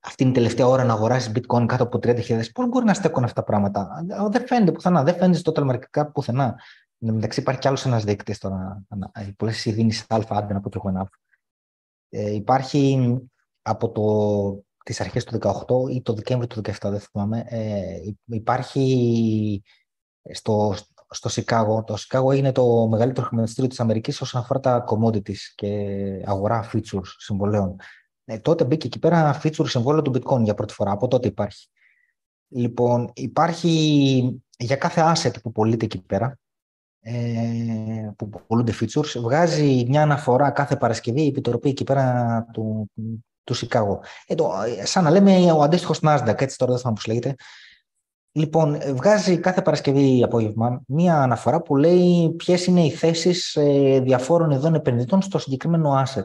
[0.00, 2.40] αυτή είναι η τελευταία ώρα να αγοράσεις bitcoin κάτω από 30.000.
[2.52, 5.02] Πώς μπορεί να στέκουν αυτά τα πράγματα; Δεν φαίνεται πουθενά.
[5.02, 6.60] Δεν φαίνεται στο τελμαρκικά πουθενά.
[6.98, 8.82] Εν μεταξύ υπάρχει κι άλλος ένας δείκτης τώρα.
[9.36, 11.08] Πολλές ειδήνες αλφα, άντε να πω και εγώ ένα.
[12.08, 13.16] Ε, υπάρχει
[13.62, 19.62] από το, τις αρχές του 18 ή το Δεκέμβριο του 17, δεν θυμάμαι, ε, υπάρχει
[20.32, 20.74] στο,
[21.10, 21.84] στο Σικάγο.
[21.84, 25.68] Το Σικάγο είναι το μεγαλύτερο χρηματιστήριο της Αμερικής όσον αφορά τα commodities και
[26.26, 27.76] αγορά features συμβολέων.
[28.28, 30.90] Ε, τότε μπήκε εκεί πέρα feature συμβόλαιο του bitcoin για πρώτη φορά.
[30.90, 31.68] Από τότε υπάρχει.
[32.48, 36.38] Λοιπόν, υπάρχει για κάθε asset που πωλείται εκεί πέρα,
[37.00, 42.90] ε, που πωλούνται features, βγάζει μια αναφορά κάθε Παρασκευή η Επιτροπή εκεί πέρα του,
[43.44, 44.00] του Σικάγο.
[44.26, 44.50] Ε, το,
[44.82, 47.34] σαν να λέμε ο αντίστοιχος Nasdaq, έτσι τώρα δεν θα πώς λέγεται,
[48.36, 54.50] Λοιπόν, βγάζει κάθε Παρασκευή απόγευμα μία αναφορά που λέει ποιες είναι οι θέσεις ε, διαφόρων
[54.50, 56.24] ειδών επενδυτών στο συγκεκριμένο asset.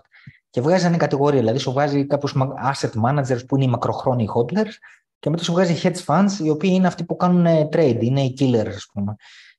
[0.51, 2.35] Και βγάζει ένα κατηγορία, δηλαδή σου βγάζει κάποιους
[2.71, 4.73] asset managers που είναι οι μακροχρόνιοι hodlers
[5.19, 8.21] και μετά σου βγάζει hedge funds οι οποίοι είναι αυτοί που κάνουν ε, trade, είναι
[8.21, 9.15] οι killers, ας πούμε.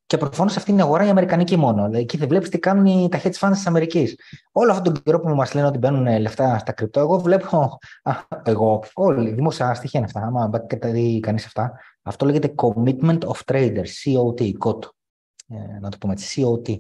[0.07, 1.85] Και προφανώς αυτή είναι η αγορά η αμερικανική μόνο.
[1.85, 4.19] Δηλαδή, εκεί δεν βλέπεις τι κάνουν τα hedge funds της Αμερικής.
[4.53, 7.79] Όλο αυτόν τον καιρό που μας λένε ότι μπαίνουν λεφτά στα κρυπτό, εγώ βλέπω.
[8.03, 8.13] Α,
[8.43, 10.27] εγώ, όλοι, δημόσια στοιχεία είναι αυτά.
[10.27, 14.83] Άμα και τα δει κανείς αυτά, Αυτό λέγεται Commitment of Traders, COT, COT.
[15.49, 16.77] Ε, να το πούμε έτσι, COT.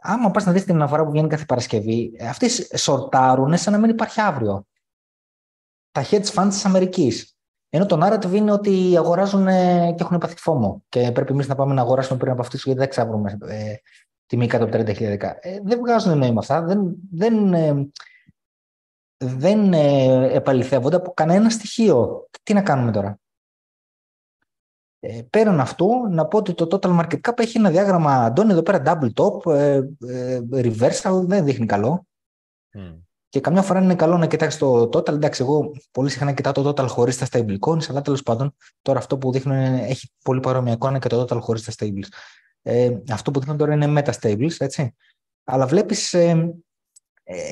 [0.00, 3.90] Άμα πας να δεις την αναφορά που βγαίνει κάθε Παρασκευή, αυτοί σορτάρουν σαν να μην
[3.90, 4.66] υπάρχει αύριο.
[5.92, 7.36] Τα hedge funds της Αμερικής.
[7.68, 9.46] Ενώ το narrative είναι ότι αγοράζουν
[9.94, 12.78] και έχουν πάθει φόμο και πρέπει εμείς να πάμε να αγοράσουμε πριν από αυτούς γιατί
[12.78, 13.74] δεν ξάβρουμε ε,
[14.26, 14.98] τιμή κάτω από 30.000.
[15.40, 16.62] Ε, δεν βγάζουν νόημα αυτά.
[16.62, 17.90] Δεν, δεν, ε,
[19.16, 22.28] δεν ε, επαληθεύονται από κανένα στοιχείο.
[22.42, 23.18] Τι να κάνουμε τώρα;
[25.00, 28.62] Ε, πέραν αυτού, να πω ότι το Total Market Cap έχει ένα διάγραμμα, Αντώνη, εδώ
[28.62, 32.06] πέρα double top, ε, ε, reversal, δεν δείχνει καλό.
[32.74, 33.00] Mm.
[33.28, 35.08] Και καμιά φορά είναι καλό να κοιτάξεις το total.
[35.08, 39.18] Εντάξει, εγώ πολύ συχνά κοιτάω το total χωρίς τα stablecoins, αλλά τέλος πάντων τώρα αυτό
[39.18, 42.08] που δείχνουν έχει πολύ παρόμοια εικόνα και το total χωρίς τα stables.
[42.62, 44.94] Ε, αυτό που δείχνουν τώρα είναι meta stables, έτσι.
[45.44, 46.54] Αλλά βλέπεις ε, ε,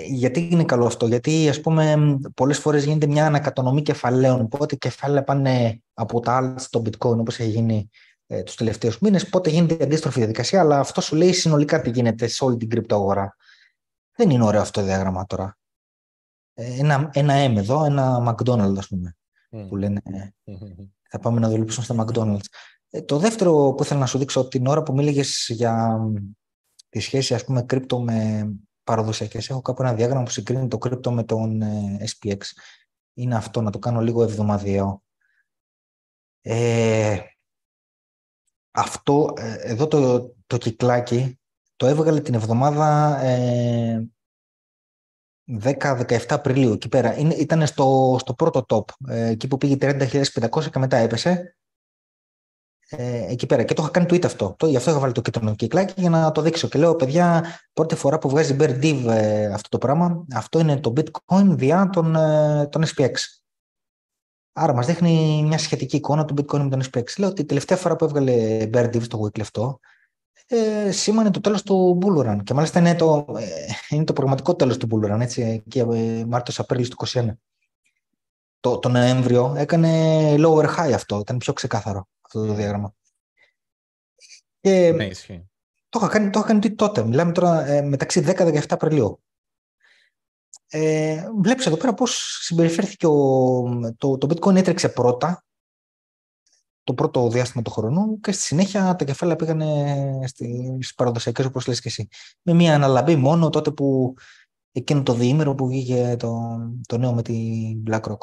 [0.06, 5.24] γιατί είναι καλό αυτό, γιατί ας πούμε πολλές φορές γίνεται μια ανακατονομή κεφαλαίων, πότε κεφάλαια
[5.24, 7.90] πάνε από τα άλλα στο bitcoin όπως έχει γίνει
[8.26, 11.90] ε, τους τελευταίους μήνες, πότε γίνεται η αντίστροφη διαδικασία, αλλά αυτό σου λέει συνολικά τι
[11.90, 13.36] γίνεται σε όλη την κρυπτοαγορά.
[14.16, 15.58] Δεν είναι ωραίο αυτό το διάγραμμα τώρα.
[16.54, 19.16] Ε, ένα, ένα M εδώ, ένα McDonald's ας πούμε,
[19.50, 19.66] mm.
[19.68, 20.02] που λένε
[21.08, 22.46] θα πάμε να δουλέψουμε στα McDonald's.
[22.90, 26.00] Ε, το δεύτερο που ήθελα να σου δείξω την ώρα που μίληγες για
[26.88, 28.48] τη σχέση ας πούμε κρύπτο με
[28.84, 29.50] παραδοσιακές.
[29.50, 32.38] Έχω κάπου ένα διάγραμμα που συγκρίνει το κρύπτο με τον ε, SPX.
[33.14, 35.02] Είναι αυτό, να το κάνω λίγο εβδομαδιαίο.
[36.40, 37.18] Ε,
[38.70, 41.40] αυτό, ε, εδώ το, το κυκλάκι,
[41.76, 44.08] το έβγαλε την εβδομάδα ε,
[45.62, 47.16] 10-17 Απριλίου, εκεί πέρα.
[47.16, 51.56] Είναι, ήταν στο, στο πρώτο top, ε, εκεί που πήγε 30.500 και μετά έπεσε
[52.88, 53.62] ε, εκεί πέρα.
[53.62, 54.54] Και το είχα κάνει tweet αυτό.
[54.58, 56.68] Το, γι' αυτό είχα βάλει το κίτρινο κυκλάκι για να το δείξω.
[56.68, 60.76] Και λέω, παιδιά, πρώτη φορά που βγάζει Bear Div ε, αυτό το πράγμα, αυτό είναι
[60.76, 63.12] το Bitcoin διά τον, ε, τον SPX.
[64.52, 67.04] Άρα μας δείχνει μια σχετική εικόνα του Bitcoin με τον SPX.
[67.18, 69.80] Λέω ότι η τελευταία φορά που έβγαλε Bear Div στο weekly αυτό,
[70.46, 73.44] ε, σήμανε το τέλος του Bull Και μάλιστα είναι το, ε,
[73.88, 77.28] είναι το πραγματικό τέλος του Bull έτσι, και ε, Μάρτιος-Απρίλιος του 2021.
[78.60, 82.94] Το, το Νοέμβριο έκανε lower high αυτό, ήταν πιο ξεκάθαρο αυτό το διάγραμμα.
[84.60, 85.48] Και ναι, ισχύει.
[85.88, 87.04] Το είχα κάνει, το είχα κάνει τότε.
[87.04, 89.22] Μιλάμε τώρα ε, μεταξύ 10-17 Απριλίου.
[90.68, 95.44] Ε, βλέπεις εδώ πέρα πώς συμπεριφέρθηκε ο, το, το bitcoin έτρεξε πρώτα
[96.84, 99.62] το πρώτο διάστημα του χρόνου και στη συνέχεια τα κεφάλαια πήγαν
[100.28, 102.08] στις παραδοσιακές όπως λες και εσύ.
[102.42, 104.14] Με μια αναλαμπή μόνο τότε που
[104.72, 108.18] εκείνο το διήμερο που βγήκε το, το νέο με την BlackRock.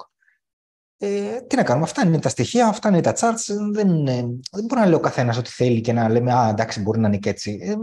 [1.04, 3.56] Ε, τι να κάνουμε, αυτά είναι τα στοιχεία, αυτά είναι τα charts.
[3.72, 4.22] Δεν, ε,
[4.52, 7.08] δεν μπορεί να λέει ο καθένας ό,τι θέλει και να λέμε Α, εντάξει, μπορεί να
[7.08, 7.60] είναι και έτσι.
[7.62, 7.76] Ε,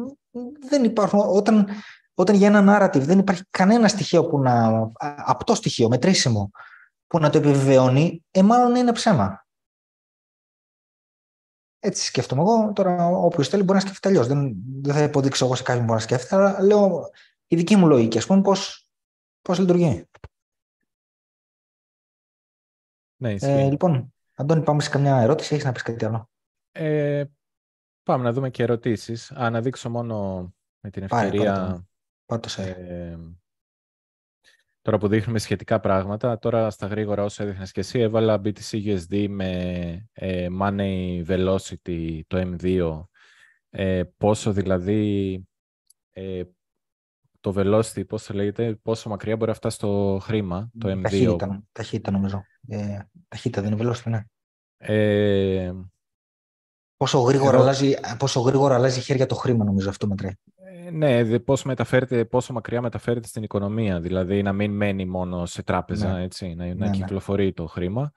[0.68, 1.20] δεν υπάρχουν.
[1.26, 1.68] Όταν,
[2.14, 4.70] όταν για ένα narrative δεν υπάρχει κανένα στοιχείο που να.
[5.26, 6.50] απτό στοιχείο, μετρήσιμο,
[7.06, 9.46] που να το επιβεβαιώνει, ε, μάλλον είναι ψέμα.
[11.78, 12.72] Έτσι σκέφτομαι εγώ.
[12.72, 14.26] Τώρα, όποιος θέλει μπορεί να σκέφτεται αλλιώς.
[14.26, 17.10] Δεν, δεν θα υποδείξω εγώ σε κάποιον που μπορεί να σκέφτεται, αλλά λέω
[17.46, 18.40] η δική μου λογική, ας πούμε,
[19.42, 20.08] πώς λειτουργεί.
[23.20, 25.54] Ναι, ε, λοιπόν, Αντώνη, πάμε σε καμιά ερώτηση.
[25.54, 26.30] Έχεις να πεις κάτι άλλο;
[26.72, 27.24] Ε,
[28.02, 29.32] πάμε να δούμε και ερωτήσεις.
[29.32, 30.48] Α, να δείξω μόνο
[30.80, 31.86] με την ευκαιρία...
[32.26, 33.18] Πάρε, ε,
[34.82, 39.26] τώρα που δείχνουμε σχετικά πράγματα, τώρα στα γρήγορα όσο έδειχνες και εσύ, έβαλα BTC USD
[39.28, 39.50] με
[40.12, 43.04] ε, Money Velocity το M2.
[43.70, 45.42] Ε, πόσο δηλαδή
[46.10, 46.42] ε,
[47.52, 51.00] το velocity, πώς το λέγεται, πόσο μακριά μπορεί να φτάσει στο χρήμα, το M2.
[51.02, 52.44] Ταχύτητα, ταχύτητα νομίζω.
[52.68, 52.98] Ε,
[53.28, 54.24] ταχύτητα δεν είναι velocity, ναι.
[54.76, 55.72] Ε,
[56.96, 57.62] πόσο, γρήγορα εδώ...
[57.62, 60.32] αλλάζει, πόσο γρήγορα αλλάζει χέρια το χρήμα, νομίζω αυτό μετράει.
[60.86, 64.00] Ε, ναι, πόσο, μεταφέρεται, πόσο μακριά μεταφέρεται στην οικονομία.
[64.00, 66.22] Δηλαδή να μην μένει μόνο σε τράπεζα, ναι.
[66.22, 66.90] έτσι, να, να ναι, ναι.
[66.90, 68.12] κυκλοφορεί το χρήμα.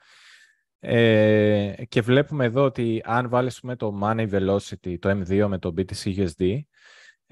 [0.83, 6.27] Ε, και βλέπουμε εδώ ότι αν βάλεις το Money Velocity, το M2 με το BTC
[6.27, 6.59] USD,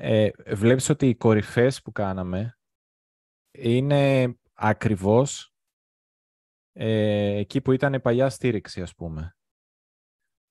[0.01, 2.57] ε, βλέπεις ότι οι κορυφές που κάναμε
[3.51, 5.53] είναι ακριβώς
[6.71, 9.35] ε, εκεί που ήταν η παλιά στήριξη, ας πούμε.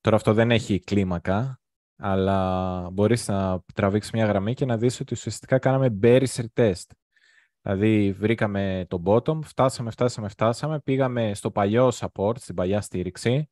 [0.00, 1.60] Τώρα αυτό δεν έχει κλίμακα,
[1.96, 6.90] αλλά μπορείς να τραβήξεις μια γραμμή και να δεις ότι ουσιαστικά κάναμε bearish retest.
[7.60, 13.50] Δηλαδή βρήκαμε το bottom, φτάσαμε, φτάσαμε, φτάσαμε, πήγαμε στο παλιό support, στην παλιά στήριξη,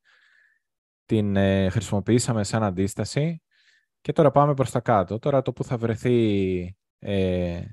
[1.04, 3.40] την ε, χρησιμοποιήσαμε σαν αντίσταση
[4.06, 5.18] και τώρα πάμε προς τα κάτω.
[5.18, 7.64] Τώρα το που θα βρεθεί ε,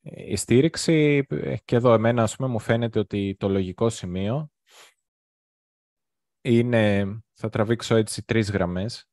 [0.00, 4.50] η στήριξη, ε, και εδώ εμένα ας πούμε μου φαίνεται ότι το λογικό σημείο
[6.40, 9.08] είναι, θα τραβήξω έτσι τρεις γραμμές,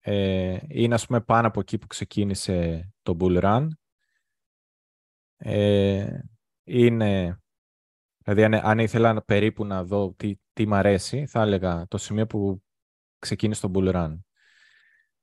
[0.00, 3.68] ε, είναι ας πούμε πάνω από εκεί που ξεκίνησε το bull run.
[5.36, 6.20] Ε,
[6.64, 7.40] είναι,
[8.24, 12.26] δηλαδή αν, αν ήθελα περίπου να δω τι, τι μ' αρέσει, θα έλεγα το σημείο
[12.26, 12.62] που
[13.18, 14.18] ξεκίνησε το bull run.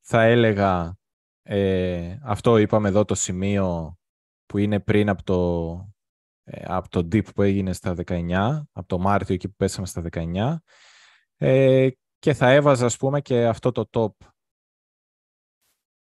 [0.09, 0.97] Θα έλεγα,
[1.41, 3.97] ε, αυτό είπαμε εδώ το σημείο
[4.45, 5.93] που είναι πριν από το,
[6.43, 10.01] ε, από το dip που έγινε στα 19, από το Μάρτιο εκεί που πέσαμε στα
[10.01, 10.63] 19,
[11.37, 11.89] ε,
[12.19, 14.27] και θα έβαζα, ας πούμε, και αυτό το top,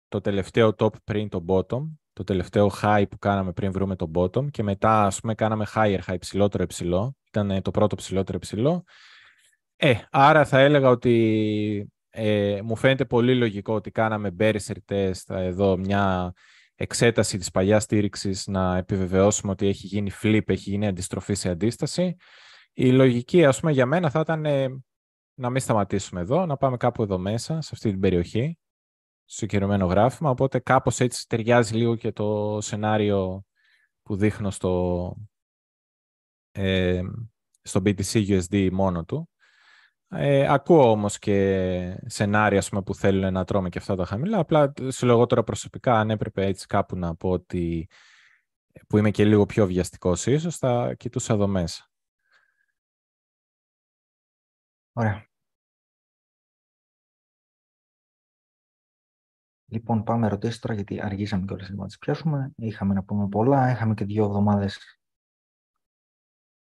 [0.08, 4.50] το τελευταίο top πριν το bottom, το τελευταίο high που κάναμε πριν βρούμε το bottom
[4.50, 7.16] και μετά, ας πούμε, κάναμε higher high, ψηλότερο υψηλό.
[7.28, 8.84] Ήταν το πρώτο ψηλότερο υψηλό.
[9.76, 15.76] Ε, άρα θα έλεγα ότι ε, μου φαίνεται πολύ λογικό ότι κάναμε bearish test εδώ
[15.76, 16.32] μια
[16.74, 22.16] εξέταση της παλιάς στήριξης να επιβεβαιώσουμε ότι έχει γίνει flip, έχει γίνει αντιστροφή σε αντίσταση.
[22.72, 24.68] Η λογική, ας πούμε, για μένα θα ήταν ε,
[25.34, 28.58] να μην σταματήσουμε εδώ, να πάμε κάπου εδώ μέσα, σε αυτή την περιοχή,
[29.24, 33.44] στο κερωμένο γράφημα, οπότε κάπως έτσι ταιριάζει λίγο και το σενάριο
[34.02, 35.14] που δείχνω στο,
[36.52, 37.02] ε,
[37.62, 39.31] στο BTC USD μόνο του.
[40.14, 44.38] Ε, ακούω όμως και σενάρια πούμε, που θέλουν να τρώμε και αυτά τα χαμηλά.
[44.38, 47.88] Απλά σου λέω τώρα προσωπικά, αν έπρεπε έτσι κάπου να πω ότι
[48.88, 51.90] που είμαι και λίγο πιο βιαστικός ίσως, θα κοιτούσα εδώ μέσα.
[54.92, 55.26] Ωραία.
[59.66, 62.52] Λοιπόν, πάμε ερωτήσεις τώρα, γιατί αργήσαμε κιόλας να τις πιάσουμε.
[62.56, 65.01] Είχαμε να πούμε πολλά, είχαμε και δύο εβδομάδες.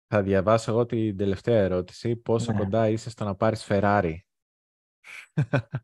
[0.09, 2.17] Θα διαβάσω εγώ την τελευταία ερώτηση.
[2.17, 2.59] Πόσο ναι.
[2.59, 4.15] κοντά είσαι στο να πάρεις Ferrari;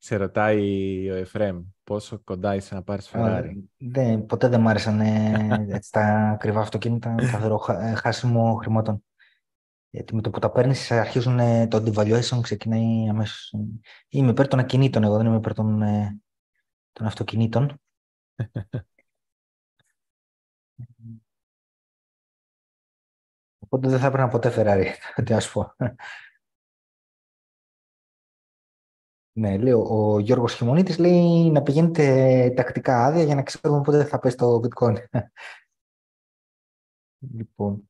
[0.00, 1.62] Σε ρωτάει ο Εφρέμ.
[1.84, 5.00] Πόσο κοντά είσαι να πάρεις Ferrari; Δεν, ποτέ δεν μ' άρεσαν
[5.70, 9.02] έτσι, τα ακριβά αυτοκίνητα, καθαρό ε, χάσιμο χρημάτων.
[9.90, 11.38] Γιατί με το που τα παίρνεις, αρχίζουν
[11.68, 13.54] το devaluation, ξεκινάει αμέσως.
[14.08, 16.20] Είμαι υπέρ των ακινήτων, εγώ δεν είμαι υπέρ των, ε,
[16.92, 17.80] των αυτοκινήτων.
[23.70, 24.86] Οπότε δεν θα έπαιρνα ποτέ Ferrari,
[25.24, 25.74] τι ας πω.
[29.32, 34.18] Ναι, λέει ο Γιώργος Χιμονίτης λέει να πηγαίνετε τακτικά άδεια για να ξέρουμε πότε θα
[34.18, 34.96] πέσει το bitcoin.
[37.36, 37.88] λοιπόν,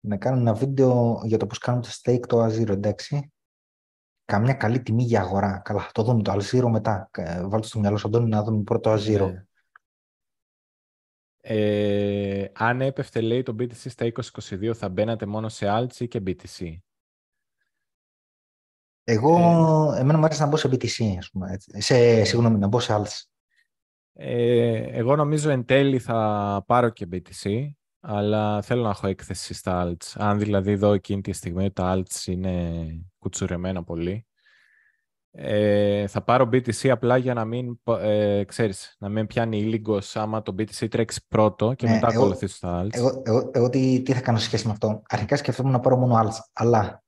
[0.00, 3.32] να κάνω ένα βίντεο για το πώς κάνουμε το stake το Azero, εντάξει.
[4.24, 5.58] Καμιά καλή τιμή για αγορά.
[5.58, 7.10] Καλά, θα το δούμε το Azero μετά.
[7.12, 9.32] Ε, βάλτε στο μυαλό σου, Αντώνη, να δούμε πρώτο Azero.
[9.32, 9.44] Ναι.
[11.54, 14.06] Ε, αν έπεφτε, λέει, το BTC στα
[14.40, 16.76] 2022, θα μπαίνατε μόνο σε alts ή και BTC.
[19.04, 19.36] Εγώ,
[19.96, 21.56] ε, εμένα μου αρέσει να μπω σε BTC, ας πούμε.
[21.58, 23.22] Σε, συγγνώμη, να μπω σε alts.
[24.12, 27.70] Ε, εγώ νομίζω εν τέλει θα πάρω και BTC
[28.04, 30.12] αλλά θέλω να έχω έκθεση στα alts.
[30.14, 32.84] Αν δηλαδή δω εκείνη τη στιγμή ότι τα alts είναι
[33.18, 34.26] κουτσουρεμένα πολύ,
[35.34, 40.42] ε, θα πάρω BTC απλά για να μην, ε, ξέρεις, να μην πιάνει ήλιγκος άμα
[40.42, 42.88] το BTC τρέξει πρώτο και ναι, μετά εγώ, ακολουθήσω τα alts.
[42.90, 45.02] Εγώ, εγώ, εγώ τι, τι, θα κάνω σε σχέση με αυτό.
[45.08, 47.02] Αρχικά σκεφτόμουν να πάρω μόνο alts, αλλά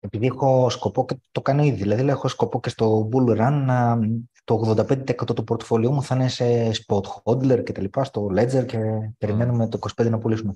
[0.00, 3.98] επειδή έχω σκοπό και το κάνω ήδη, δηλαδή έχω σκοπό και στο bull run να
[4.44, 8.66] το 85% του πορτοφολιού μου θα είναι σε spot hodler και τα λοιπά, στο ledger
[8.66, 8.78] και
[9.18, 10.54] περιμένουμε το 25% να πουλήσουμε.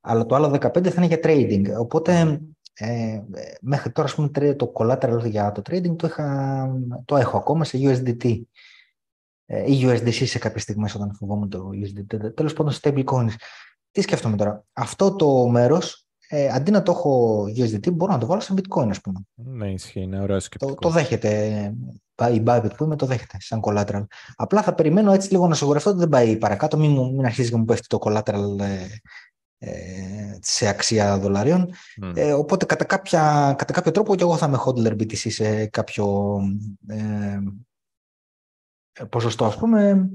[0.00, 1.80] Αλλά το άλλο 15% θα είναι για trading.
[1.80, 2.40] Οπότε
[2.74, 3.20] ε,
[3.60, 6.68] μέχρι τώρα ας πούμε, το collateral για το trading το, είχα,
[7.04, 8.40] το έχω ακόμα σε USDT
[9.46, 12.34] ε, ή USDC σε κάποιες στιγμές όταν φοβόμουν το USDT.
[12.34, 13.34] Τέλος πάντων, stable coins.
[13.90, 14.64] Τι σκέφτομαι τώρα.
[14.72, 18.88] Αυτό το μέρος ε, αντί να το έχω USDT, μπορώ να το βάλω σε bitcoin,
[18.88, 19.20] ας πούμε.
[19.34, 20.74] Ναι, ισχύει, είναι ωραίο σκεπτικό.
[20.74, 21.56] Το, το δέχεται,
[22.32, 24.04] η Bybit που είμαι το δέχεται σαν collateral.
[24.36, 27.56] Απλά θα περιμένω έτσι λίγο να σιγουρευτώ ότι δεν πάει παρακάτω, μην, μην αρχίζει και
[27.56, 28.86] μου πέφτει το collateral ε, ε,
[30.40, 31.70] σε αξία δολαρίων.
[32.02, 32.12] Mm.
[32.16, 36.38] Ε, οπότε κατά, κάποια, κατά κάποιο τρόπο και εγώ θα είμαι hodler BTC σε κάποιο
[36.86, 37.38] ε,
[39.08, 40.08] ποσοστό, ας πούμε.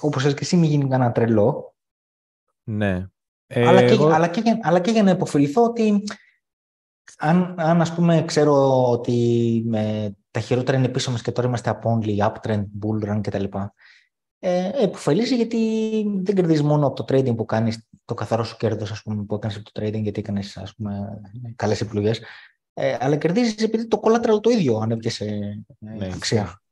[0.00, 1.74] Όπως και εσύ μην γίνει κανένα τρελό.
[2.64, 3.06] Ναι.
[3.46, 6.02] Ε, αλλά, και, αλλά, και, αλλά και για να υποφεληθώ ότι
[7.18, 11.70] αν, αν ας πούμε ξέρω ότι με, τα χειρότερα είναι πίσω μας και τώρα είμαστε
[11.70, 13.44] από only, uptrend, bull run κτλ.
[14.44, 15.58] Ε, εποφελήσει γιατί
[16.22, 19.34] δεν κερδίζεις μόνο από το trading που κάνεις το καθαρό σου κέρδος ας πούμε, που
[19.34, 21.20] έκανες από το trading γιατί έκανες ας πούμε,
[21.56, 22.20] καλές επιλογές
[22.74, 25.24] ε, αλλά κερδίζεις επειδή το collateral το ίδιο ανέβηκε σε
[25.78, 26.62] ναι, αξία.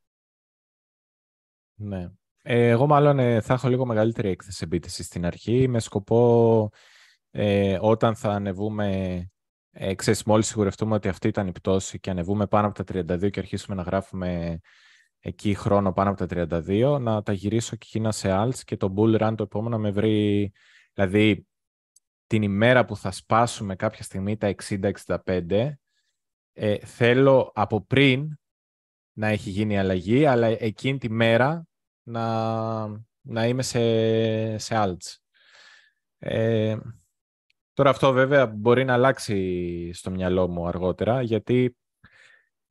[1.73, 2.11] Ναι.
[2.41, 6.69] Ε, εγώ μάλλον ε, θα έχω λίγο μεγαλύτερη έκθεση επίτηση στην αρχή με σκοπό
[7.31, 9.29] ε, όταν θα ανεβούμε,
[9.71, 13.29] ε, ξέρεις, μόλις σιγουρευτούμε ότι αυτή ήταν η πτώση και ανεβούμε πάνω από τα 32
[13.29, 14.59] και αρχίσουμε να γράφουμε
[15.21, 18.93] εκεί χρόνο πάνω από τα 32, να τα γυρίσω και εκείνα σε alts και το
[18.97, 20.51] bull run το επόμενο με βρει,
[20.93, 21.47] δηλαδή
[22.27, 24.55] την ημέρα που θα σπάσουμε κάποια στιγμή τα
[25.25, 25.71] 60-65,
[26.53, 28.39] ε, θέλω από πριν
[29.13, 31.67] να έχει γίνει αλλαγή, αλλά εκείνη τη μέρα
[32.03, 32.87] να,
[33.21, 35.15] να είμαι σε, σε alts.
[36.17, 36.77] Ε,
[37.73, 41.77] τώρα αυτό βέβαια μπορεί να αλλάξει στο μυαλό μου αργότερα, γιατί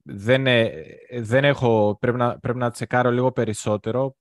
[0.02, 0.72] δεν, ε,
[1.18, 4.16] δεν έχω, πρέπει να, πρέπει να τσεκάρω λίγο περισσότερο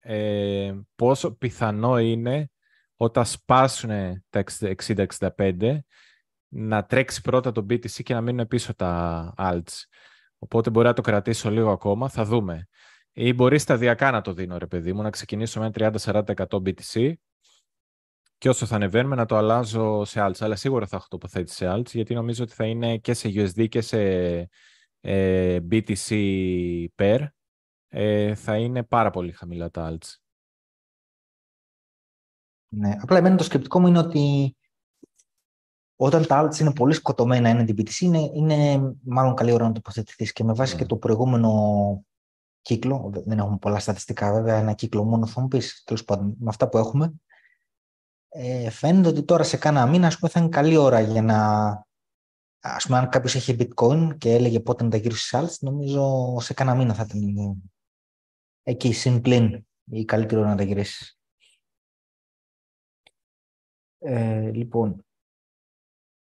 [0.00, 2.50] ε, πόσο πιθανό είναι
[2.96, 3.90] όταν σπάσουν
[4.30, 4.44] τα
[5.36, 5.78] 60-65
[6.48, 9.84] να τρέξει πρώτα το BTC και να μείνουν πίσω τα alts.
[10.38, 12.68] Οπότε μπορεί να το κρατήσω λίγο ακόμα, θα δούμε.
[13.12, 17.12] Ή μπορεί σταδιακά να το δίνω, ρε παιδί μου, να ξεκινήσω με 30-40% BTC
[18.38, 20.36] και όσο θα ανεβαίνουμε να το αλλάζω σε alts.
[20.38, 23.68] Αλλά σίγουρα θα έχω τοποθέτηση σε alts, γιατί νομίζω ότι θα είναι και σε USD
[23.68, 24.48] και σε ε,
[25.70, 26.08] BTC
[26.96, 27.26] PER.
[27.88, 30.16] Ε, θα είναι πάρα πολύ χαμηλά τα alts.
[32.68, 34.56] Ναι, απλά εμένα το σκεπτικό μου είναι ότι
[35.96, 40.32] όταν τα alts είναι πολύ σκοτωμένα έναντι BTC, είναι, είναι μάλλον καλή ώρα να τοποθετηθείς.
[40.32, 40.80] Και με βάση ναι.
[40.80, 42.04] και το προηγούμενο
[42.60, 46.48] κύκλο, δεν έχουμε πολλά στατιστικά βέβαια, ένα κύκλο μόνο θα μου πεις, τέλος πάντων, με
[46.48, 47.14] αυτά που έχουμε,
[48.28, 51.86] ε, φαίνεται ότι τώρα σε κάνα μήνα ας πούμε, θα είναι καλή ώρα για να.
[52.74, 56.36] Ας πούμε, αν κάποιος έχει bitcoin και έλεγε πότε να τα γυρίσει σε alts, νομίζω
[56.40, 57.62] σε κάνα μήνα θα ήταν
[58.62, 61.18] εκεί, συν πλήν, η καλύτερη ώρα να τα γυρίσεις.
[63.98, 65.04] Ε, λοιπόν,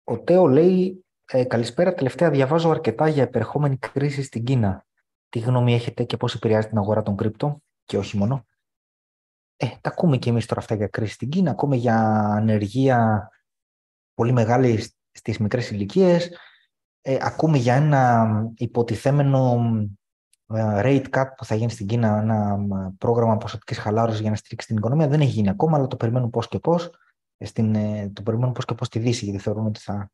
[0.03, 4.85] ο Τέο λέει ε, «Καλησπέρα, τελευταία διαβάζω αρκετά για επερχόμενη κρίση στην Κίνα.
[5.29, 8.45] Τι γνώμη έχετε και πώς επηρεάζει την αγορά των κρύπτο και όχι μόνο».
[9.55, 13.29] Ε, τα ακούμε και εμείς τώρα αυτά για κρίση στην Κίνα, ακούμε για ανεργία
[14.13, 16.29] πολύ μεγάλη στις μικρές ηλικίες.
[17.01, 19.61] Ε, ακούμε για ένα υποτιθέμενο
[20.53, 22.57] ε, rate cut που θα γίνει στην Κίνα, ένα
[22.97, 25.07] πρόγραμμα ποσοτικής χαλάρωσης για να στηρίξει την οικονομία.
[25.07, 26.89] Δεν έχει γίνει ακόμα, αλλά το περιμένουν πώς και πώς
[27.45, 30.11] στην, ε, το περιμένουν πώς και πώς στη Δύση, γιατί θεωρούν ότι θα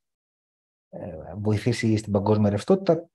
[0.90, 3.10] ε, βοηθήσει στην παγκόσμια ρευστότητα.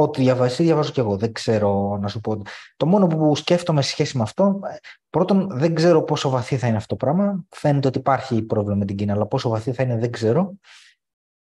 [0.00, 1.16] Ό,τι διαβάζει, διαβάζω και εγώ.
[1.16, 2.42] Δεν ξέρω να σου πω.
[2.76, 4.60] Το μόνο που σκέφτομαι σε σχέση με αυτό,
[5.10, 7.44] πρώτον, δεν ξέρω πόσο βαθύ θα είναι αυτό το πράγμα.
[7.48, 10.54] Φαίνεται ότι υπάρχει πρόβλημα με την Κίνα, αλλά πόσο βαθύ θα είναι δεν ξέρω.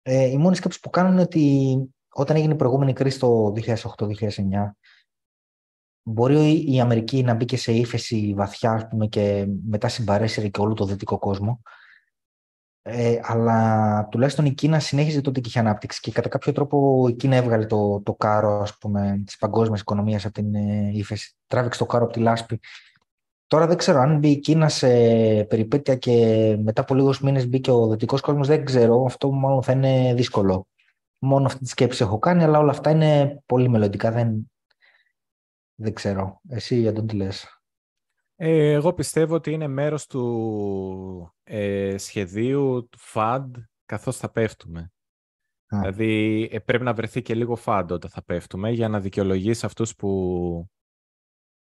[0.03, 1.77] Ε, η μόνη σκέψη που κάνουν είναι ότι
[2.09, 4.71] όταν έγινε η προηγούμενη κρίση το 2008-2009,
[6.03, 10.75] μπορεί η Αμερική να μπήκε σε ύφεση βαθιά ας πούμε, και μετά συμπαρέσυρε και όλο
[10.75, 11.63] το δυτικό κόσμο.
[12.89, 17.13] Ε, αλλά τουλάχιστον η Κίνα συνέχιζε τότε και είχε ανάπτυξη και κατά κάποιο τρόπο η
[17.13, 21.35] Κίνα έβγαλε το, το κάρο ας πούμε, της παγκόσμιας οικονομίας από την ε, ύφεση.
[21.47, 22.61] Τράβηξε το κάρο από τη λάσπη.
[23.47, 24.89] Τώρα δεν ξέρω αν μπει η Κίνα σε
[25.45, 29.05] περιπέτεια και μετά από λίγους μήνες μπήκε ο δυτικός κόσμος, δεν ξέρω.
[29.05, 30.67] Αυτό μάλλον θα είναι δύσκολο.
[31.19, 34.11] Μόνο αυτή τη σκέψη έχω κάνει, αλλά όλα αυτά είναι πολύ μελλοντικά.
[34.11, 34.51] Δεν,
[35.75, 36.41] δεν ξέρω.
[36.49, 37.56] Εσύ για τον τι λες;
[38.39, 43.47] Ε, εγώ πιστεύω ότι είναι μέρος του ε, σχεδίου του FAD
[43.85, 44.91] καθώς θα πέφτουμε.
[45.69, 49.95] Δηλαδή ε, πρέπει να βρεθεί και λίγο FAD όταν θα πέφτουμε για να δικαιολογήσει αυτούς
[49.95, 50.71] που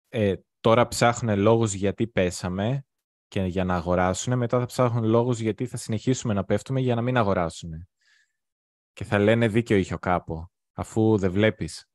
[0.07, 2.85] ε, τώρα ψάχνουν λόγους γιατί πέσαμε
[3.27, 7.01] και για να αγοράσουν, μετά θα ψάχνουν λόγους γιατί θα συνεχίσουμε να πέφτουμε για να
[7.01, 7.87] μην αγοράσουν.
[8.93, 10.27] Και θα λένε δίκαιο είχε ο κάπο,
[10.73, 11.89] αφού δεν βλέπεις.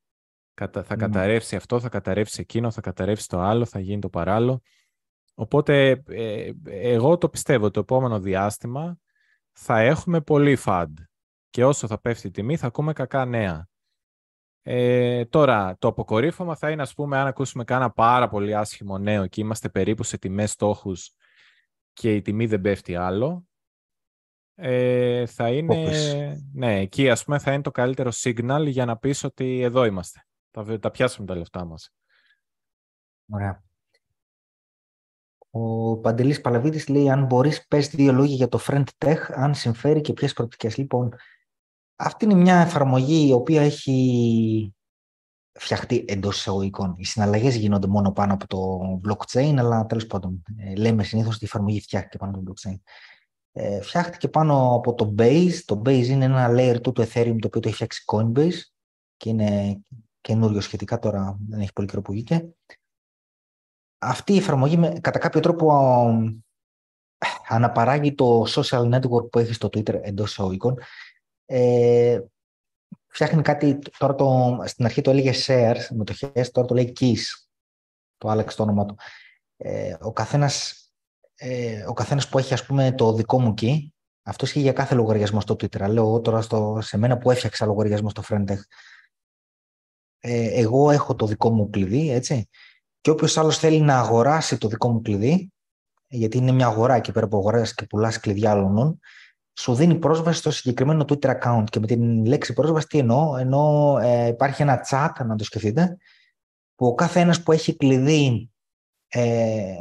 [0.71, 0.97] Θα ναι.
[0.97, 4.63] καταρρεύσει αυτό, θα καταρρεύσει εκείνο, θα καταρρεύσει το άλλο, θα γίνει το παράλληλο.
[5.35, 8.99] Οπότε ε, εγώ το πιστεύω το επόμενο διάστημα
[9.53, 10.99] θα έχουμε πολύ φαντ.
[11.51, 13.69] Και όσο θα πέφτει η τιμή θα ακούμε κακά νέα.
[14.63, 19.27] Ε, τώρα, το αποκορύφωμα θα είναι, ας πούμε, αν ακούσουμε κάνα πάρα πολύ άσχημο νέο
[19.27, 21.15] και είμαστε περίπου σε τιμές στόχους
[21.93, 23.47] και η τιμή δεν πέφτει άλλο,
[24.55, 25.91] ε, θα είναι...
[26.53, 30.27] Ναι, εκεί ας πούμε θα είναι το καλύτερο signal για να πεις ότι εδώ είμαστε.
[30.53, 31.95] Τα, τα πιάσαμε τα λεφτά μας.
[33.33, 33.63] Ωραία.
[35.51, 40.01] Ο Παντελής Παλαβίδης λέει αν μπορείς πες δύο λόγια για το Friend Tech, αν συμφέρει
[40.01, 40.77] και ποιες προοπτικές.
[40.77, 41.15] Λοιπόν,
[41.97, 44.75] αυτή είναι μια εφαρμογή η οποία έχει
[45.53, 46.95] φτιαχτεί εντός εισαγωγικών.
[46.97, 51.45] Οι συναλλαγές γίνονται μόνο πάνω από το blockchain, αλλά τέλος πάντων ε, λέμε συνήθως ότι
[51.45, 52.81] η εφαρμογή φτιάχτηκε πάνω από το blockchain.
[53.53, 55.55] Ε, φτιάχτηκε πάνω από το Base.
[55.65, 58.61] Το Base είναι ένα layer 2 του Ethereum το οποίο το έχει φτιάξει Coinbase
[59.17, 59.81] και είναι
[60.23, 62.49] καινούριο σχετικά, τώρα δεν έχει πολύ καιρό που βγήκε.
[63.99, 65.73] Αυτή η εφαρμογή κατά κάποιο τρόπο
[67.49, 70.79] αναπαράγει το social network που έχει στο Twitter εντός εισαγωγικών.
[71.45, 72.21] Ε,
[73.07, 77.23] φτιάχνει κάτι, τώρα το, στην αρχή το έλεγε shares, μετοχές, τώρα το λέει keys.
[78.17, 78.97] Το άλλαξε το όνομα του.
[79.57, 80.87] Ε, ο, καθένας,
[81.35, 83.77] ε, ο καθένας που έχει ας πούμε το δικό μου key,
[84.23, 85.89] αυτός ισχύει για κάθε λογαριασμό στο Twitter.
[85.89, 88.61] Λέω εγώ τώρα στο, σε μένα που έφτιαξα λογαριασμό στο Friendtech
[90.25, 92.49] ε, εγώ έχω το δικό μου κλειδί, έτσι,
[93.01, 95.53] και όποιος άλλος θέλει να αγοράσει το δικό μου κλειδί,
[96.09, 99.01] γιατί είναι μια αγορά εκεί πέρα που αγοράζεις και πουλάς κλειδιά άλλων,
[99.59, 101.65] σου δίνει πρόσβαση στο συγκεκριμένο Twitter account.
[101.71, 105.97] Και με την λέξη πρόσβαση τι εννοώ, ενώ ε, υπάρχει ένα chat, να το σκεφτείτε,
[106.75, 108.51] που ο κάθε ένας που έχει κλειδί
[109.09, 109.75] ε,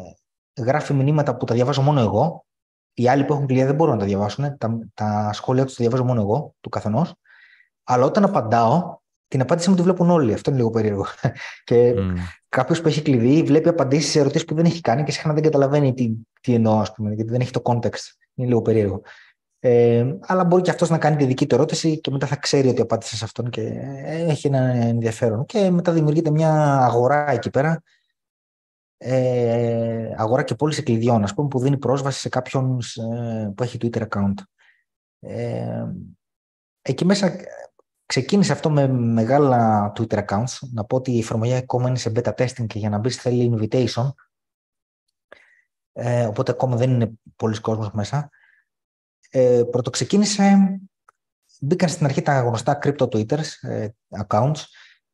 [0.61, 2.45] γράφει μηνύματα που τα διαβάζω μόνο εγώ.
[2.93, 4.57] Οι άλλοι που έχουν κλειδιά δεν μπορούν να τα διαβάσουν.
[4.57, 7.13] Τα, τα σχόλια τους τα διαβάζω μόνο εγώ, του καθενός.
[7.83, 8.99] Αλλά όταν απαντάω,
[9.31, 10.33] την απάντηση μου τη βλέπουν όλοι.
[10.33, 11.05] Αυτό είναι λίγο περίεργο.
[11.63, 12.13] και mm.
[12.49, 15.43] κάποιος που έχει κλειδί βλέπει απαντήσεις σε ερωτήσεις που δεν έχει κάνει και συχνά δεν
[15.43, 18.15] καταλαβαίνει τι, τι εννοώ, ας πούμε, γιατί δεν έχει το context.
[18.33, 19.01] Είναι λίγο περίεργο.
[19.59, 22.67] Ε, αλλά μπορεί και αυτός να κάνει τη δική του ερώτηση και μετά θα ξέρει
[22.67, 23.61] ότι απάντησε σε αυτόν και
[24.07, 25.45] έχει ένα ενδιαφέρον.
[25.45, 27.83] Και μετά δημιουργείται μια αγορά εκεί πέρα.
[28.97, 32.77] Ε, αγορά και πώληση κλειδιών, ας πούμε, που δίνει πρόσβαση σε κάποιον
[33.55, 34.33] που έχει Twitter account.
[35.19, 35.85] Ε,
[36.81, 37.35] εκεί μέσα
[38.11, 40.57] ξεκίνησε αυτό με μεγάλα Twitter accounts.
[40.73, 43.53] Να πω ότι η εφαρμογή ακόμα είναι σε beta testing και για να μπεις θέλει
[43.57, 44.09] invitation.
[45.93, 48.29] Ε, οπότε ακόμα δεν είναι πολλοί κόσμος μέσα.
[49.29, 50.57] Ε, ξεκίνησε,
[51.59, 53.87] μπήκαν στην αρχή τα γνωστά crypto Twitters ε,
[54.27, 54.63] accounts.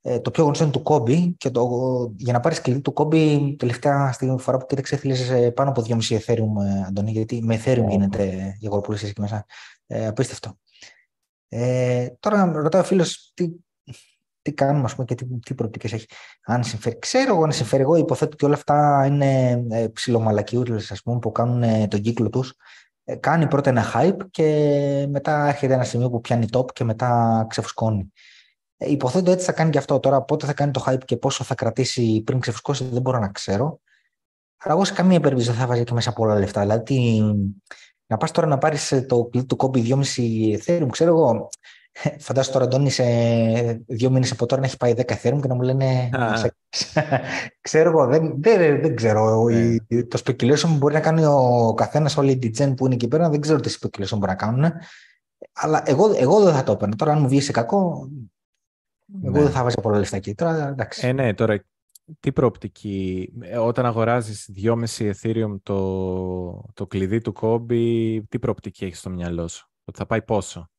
[0.01, 1.69] Ε, το πιο γνωστό είναι του Kobe και το,
[2.17, 6.19] για να πάρεις κλειδί του Kobe τελευταία στιγμή φορά που κοίταξε θέλεις πάνω από 2,5
[6.19, 7.89] Ethereum, ε, Αντωνί, γιατί με Ethereum oh.
[7.89, 8.23] γίνεται
[8.59, 9.45] η αγοροπολίση εκεί μέσα.
[9.87, 10.57] Ε, απίστευτο.
[11.49, 13.51] Ε, τώρα ρωτάω ο φίλος τι,
[14.41, 16.05] τι κάνουμε ας πούμε, και τι, τι προοπτικές έχει.
[16.45, 16.99] Αν συμφέρει.
[16.99, 17.81] Ξέρω εγώ αν συμφέρει.
[17.81, 22.29] Εγώ υποθέτω ότι όλα αυτά είναι ε, ψιλομαλακιούρες ας πούμε, που κάνουν ε, τον κύκλο
[22.29, 22.53] τους.
[23.03, 27.45] Ε, κάνει πρώτα ένα hype και μετά έρχεται ένα σημείο που πιάνει top και μετά
[27.49, 28.11] ξεφουσκώνει.
[28.77, 29.99] Ε, υποθέτω έτσι θα κάνει και αυτό.
[29.99, 33.29] Τώρα πότε θα κάνει το hype και πόσο θα κρατήσει πριν ξεφουσκώσει δεν μπορώ να
[33.29, 33.79] ξέρω.
[34.57, 36.61] Αλλά εγώ σε καμία περίπτωση δεν θα βάζει και μέσα πολλά λεφτά.
[36.61, 37.23] Δηλαδή
[38.07, 41.49] να πας τώρα να πάρεις το κλειδί του κόμπι 2,5 Ethereum, ξέρω εγώ.
[42.19, 43.03] Φαντάζομαι τώρα, Αντώνη, σε
[43.87, 46.09] δύο μήνες από τώρα να έχει πάει 10 Ethereum και να μου λένε.
[47.61, 49.43] ξέρω εγώ, δεν, δεν, δεν ξέρω.
[49.43, 50.07] Yeah.
[50.07, 53.41] Το speculation μπορεί να κάνει ο καθένας, όλοι οι DJs που είναι εκεί πέρα, δεν
[53.41, 54.71] ξέρω τι speculation μπορεί να κάνουν.
[55.53, 56.95] Αλλά εγώ, εγώ δεν θα το έπαιρνα.
[56.95, 58.09] Τώρα, αν μου βγει σε κακό,
[59.23, 59.41] εγώ ναι.
[59.41, 60.35] δεν θα βάζα πολλά λεφτά εκεί.
[60.35, 61.07] Τώρα, εντάξει.
[61.07, 61.63] Ε, ναι, τώρα
[62.19, 68.99] τι προοπτική, ε, όταν αγοράζεις 2,5 Ethereum το, το κλειδί του κόμπι, τι προοπτική έχεις
[68.99, 70.69] στο μυαλό σου, ότι θα πάει πόσο;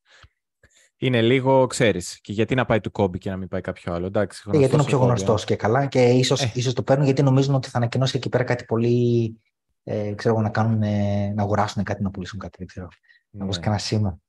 [0.97, 4.05] Είναι λίγο, ξέρεις, και γιατί να πάει του κόμπι και να μην πάει κάποιο άλλο.
[4.05, 6.51] Εντάξει, ε, γιατί είναι ο πιο γνωστός και καλά και ίσως, ε.
[6.55, 9.39] ίσως το παίρνουν γιατί νομίζουν ότι θα ανακοινώσει εκεί πέρα κάτι πολύ,
[9.83, 10.79] ε, ξέρω να, κάνουν,
[11.35, 12.87] να αγοράσουν κάτι, να πουλήσουν κάτι, δεν ξέρω.
[13.29, 13.45] Ναι.
[13.45, 14.19] Να κανένα σήμα.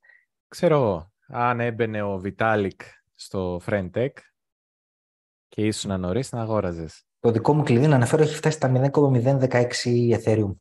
[0.47, 2.81] Ξέρω εγώ, αν έμπαινε ο Βιτάλικ
[3.15, 4.09] στο Friendtech,
[5.51, 7.05] και ήσουν νωρίς να αγόραζες.
[7.19, 10.55] Το δικό μου κλειδί να αναφέρω έχει φτάσει στα 0,016 Ethereum.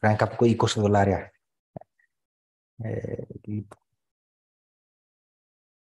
[0.00, 1.32] Πρέπει κάπου 20 δολάρια.
[2.76, 3.78] Ε, λοιπόν.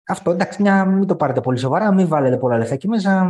[0.07, 3.23] Αυτό εντάξει, μια, μην το πάρετε πολύ σοβαρά, μην βάλετε πολλά λεφτά εκεί μέσα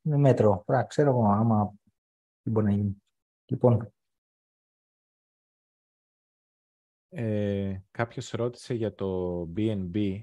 [0.00, 0.62] με μέτρο.
[0.66, 1.74] Πρά, ξέρω εγώ, άμα
[2.42, 3.02] τι μπορεί να γίνει.
[3.46, 3.92] Λοιπόν.
[7.08, 10.22] Ε, κάποιος ρώτησε για το BNB.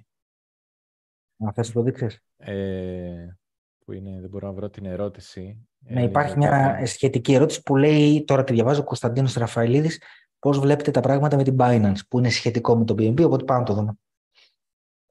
[1.35, 2.23] Να θες το δείξεις.
[2.37, 3.37] Ε,
[3.85, 5.67] που είναι, δεν μπορώ να βρω την ερώτηση.
[5.79, 10.01] Ναι, ε, υπάρχει μια σχετική ερώτηση που λέει, τώρα τη διαβάζω, ο Κωνσταντίνος Ραφαηλίδης,
[10.39, 13.59] πώς βλέπετε τα πράγματα με την Binance, που είναι σχετικό με το BNB, οπότε πάμε
[13.59, 13.93] να το δούμε.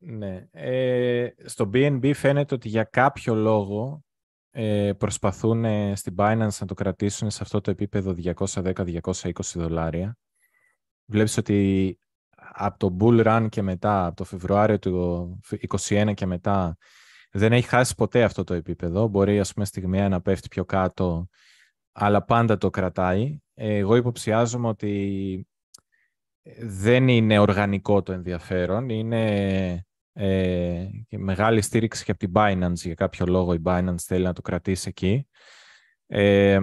[0.05, 0.47] Ναι.
[0.51, 4.05] Ε, στο BNB φαίνεται ότι για κάποιο λόγο
[4.51, 10.17] ε, προσπαθούν ε, στην Binance να το κρατήσουν σε αυτό το επίπεδο 210-220 δολάρια.
[11.05, 11.99] Βλέπεις ότι
[12.53, 15.41] από το bull run και μετά, από το Φεβρουάριο του
[15.79, 16.77] 2021 και μετά,
[17.33, 19.07] δεν έχει χάσει ποτέ αυτό το επίπεδο.
[19.07, 21.29] Μπορεί, ας πούμε, στιγμιαία να πέφτει πιο κάτω,
[21.93, 23.39] αλλά πάντα το κρατάει.
[23.55, 25.47] Εγώ υποψιάζομαι ότι
[26.61, 28.89] δεν είναι οργανικό το ενδιαφέρον.
[28.89, 32.75] Είναι ε, μεγάλη στήριξη και από την Binance.
[32.75, 35.29] Για κάποιο λόγο η Binance θέλει να το κρατήσει εκεί.
[36.07, 36.59] Ε,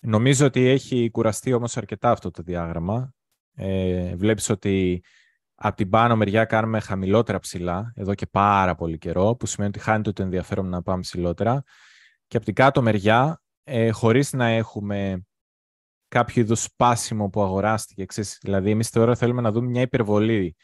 [0.00, 3.14] νομίζω ότι έχει κουραστεί όμως αρκετά αυτό το διάγραμμα.
[3.54, 5.02] Ε, βλέπεις ότι
[5.62, 9.84] από την πάνω μεριά κάνουμε χαμηλότερα ψηλά, εδώ και πάρα πολύ καιρό, που σημαίνει ότι
[9.84, 11.62] χάνεται το ενδιαφέρον να πάμε ψηλότερα.
[12.26, 15.26] Και από την κάτω μεριά, ε, χωρίς να έχουμε
[16.08, 18.04] κάποιο είδου σπάσιμο που αγοράστηκε.
[18.04, 20.56] Ξέρεις, δηλαδή, εμείς τώρα θέλουμε να δούμε μια υπερβολή.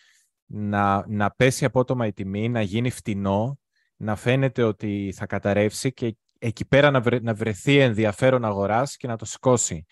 [0.46, 3.58] Να, να πέσει απότομα η τιμή, να γίνει φτηνό,
[3.96, 9.06] να φαίνεται ότι θα καταρρεύσει και εκεί πέρα να, βρε, να βρεθεί ενδιαφέρον αγοράς και
[9.06, 9.84] να το σηκώσει.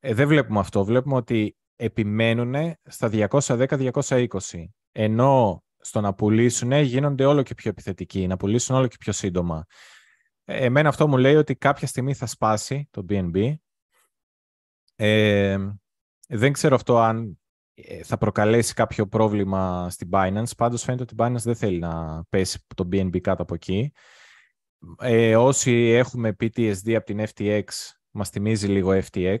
[0.00, 0.84] Ε, δεν βλέπουμε αυτό.
[0.84, 4.28] Βλέπουμε ότι επιμένουν στα 210-220.
[4.92, 9.66] Ενώ στο να πουλήσουν γίνονται όλο και πιο επιθετικοί, να πουλήσουν όλο και πιο σύντομα.
[10.44, 13.54] Ε, εμένα αυτό μου λέει ότι κάποια στιγμή θα σπάσει το BNB.
[14.96, 15.58] Ε,
[16.28, 17.40] δεν ξέρω αυτό αν
[17.74, 20.56] ε, θα προκαλέσει κάποιο πρόβλημα στην Binance.
[20.56, 23.92] Πάντως φαίνεται ότι η Binance δεν θέλει να πέσει το BNB κάτω από εκεί.
[25.00, 27.64] Ε, όσοι έχουμε PTSD από την FTX,
[28.10, 29.38] μας θυμίζει λίγο FTX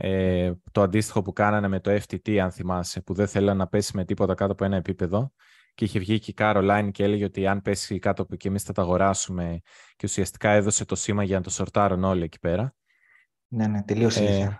[0.00, 3.96] ε, το αντίστοιχο που κάνανε με το FTT, αν θυμάσαι, που δεν θέλανε να πέσει
[3.96, 5.32] με τίποτα κάτω από ένα επίπεδο.
[5.74, 8.62] Και είχε βγει και η Caroline και έλεγε ότι αν πέσει κάτω από εκεί, εμείς
[8.62, 9.60] θα τα αγοράσουμε.
[9.96, 12.74] Και ουσιαστικά έδωσε το σήμα για να το σορτάρουν όλοι εκεί πέρα.
[13.48, 14.58] Ναι, ναι, τελείω ε,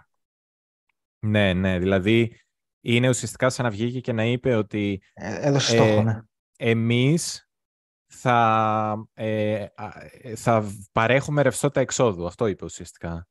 [1.19, 1.79] Ναι, ναι.
[1.79, 2.41] Δηλαδή
[2.81, 5.03] είναι ουσιαστικά σαν να βγήκε και να είπε ότι.
[5.15, 6.21] Ε, έδωσε στόχο, ε, ναι.
[6.57, 7.49] Εμείς
[8.07, 9.67] θα, ε,
[10.35, 12.27] θα παρέχουμε ρευστότητα εξόδου.
[12.27, 13.29] Αυτό είπε ουσιαστικά.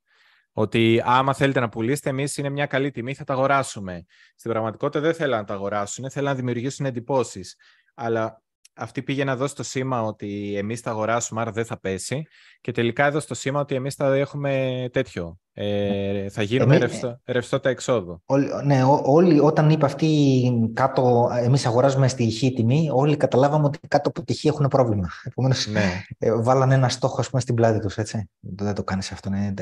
[0.60, 4.04] Ότι άμα θέλετε να πουλήσετε, εμείς είναι μια καλή τιμή, θα τα αγοράσουμε.
[4.36, 7.56] Στην πραγματικότητα δεν θέλουν να τα αγοράσουν, θέλουν να δημιουργήσουν εντυπώσεις.
[7.94, 8.42] Αλλά
[8.78, 12.26] αυτή πήγε να δώσει το σήμα ότι εμείς θα αγοράσουμε, άρα δεν θα πέσει.
[12.60, 15.38] Και τελικά έδωσε το σήμα ότι εμείς θα έχουμε τέτοιο.
[15.52, 18.22] Ε, θα γίνουμε Εμεί, ρευστό, ρευστότητα εξόδου.
[18.64, 24.08] ναι, όλοι όταν είπε αυτή κάτω, εμείς αγοράζουμε στη χή τιμή, όλοι καταλάβαμε ότι κάτω
[24.08, 25.08] από τη χή έχουν πρόβλημα.
[25.24, 26.02] Επομένως, ναι.
[26.18, 28.30] ε, βάλανε ένα στόχο πούμε, στην πλάτη τους, έτσι.
[28.40, 29.54] Δεν το κάνεις αυτό, ναι.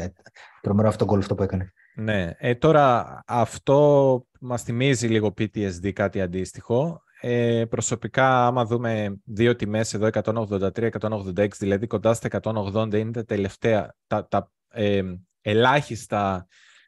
[0.60, 1.72] Τρομερό αυτό γκολ αυτό που έκανε.
[1.94, 2.30] Ναι.
[2.38, 7.02] Ε, τώρα αυτό μας θυμίζει λίγο PTSD, κάτι αντίστοιχο.
[7.20, 13.94] Ε, προσωπικά, άμα δούμε δύο τιμές εδώ, 183-186, δηλαδή κοντά στα 180, είναι τα τελευταία,
[14.06, 15.02] τα, τα ε,
[15.40, 16.46] ελάχιστα,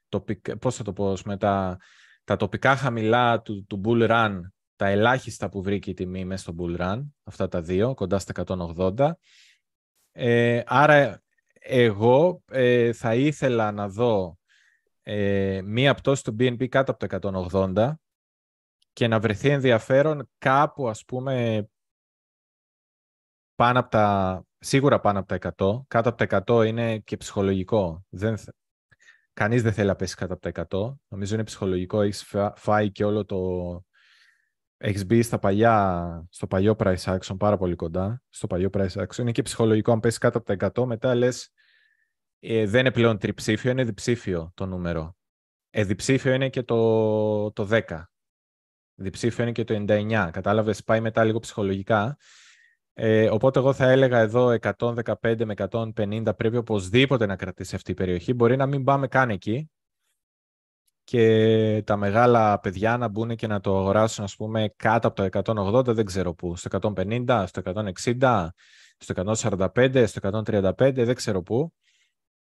[0.09, 1.77] τοπικ, πώς θα το πω, με τα,
[2.25, 4.41] τα τοπικά χαμηλά του, του Bull Run,
[4.77, 8.45] τα ελάχιστα που βρήκε η τιμή μέσα στο Bull Run, αυτά τα δύο, κοντά στα
[8.77, 9.11] 180.
[10.13, 11.23] Ε, άρα,
[11.53, 14.39] εγώ ε, θα ήθελα να δω
[15.03, 17.93] ε, μία πτώση του BNB κάτω από το 180,
[18.99, 21.69] και να βρεθεί ενδιαφέρον κάπου, ας πούμε,
[23.55, 25.87] πάνω από τα, σίγουρα πάνω από τα 100.
[25.89, 28.05] Κάτω από τα 100 είναι και ψυχολογικό.
[28.09, 28.39] Δεν,
[29.33, 30.95] κανείς δεν θέλει να πέσει κάτω από τα 100.
[31.09, 32.01] Νομίζω είναι ψυχολογικό.
[32.01, 33.39] Έχεις φάει και όλο το...
[34.77, 38.23] Έχεις μπει στα παλιά, στο παλιό price action πάρα πολύ κοντά.
[38.29, 39.19] Στο παλιό price action.
[39.19, 39.93] Είναι και ψυχολογικό.
[39.93, 41.53] Αν πέσει κάτω από τα 100, μετά λες
[42.39, 45.17] ε, δεν είναι πλέον τριψήφιο, είναι διψήφιο το νούμερο.
[45.71, 48.03] Ε, διψήφιο είναι και το, το 10
[48.99, 50.29] διψήφιο είναι και το 99.
[50.33, 52.17] Κατάλαβες, πάει μετά λίγο ψυχολογικά.
[52.93, 57.95] Ε, οπότε εγώ θα έλεγα εδώ 115 με 150 πρέπει οπωσδήποτε να κρατήσει αυτή η
[57.95, 58.35] περιοχή.
[58.35, 59.71] Μπορεί να μην πάμε καν εκεί
[61.05, 65.53] και τα μεγάλα παιδιά να μπουν και να το αγοράσουν ας πούμε κάτω από το
[65.55, 66.57] 180 δεν ξέρω πού.
[66.57, 67.63] Στο 150, στο
[68.21, 68.49] 160,
[68.99, 71.73] στο 145, στο 135 δεν ξέρω πού.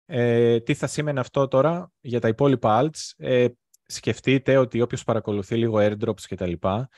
[0.06, 3.48] Ε, τι θα σήμαινε αυτό τώρα για τα υπόλοιπα alts; Ε,
[3.86, 6.90] σκεφτείτε ότι όποιος παρακολουθεί λίγο airdrops και τα λοιπά,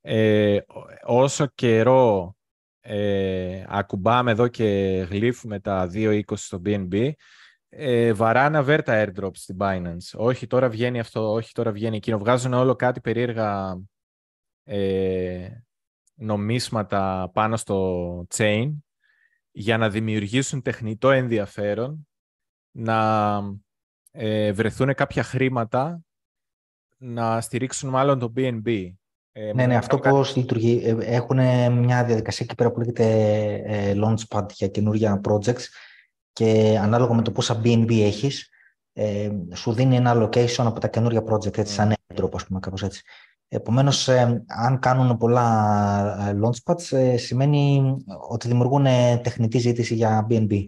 [0.00, 0.58] ε,
[1.02, 2.36] όσο καιρό
[2.80, 4.66] ε, ακουμπάμε εδώ και
[5.10, 7.10] γλύφουμε τα 2.20 στο BNB,
[7.68, 10.12] ε, βαράνε βέρτα airdrops στην Binance.
[10.14, 12.18] Όχι τώρα βγαίνει αυτό, όχι τώρα βγαίνει εκείνο.
[12.18, 13.80] Βγάζουν όλο κάτι περίεργα
[14.64, 15.48] ε,
[16.14, 18.72] νομίσματα πάνω στο chain
[19.50, 22.08] για να δημιουργήσουν τεχνητό ενδιαφέρον
[22.70, 23.40] να
[24.12, 26.00] ε, βρεθούν κάποια χρήματα
[26.98, 28.92] να στηρίξουν μάλλον το BNB.
[29.32, 30.14] Ε, ναι, ναι, αυτό κάτι...
[30.14, 30.82] πώς λειτουργεί.
[30.84, 31.36] Ε, έχουν
[31.78, 33.04] μια διαδικασία εκεί πέρα που λέγεται
[33.64, 35.62] ε, Launchpad για καινούργια projects
[36.32, 38.50] και ανάλογα με το πόσα BNB έχεις,
[38.92, 42.82] ε, σου δίνει ένα allocation από τα καινούργια project, έτσι, σαν airdrop, ας πούμε, κάπως
[42.82, 43.02] έτσι.
[43.48, 47.94] Επομένως, ε, αν κάνουν πολλά launchpads, ε, σημαίνει
[48.28, 48.84] ότι δημιουργούν
[49.22, 50.66] τεχνητή ζήτηση για BNB.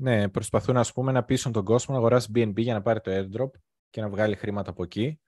[0.00, 3.10] Ναι, προσπαθούν ας πούμε, να πείσουν τον κόσμο να αγοράσει BNB για να πάρει το
[3.14, 3.50] airdrop
[3.90, 5.20] και να βγάλει χρήματα από εκεί.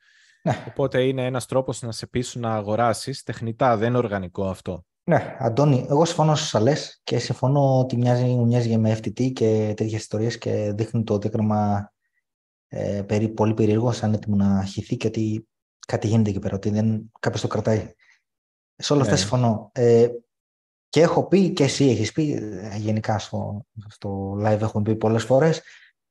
[0.43, 0.65] Ναι.
[0.69, 4.85] Οπότε είναι ένας τρόπος να σε πείσουν να αγοράσεις τεχνητά, δεν είναι οργανικό αυτό.
[5.05, 10.01] Ναι, Αντώνη, εγώ συμφωνώ σε λες και συμφωνώ ότι μοιάζει, μοιάζει με FTT και τέτοιες
[10.01, 11.93] ιστορίες και δείχνει το διάγραμμα
[12.69, 15.49] ε, περί, πολύ περίεργο, σαν έτοιμο να χυθεί και ότι
[15.87, 17.95] κάτι γίνεται εκεί πέρα, ότι δεν, κάποιος το κρατάει.
[18.77, 19.21] Σε όλα αυτά ναι.
[19.21, 19.71] συμφωνώ.
[19.75, 20.09] Ε,
[20.91, 22.33] και έχω πει και εσύ έχεις πει,
[22.73, 25.62] ε, γενικά στο, στο live έχουμε πει πολλές φορές,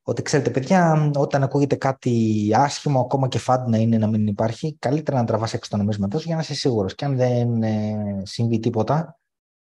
[0.03, 4.75] ότι ξέρετε παιδιά, όταν ακούγεται κάτι άσχημο, ακόμα και φαντ να είναι να μην υπάρχει,
[4.79, 6.95] καλύτερα να τραβάς έξω το νομίσματό για να είσαι σίγουρος.
[6.95, 9.19] Και αν δεν ε, συμβεί τίποτα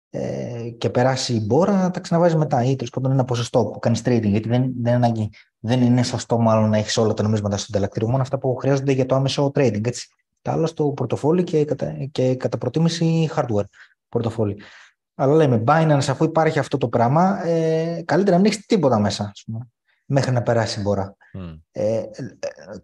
[0.10, 4.02] ε, και περάσει η μπόρα, τα ξαναβάζεις μετά ή τέλος πάντων ένα ποσοστό που κάνεις
[4.06, 4.30] trading.
[4.30, 5.02] Γιατί δεν, δεν,
[5.60, 8.92] δεν είναι σωστό μάλλον να έχεις όλα τα νομίσματα στο τελακτήριο, μόνο αυτά που χρειάζονται
[8.92, 9.88] για το άμεσο trading.
[9.88, 10.08] Έτσι.
[10.42, 13.66] Τα άλλα στο πορτοφόλι και κατά, και κατά προτίμηση hardware
[14.10, 14.58] πορτοφόλι.
[15.20, 19.32] Αλλά λέμε, Binance, αφού υπάρχει αυτό το πράγμα, ε, καλύτερα να μην έχεις τίποτα μέσα.
[19.46, 19.68] πούμε
[20.08, 21.16] μέχρι να περάσει η μπόρα.
[21.72, 22.04] Ε,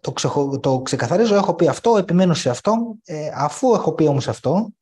[0.00, 2.96] το, ξεχω, το ξεκαθαρίζω, έχω πει αυτό, επιμένω σε αυτό.
[3.04, 4.72] Ε, αφού έχω πει όμως αυτό,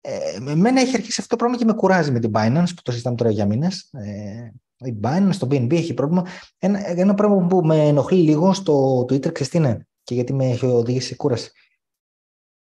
[0.00, 2.90] ε, εμένα έχει αρχίσει αυτό το πρόβλημα και με κουράζει με την Binance, που το
[2.90, 3.90] συζητάμε τώρα για μήνες.
[3.92, 4.52] Ε,
[4.84, 6.26] η Binance, το BNB έχει πρόβλημα.
[6.58, 10.46] Ένα, ένα πράγμα που με ενοχλεί λίγο στο Twitter, ξέρεις τι είναι, και γιατί με
[10.46, 11.50] έχει οδηγήσει σε κούραση.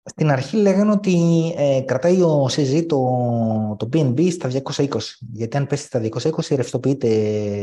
[0.09, 1.17] Στην αρχή λέγανε ότι
[1.57, 2.97] ε, κρατάει ο CZ το,
[3.79, 4.87] το BNB στα 220.
[5.31, 7.07] Γιατί αν πέσει στα 220 ρευστοποιείται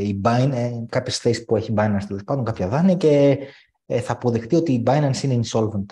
[0.00, 3.38] η Binance, ε, κάποιες θέσεις που έχει Binance τέλος πάντων, κάποια δάνεια και
[3.86, 5.86] ε, θα αποδεχτεί ότι η Binance είναι insolvent.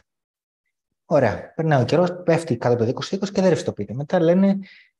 [1.04, 1.52] Ωραία.
[1.54, 3.94] Περνάει ο καιρός, πέφτει κάτω από το 220 και δεν ρευστοποιείται.
[3.94, 4.58] Μετά λένε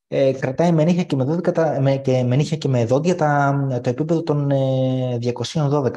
[0.09, 3.67] ε, κρατάει με νύχια και με, δόντια, με, και με, νύχια και με δόντια τα,
[3.83, 5.19] το επίπεδο των ε,
[5.53, 5.91] 212.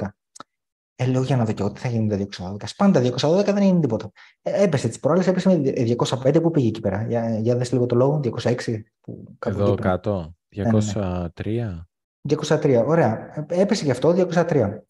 [1.00, 2.26] Ε, λέω για να δω και εγώ τι θα γίνει με τα
[2.58, 2.66] 212.
[2.66, 4.12] Σπάνε τα 212, δεν είναι τίποτα.
[4.42, 7.06] Ε, έπεσε τις προάλλες, έπεσε με 205 που πήγε εκεί πέρα.
[7.08, 8.84] Για, για δες λίγο το λόγο, 206.
[9.02, 9.90] Που κάπου Εδώ εκεί πέρα.
[9.90, 10.34] κάτω.
[10.56, 11.86] Ναι, ναι, 203.
[12.30, 13.34] 203, ωραία.
[13.50, 14.82] Ε, Έπεσε γι' αυτό 203.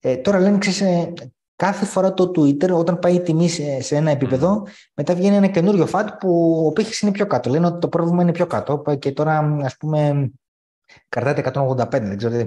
[0.00, 1.12] Ε, τώρα λένε, ξέρεις, ε,
[1.56, 5.46] κάθε φορά το Twitter, όταν πάει η τιμή σε, σε ένα επίπεδο, μετά βγαίνει ένα
[5.46, 7.50] καινούριο φατ που ο πύχης είναι πιο κάτω.
[7.50, 10.30] Λένε ότι το πρόβλημα είναι πιο κάτω Πάει και τώρα, ας πούμε,
[11.08, 11.88] κρατάτε 185.
[11.90, 12.46] Δεν ξέρω, τι- ε,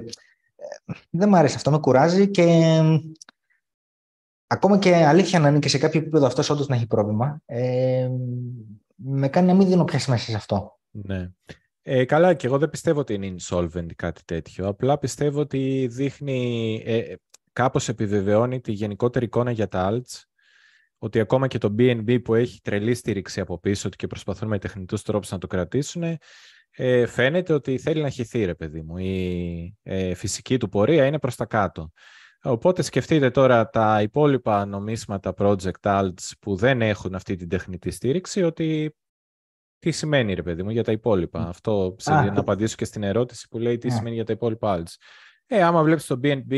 [1.10, 2.98] δεν μου αρέσει αυτό, με κουράζει και ε,
[4.46, 8.08] ακόμα και αλήθεια να είναι και σε κάποιο επίπεδο αυτός όντως να έχει πρόβλημα, ε,
[8.94, 10.78] με κάνει να μην δίνω πια σημασία σε αυτό.
[10.90, 11.30] Ναι.
[11.82, 14.68] Ε, καλά, και εγώ δεν πιστεύω ότι είναι insolvent ή κάτι τέτοιο.
[14.68, 17.14] Απλά πιστεύω ότι δείχνει, ε,
[17.52, 20.22] κάπως επιβεβαιώνει τη γενικότερη εικόνα για τα alts,
[20.98, 24.58] ότι ακόμα και το BNB που έχει τρελή στήριξη από πίσω του και προσπαθούν με
[24.58, 26.18] τεχνητούς τρόπους να το κρατήσουν,
[26.76, 28.96] ε, φαίνεται ότι θέλει να χυθεί, ρε παιδί μου.
[28.98, 31.90] Η ε, φυσική του πορεία είναι προς τα κάτω.
[32.42, 38.42] Οπότε σκεφτείτε τώρα τα υπόλοιπα νομίσματα project alts που δεν έχουν αυτή την τεχνητή στήριξη,
[38.42, 38.96] ότι
[39.78, 41.48] τι σημαίνει ρε παιδί μου για τα υπόλοιπα.
[41.48, 43.94] Αυτό σε, Α, να το- απαντήσω και στην ερώτηση που λέει τι Ναι.
[43.94, 44.94] σημαίνει για τα υπόλοιπα alts.
[45.46, 46.52] Ε, άμα βλέπεις το BNB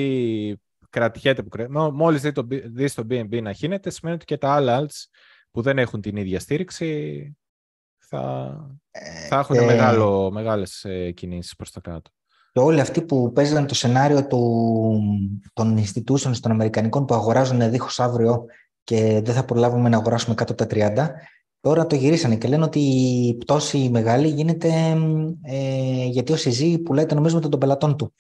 [0.91, 4.25] κρατιέται, που κρα- μο- μόλις δεις το, B- δεις το BNB να χύνεται, σημαίνει ότι
[4.25, 5.05] και τα άλλα alts
[5.51, 7.37] που δεν έχουν την ίδια στήριξη
[8.17, 8.57] θα,
[8.91, 12.11] Ε, θα έχουν και- μεγάλο, μεγάλες ε, κινήσεις προς τα κάτω.
[12.53, 15.01] Και όλοι αυτοί που παίζαν το σενάριο του,
[15.53, 18.45] των institutions των Αμερικανικών που αγοράζουν δίχως αύριο
[18.85, 20.77] και δεν θα προλάβουμε να αγοράσουμε κάτω από τα
[21.11, 21.11] 30,
[21.61, 24.71] τώρα το γυρίσανε και λένε ότι η πτώση μεγάλη γίνεται
[25.43, 28.15] ε, γιατί ο ΣΥΖΗ πουλάει τα νομίσματα των πελατών του.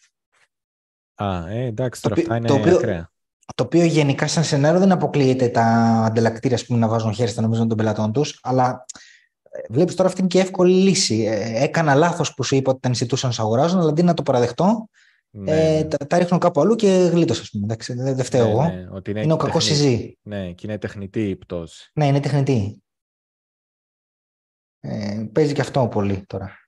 [1.14, 3.10] Α, ε, εντάξει, Το τώρα οποίο- αυτά το είναι οποίο- ακραία.
[3.54, 5.62] Το οποίο γενικά σαν σενάριο δεν αποκλείεται τα
[6.06, 8.84] ανταλλακτήρια ας πούμε, να βάζουν χέρι στα νομίσματα των πελατών τους, αλλά
[9.56, 11.22] ε, βλέπεις τώρα αυτή είναι και εύκολη λύση.
[11.22, 14.88] Ε, έκανα λάθος που σου είπα ότι τα institutions αγοράζουν, αλλά αντί να το παραδεχτώ,
[15.30, 15.88] Ναι, ε, ναι.
[15.88, 17.64] τα, τα ρίχνω κάπου αλλού και γλίτωσα, ας πούμε.
[17.64, 18.62] Εντάξει, δεν, δεν φταίω Ναι, εγώ.
[18.68, 20.18] ναι, ότι είναι, Είναι ο κακός τεχνη- συζή.
[20.22, 21.90] Ναι, και είναι τεχνητή η πτώση.
[21.94, 22.82] Ναι, είναι τεχνητή.
[24.80, 26.58] Ε, παίζει και αυτό πολύ τώρα.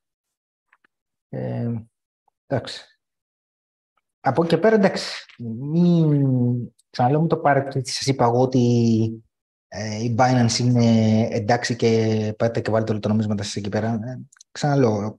[1.29, 1.73] Ε,
[2.47, 2.81] εντάξει.
[4.21, 5.25] Από εκεί και πέρα, εντάξει.
[5.39, 9.25] Μην, ξαναλέω, μην το πάρετε ότι σας είπα εγώ ότι
[9.78, 13.93] ε, η Binance είναι εντάξει και πάτε και βάλετε όλα τα νομίσματα σας εκεί πέρα.
[13.93, 14.20] Ε,
[14.51, 15.16] ξαναλέω,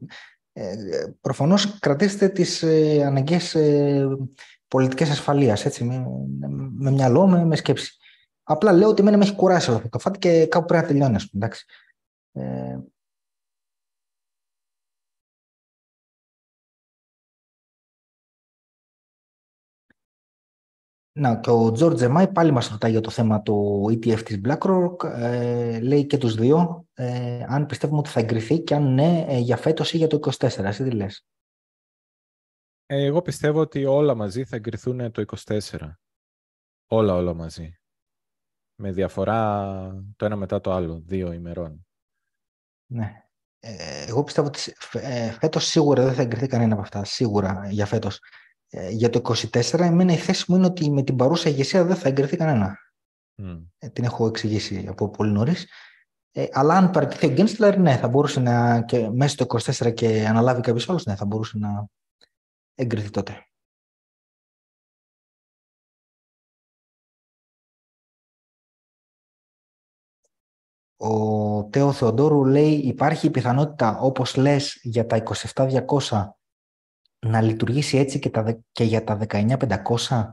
[0.54, 0.76] ε,
[1.22, 4.08] προφανώς κρατήστε τις ε, αναγκαίες ε,
[4.68, 6.06] πολιτικές ασφαλείας, έτσι, με,
[6.78, 7.98] με μυαλό, με, με σκέψη.
[8.44, 11.16] Απλά λέω ότι εμένα με έχει κουράσει αυτό το φάτι και κάπου πρέπει να τελειώνει,
[11.16, 11.66] ας πούμε, εντάξει.
[12.32, 12.78] Ε,
[21.18, 25.04] Να, και ο George Ζεμάη πάλι μας ρωτάει για το θέμα του ETF της BlackRock.
[25.04, 29.38] Ε, λέει και τους δύο ε, αν πιστεύουμε ότι θα εγκριθεί και αν ναι ε,
[29.38, 30.64] για φέτος ή για το 24.
[30.64, 31.26] Εσύ τι λες;
[32.86, 35.62] Ε, εγώ πιστεύω ότι όλα μαζί θα εγκριθούν το 24.
[36.88, 37.80] Όλα, όλα μαζί.
[38.76, 41.88] Με διαφορά το ένα μετά το άλλο, δύο ημερών.
[42.92, 43.22] Ναι.
[43.60, 44.60] Ε, εγώ πιστεύω ότι
[44.92, 47.04] ε, φέτος σίγουρα δεν θα εγκριθεί κανένα από αυτά.
[47.04, 48.20] Σίγουρα για φέτος.
[48.70, 49.22] Ε, για το
[49.52, 52.78] 24 εμένα η θέση μου είναι ότι με την παρούσα ηγεσία δεν θα εγκριθεί κανένα.
[53.42, 53.66] Mm.
[53.78, 55.68] Ε, την έχω εξηγήσει από πολύ νωρίς.
[56.32, 58.82] Ε, αλλά αν παραιτηθεί ο Γκένστλερ, ναι, θα μπορούσε να.
[58.82, 59.46] και μέσα στο
[59.84, 61.88] 24 και αναλάβει κάποιος άλλος, ναι, θα μπορούσε να
[62.76, 63.42] εγκριθεί τότε.
[71.00, 75.24] Ο Τέο Θεοντόρου λέει υπάρχει η πιθανότητα όπως λες για τα
[75.56, 76.38] 27.200
[77.30, 80.32] να λειτουργήσει έτσι και, τα, δε- και για τα 19.500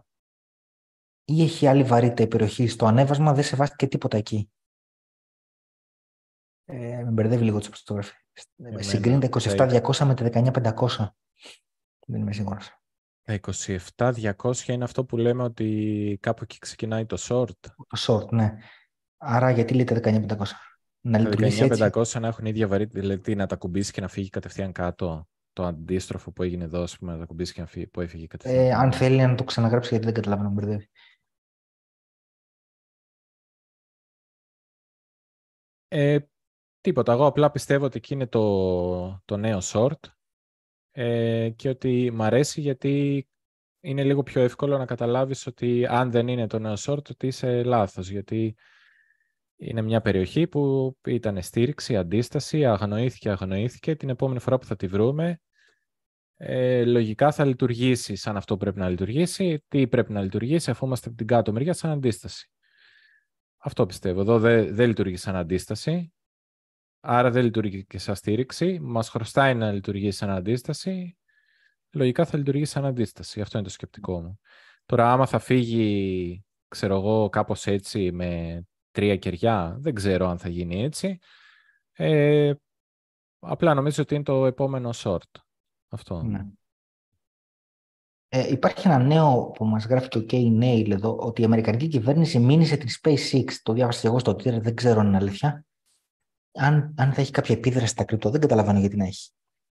[1.24, 4.50] ή έχει άλλη βαρύτητα η περιοχή; Στο ανέβασμα δεν σεβάστηκε τίποτα εκεί.
[6.64, 8.12] Ε, με μπερδεύει λίγο το το γράφει.
[8.56, 11.06] Εμένα, Συγκρίνει τα τα 27.200 με τα 19.500.
[12.06, 12.78] Δεν είμαι σίγουρος.
[13.22, 13.40] Τα
[13.96, 17.60] 27.200 είναι αυτό που λέμε ότι κάπου εκεί ξεκινάει το short.
[17.60, 18.54] Το short, ναι.
[19.16, 20.36] Άρα γιατί λέει τα 19.500.
[21.00, 21.90] Να Τα λειτουργήσει έτσι.
[21.92, 25.28] 19.500 να έχουν ίδια βαρύτητα, δηλαδή να τα κουμπίσει και να φύγει κατευθείαν κάτω.
[25.55, 28.26] Το αντίστροφο που έγινε εδώ, ας πούμε, να τα κουμπίσει και να φύγει, που έφυγε
[28.26, 28.64] κατευθείαν.
[28.64, 28.97] Ε, αν κάτω.
[28.97, 30.89] θέλει να το ξαναγράψει γιατί δεν καταλαβαίνω, με μπερδεύει.
[35.89, 36.18] Ε,
[36.81, 37.12] τίποτα.
[37.12, 40.01] Εγώ απλά πιστεύω ότι εκεί είναι το, το νέο short
[40.90, 43.26] ε, και ότι μ' αρέσει γιατί
[43.81, 47.62] είναι λίγο πιο εύκολο να καταλάβεις ότι αν δεν είναι το νέο short ότι είσαι
[47.62, 48.56] λάθος γιατί
[49.64, 53.96] είναι μια περιοχή που ήταν στήριξη, αντίσταση, αγνοήθηκε, αγνοήθηκε.
[53.96, 55.40] Την επόμενη φορά που θα τη βρούμε
[56.36, 59.64] ε, λογικά θα λειτουργήσει σαν αυτό που πρέπει να λειτουργήσει.
[59.68, 62.50] Τι πρέπει να λειτουργήσει αφού είμαστε από την κάτω μεριά σαν αντίσταση.
[63.56, 64.20] Αυτό πιστεύω.
[64.20, 66.12] Εδώ δεν δεν λειτουργεί σαν αντίσταση.
[67.00, 68.78] Άρα δεν λειτουργεί και σαν στήριξη.
[68.82, 71.18] Μας χρωστάει να λειτουργήσει σαν αντίσταση.
[71.92, 73.40] Λογικά θα λειτουργήσει σαν αντίσταση.
[73.40, 74.40] Αυτό είναι το σκεπτικό μου.
[74.86, 78.62] Τώρα άμα θα φύγει, ξέρω εγώ, κάπως έτσι με
[78.94, 81.18] τρία κεριά, δεν ξέρω αν θα γίνει έτσι.
[81.92, 82.52] Ε,
[83.38, 85.30] απλά νομίζω ότι είναι το επόμενο short.
[85.88, 86.22] Αυτό.
[86.22, 86.46] Ναι.
[88.28, 91.88] Ε, υπάρχει ένα νέο που μας γράφει και ο Kay Nail εδώ, ότι η Αμερικανική
[91.88, 93.52] κυβέρνηση μήνυσε την SpaceX.
[93.62, 95.64] Το διάβασα και εγώ στο Twitter, δεν ξέρω αν είναι αλήθεια.
[96.52, 99.30] Αν, αν θα έχει κάποια επίδραση στα κρυπτο, δεν καταλαβαίνω γιατί να έχει.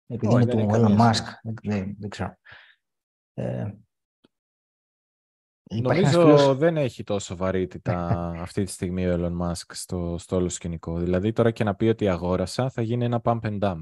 [0.07, 1.23] Επειδή είναι του Elon Musk,
[1.63, 2.35] δεν, δεν, ξέρω.
[3.33, 3.71] Ε,
[5.79, 10.97] Νομίζω δεν έχει τόσο βαρύτητα αυτή τη στιγμή ο Elon Musk στο, στο όλο σκηνικό.
[10.97, 13.81] Δηλαδή τώρα και να πει ότι αγόρασα θα γίνει ένα pump and dump.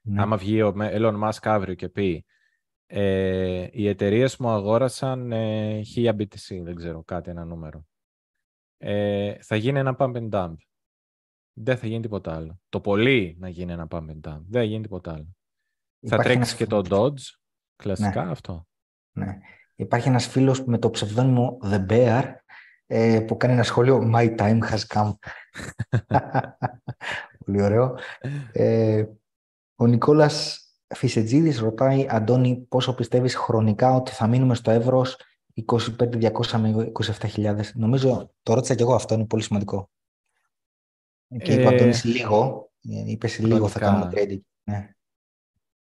[0.00, 0.22] Ναι.
[0.22, 2.24] Άμα βγει ο Elon Musk αύριο και πει
[2.86, 7.86] ε, οι εταιρείες μου αγόρασαν ε, 1000 BTC, δεν ξέρω, κάτι, ένα νούμερο.
[8.76, 10.54] Ε, θα γίνει ένα pump and dump.
[11.52, 12.60] Δεν θα γίνει τίποτα άλλο.
[12.68, 14.40] Το πολύ να γίνει ένα pump and dump.
[14.48, 15.36] Δεν θα γίνει τίποτα άλλο.
[16.06, 17.38] θα τρέξει και το Dodge,
[17.76, 18.30] κλασικά ναι.
[18.30, 18.66] αυτό.
[19.12, 19.38] Ναι.
[19.78, 22.22] Υπάρχει ένας φίλος με το ψευδόνυμο The Bear
[22.86, 25.12] ε, που κάνει ένα σχόλιο My time has come.
[27.44, 27.98] Πολύ ωραίο.
[28.52, 29.04] Ε,
[29.76, 30.62] ο Νικόλας
[30.94, 35.16] Φυσετζίδης ρωτάει, Αντώνη, πόσο πιστεύεις χρονικά ότι θα μείνουμε στο εύρος
[35.66, 36.92] 25.200 με
[37.34, 37.60] 27.000.
[37.74, 39.90] Νομίζω, το ρώτησα και εγώ αυτό, είναι πολύ σημαντικό.
[41.42, 44.40] Και είπε ο Αντώνης ε, λίγο, είπες λίγο θα κάνουμε trading.
[44.62, 44.90] Ναι.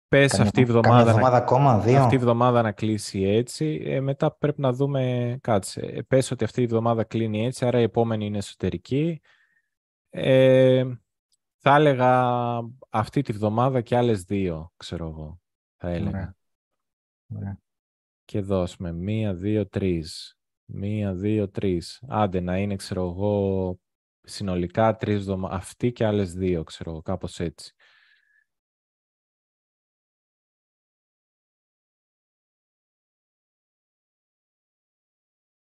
[0.09, 1.99] Πες αυτή η εβδομάδα, εβδομάδα ακόμα, δύο.
[1.99, 6.43] αυτή η εβδομάδα να κλείσει έτσι, ε, μετά πρέπει να δούμε, κάτσε, ε, πες ότι
[6.43, 9.21] αυτή η εβδομάδα κλείνει έτσι, άρα η επόμενη είναι εσωτερική.
[10.09, 10.85] Ε,
[11.57, 12.33] θα έλεγα
[12.89, 15.39] αυτή τη βδομάδα και άλλες δύο, ξέρω εγώ,
[15.77, 16.35] θα έλεγα.
[17.35, 17.59] Ωραία.
[18.25, 20.37] Και δώσουμε μία, δύο, τρεις.
[20.65, 22.03] Μία, δύο, τρεις.
[22.07, 23.79] Άντε να είναι, ξέρω εγώ,
[24.21, 25.57] συνολικά τρεις εβδομάδες.
[25.57, 27.73] Αυτή και άλλες δύο, ξέρω εγώ, κάπως έτσι.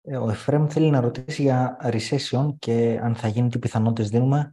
[0.05, 4.53] Ο Εφρέμ θέλει να ρωτήσει για recession και αν θα γίνει τι πιθανότητες δίνουμε,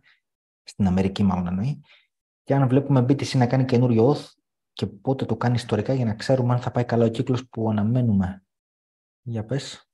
[0.64, 1.82] στην Αμερική μάλλον εννοεί,
[2.44, 4.26] και αν βλέπουμε BTC να κάνει καινούριο off
[4.73, 7.69] και πότε το κάνει ιστορικά για να ξέρουμε αν θα πάει καλά ο κύκλος που
[7.69, 8.45] αναμένουμε.
[9.22, 9.91] Για πες.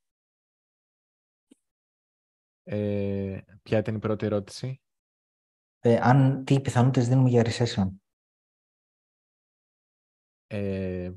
[2.63, 4.81] Ε, ποια ήταν η πρώτη ερώτηση;
[5.79, 7.87] Ε, αν τι πιθανότητες δίνουμε για recession.
[10.47, 11.11] Ε,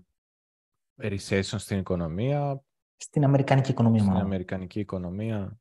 [0.96, 2.64] recession στην οικονομία,
[3.02, 4.02] στην Αμερικανική οικονομία.
[4.02, 5.59] Στην Αμερικανική οικονομία.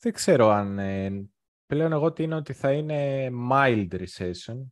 [0.00, 0.78] Δεν ξέρω αν...
[0.78, 1.28] Ε,
[1.66, 4.66] πλέον εγώ τι είναι ότι θα είναι mild recession.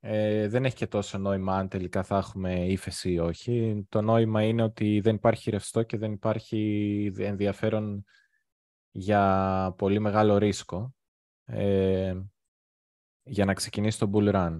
[0.00, 3.86] Ε, δεν έχει και τόσο νόημα αν τελικά θα έχουμε ύφεση ή όχι.
[3.88, 8.04] Το νόημα είναι ότι δεν υπάρχει ρευστό και δεν υπάρχει ενδιαφέρον
[8.90, 10.94] για πολύ μεγάλο ρίσκο
[11.44, 12.16] ε,
[13.22, 14.58] για να ξεκινήσει το bull run.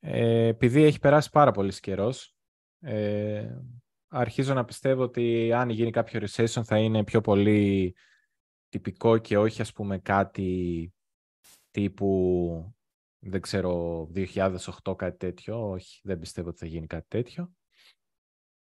[0.00, 2.36] Ε, επειδή έχει περάσει πάρα πολύς καιρός,
[2.80, 3.48] ε,
[4.08, 7.94] αρχίζω να πιστεύω ότι αν γίνει κάποιο recession θα είναι πιο πολύ
[8.68, 10.92] τυπικό και όχι ας πούμε κάτι
[11.70, 12.78] τύπου
[13.18, 15.70] δεν ξέρω 2008 κάτι τέτοιο.
[15.70, 17.52] Όχι, δεν πιστεύω ότι θα γίνει κάτι τέτοιο.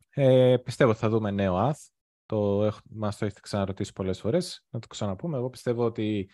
[0.10, 1.78] Ε, πιστεύω ότι θα δούμε νέο ΑΘ.
[2.26, 4.66] Το, μας το έχετε ξαναρωτήσει πολλές φορές.
[4.70, 5.38] Να το ξαναπούμε.
[5.38, 6.30] Εγώ πιστεύω ότι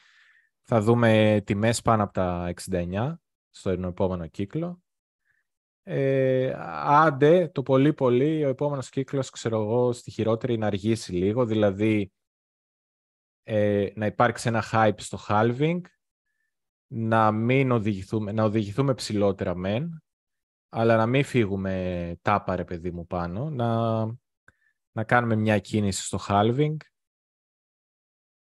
[0.61, 3.13] θα δούμε τιμές πάνω από τα 69
[3.49, 4.83] στο επόμενο κύκλο.
[5.87, 6.53] Ε,
[6.83, 12.11] άντε, το πολύ πολύ, ο επόμενος κύκλος, ξέρω εγώ, στη χειρότερη να αργήσει λίγο, δηλαδή
[13.43, 15.81] ε, να υπάρξει ένα hype στο halving,
[16.87, 20.03] να μην οδηγηθούμε, να οδηγηθούμε ψηλότερα μεν,
[20.69, 24.03] αλλά να μην φύγουμε τάπα, ρε παιδί μου, πάνω, να,
[24.91, 26.75] να κάνουμε μια κίνηση στο halving.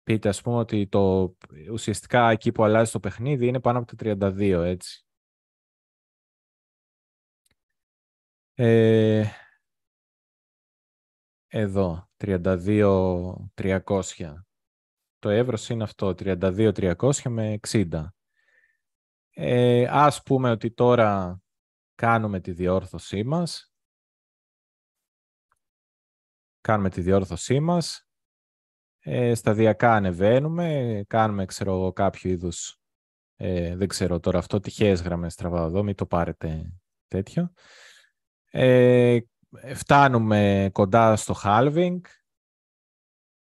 [0.03, 1.35] Πείτε, ας πούμε, ότι το,
[1.72, 5.05] ουσιαστικά εκεί που αλλάζει το παιχνίδι είναι πάνω από το 32, έτσι.
[8.57, 9.26] Ε,
[11.48, 14.45] εδώ, 32.300.
[15.19, 18.14] Το εύρος είναι αυτό, 32.300 με 60.
[19.30, 21.40] Ε, ας πούμε ότι τώρα
[21.95, 23.73] κάνουμε τη διόρθωσή μας.
[26.61, 28.07] Κάνουμε τη διόρθωσή μας.
[28.99, 32.80] Ε, σταδιακά ανεβαίνουμε, κάνουμε, ξέρω εγώ, κάποιο είδους,
[33.36, 36.73] ε, δεν ξέρω τώρα αυτό, τυχαίες γραμμές τραβάω εδώ, μην το πάρετε
[37.07, 37.53] τέτοιο.
[38.57, 39.19] Ε,
[39.73, 41.99] φτάνουμε κοντά στο halving.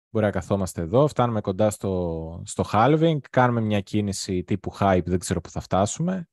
[0.10, 1.08] Μπορεί να καθόμαστε εδώ.
[1.08, 3.18] Φτάνουμε κοντά στο, στο halving.
[3.30, 5.06] Κάνουμε μια κίνηση τύπου hype.
[5.06, 6.30] Δεν ξέρω που θα φτάσουμε.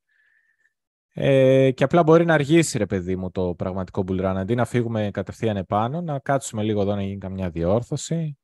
[1.13, 4.33] Ε, και απλά μπορεί να αργήσει, ρε παιδί μου, το πραγματικό bull run.
[4.37, 8.37] Αντί να φύγουμε κατευθείαν επάνω, να κάτσουμε λίγο εδώ να γίνει καμιά διόρθωση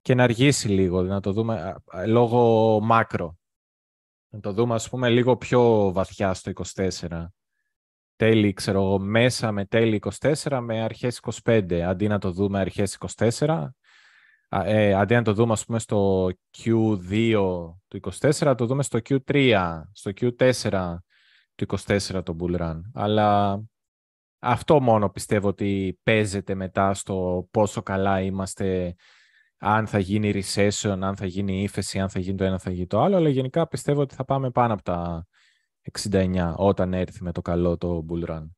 [0.00, 1.76] και να αργήσει λίγο, να το δούμε
[2.06, 3.38] λόγω μάκρο.
[4.28, 7.26] Να το δούμε, ας πούμε, λίγο πιο βαθιά στο 24
[8.18, 12.98] τέλη, ξέρω εγώ, μέσα με τέλη 24 με αρχές 25, αντί να το δούμε αρχές
[13.16, 13.68] 24.
[14.48, 17.32] Ε, αντί να το δούμε, ας πούμε, στο Q2
[17.88, 20.96] του 24, το δούμε στο Q3, στο Q4
[21.54, 22.80] του 24 το bull run.
[22.94, 23.60] Αλλά
[24.38, 28.94] αυτό μόνο πιστεύω ότι παίζεται μετά στο πόσο καλά είμαστε,
[29.58, 32.86] αν θα γίνει recession, αν θα γίνει ύφεση, αν θα γίνει το ένα, θα γίνει
[32.86, 33.16] το άλλο.
[33.16, 35.26] Αλλά γενικά πιστεύω ότι θα πάμε πάνω από τα
[35.92, 38.48] 69 όταν έρθει με το καλό το bull run.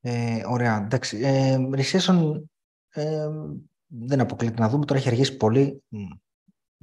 [0.00, 1.20] Ε, ωραία, εντάξει.
[1.22, 2.42] Ε, recession
[2.88, 3.28] ε,
[3.86, 4.84] δεν αποκλείται να δούμε.
[4.84, 5.82] Τώρα έχει αργήσει πολύ.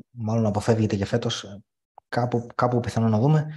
[0.09, 1.61] Μάλλον αποφεύγεται για φέτος.
[2.09, 3.53] Κάπου, κάπου πιθανό να δούμε.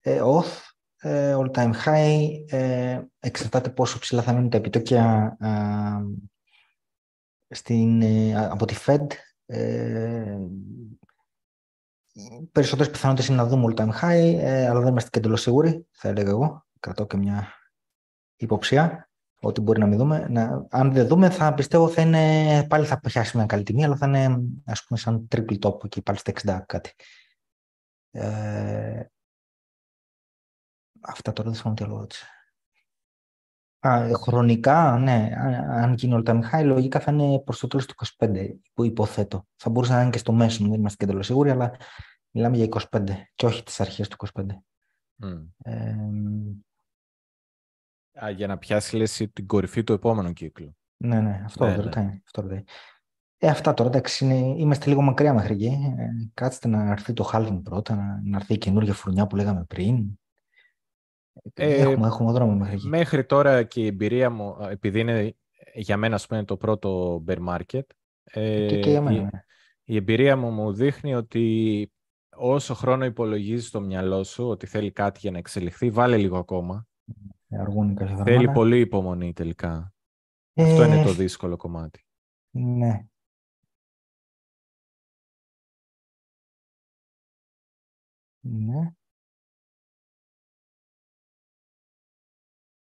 [0.00, 0.60] Ε, off,
[0.96, 2.28] ε, all time high.
[2.48, 5.54] Ε, εξαρτάται πόσο ψηλά θα μείνουν τα επιτόκια ε,
[7.54, 9.06] στην, ε, από τη Fed.
[12.16, 12.22] Ε,
[12.52, 15.86] περισσότερες πιθανότητες είναι να δούμε all time high, ε, αλλά δεν είμαστε και εντελώς σίγουροι,
[15.90, 16.66] θα έλεγα εγώ.
[16.80, 17.48] Κρατώ και μια
[18.36, 19.08] υποψία
[19.40, 20.26] ότι μπορεί να μην δούμε.
[20.28, 23.96] Να, αν δεν δούμε, θα πιστεύω θα είναι, πάλι θα πιάσει μια καλή τιμή, αλλά
[23.96, 26.92] θα είναι ας πούμε σαν triple top εκεί πάλι στα 60 κάτι.
[28.10, 29.04] Ε,
[31.00, 32.06] αυτά τώρα δεν θυμάμαι τι άλλο
[33.88, 35.30] Α, χρονικά, ναι,
[35.70, 39.46] αν γίνει all time high, λογικά θα είναι προς το τέλος του 25, που υποθέτω.
[39.56, 41.76] Θα μπορούσε να είναι και στο μέσο, δεν είμαστε και τέλος σίγουροι, αλλά
[42.30, 43.04] μιλάμε για 25
[43.34, 44.42] και όχι τις αρχές του 25.
[45.22, 45.46] Mm.
[45.62, 45.96] Ε,
[48.24, 50.76] Α, για να πιάσει λες, την κορυφή του επόμενου κύκλου.
[50.96, 52.04] Ναι, ναι, αυτό ναι, ρωτάει.
[52.04, 52.20] Ναι.
[52.24, 52.64] Αυτό ρωτάει.
[53.38, 55.94] Ε, αυτά τώρα, εντάξει, είναι, είμαστε λίγο μακριά μέχρι εκεί.
[55.98, 59.64] Ε, κάτστε να έρθει το Χάλβιν πρώτα, να, να έρθει η καινούργια φουρνιά που λέγαμε
[59.64, 60.18] πριν.
[61.54, 62.88] Ε, έχουμε, έχουμε δρόμο μέχρι εκεί.
[62.88, 65.36] Μέχρι τώρα και η εμπειρία μου, επειδή είναι
[65.74, 67.82] για μένα ας πούμε, το πρώτο bear market,
[68.24, 69.44] ε, και, και για μένα, η, ναι.
[69.84, 71.92] η εμπειρία μου μου δείχνει ότι
[72.36, 76.86] όσο χρόνο υπολογίζεις στο μυαλό σου ότι θέλει κάτι για να εξελιχθεί, βάλε λίγο ακόμα.
[77.50, 79.92] Αργούν Θέλει πολύ υπομονή τελικά.
[80.54, 82.04] Αυτό είναι το ε, δύσκολο κομμάτι.
[82.50, 83.06] Ναι.
[88.40, 88.92] Ναι.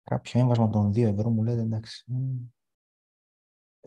[0.10, 2.06] Κάποιο έμβασμα των 2 ευρώ μου λέτε εντάξει.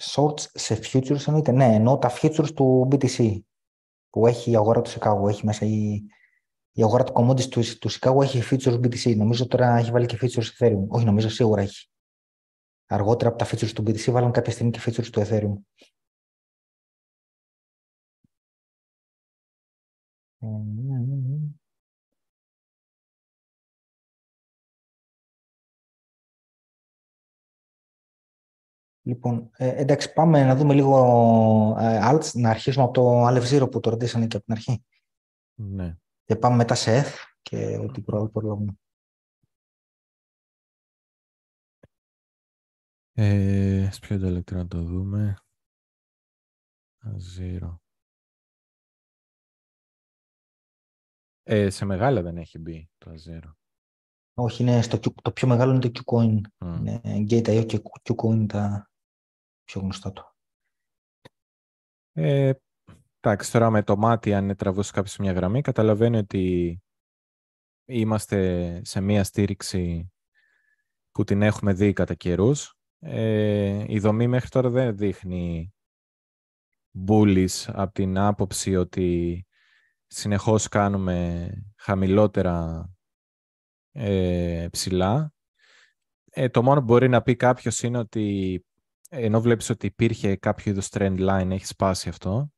[0.01, 1.53] Shorts σε futures εννοείται.
[1.53, 3.41] Ναι, εννοώ τα futures του BTC
[4.11, 5.29] που έχει η αγορά του Chicago.
[5.29, 6.03] Έχει μέσα η,
[6.73, 9.17] η αγορά του commodities του, του Chicago έχει features BTC.
[9.17, 10.87] Νομίζω τώρα έχει βάλει και features Ethereum.
[10.89, 11.89] Όχι, νομίζω σίγουρα έχει.
[12.87, 15.55] Αργότερα από τα features του BTC βάλαν κάποια στιγμή και features του Ethereum.
[20.41, 20.47] Ε,
[29.09, 30.97] Λοιπόν, ε, εντάξει, πάμε να δούμε λίγο
[31.79, 34.85] ε, alts, να αρχίσουμε από το Aleph Zero που το ρωτήσανε και από την αρχή.
[35.55, 35.97] Ναι.
[36.25, 37.09] Και πάμε μετά σε F
[37.43, 38.79] και ό,τι προλάβουμε.
[43.13, 45.39] Ε, ποιο ηλεκτρό να το δούμε.
[47.39, 47.77] Zero.
[51.43, 53.53] Ε, σε μεγάλα δεν έχει μπει το Azero.
[54.35, 56.41] Όχι, είναι στο, το πιο μεγάλο είναι το Qcoin.
[56.59, 56.77] Mm.
[56.79, 58.88] Είναι Gate.io και Qcoin τα
[59.69, 60.35] πιο γνωστά του.
[62.13, 62.53] Ε,
[63.21, 66.79] εντάξει, τώρα με το μάτι, αν τραβούσε κάποιος μια γραμμή, καταλαβαίνει ότι
[67.85, 70.13] είμαστε σε μια στήριξη
[71.11, 72.75] που την έχουμε δει κατά καιρούς.
[72.99, 75.75] Ε, η δομή μέχρι τώρα δεν δείχνει
[77.07, 79.47] bullish από την άποψη ότι
[80.07, 82.89] συνεχώς κάνουμε χαμηλότερα
[83.93, 85.33] ε, ψηλά.
[86.31, 88.63] Ε, το μόνο που μπορεί να πει κάποιος είναι ότι
[89.09, 92.53] ενώ βλέπεις ότι υπήρχε κάποιο είδους trend line, έχεις σπάσει αυτό.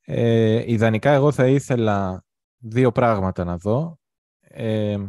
[0.00, 2.24] Ε, ιδανικά εγώ θα ήθελα
[2.58, 3.98] δύο πράγματα να δω.
[4.40, 5.06] Ε,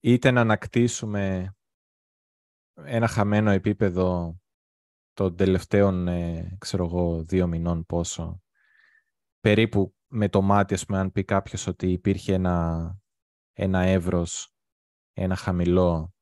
[0.00, 1.54] είτε να ανακτήσουμε
[2.74, 4.36] ένα χαμένο επίπεδο
[5.12, 8.42] των τελευταίων, ε, ξέρω εγώ, δύο μηνών πόσο.
[9.40, 12.96] Περίπου με το μάτι, ας πούμε, αν πει κάποιος ότι υπήρχε ένα,
[13.52, 14.54] ένα εύρος,
[15.12, 16.14] ένα χαμηλό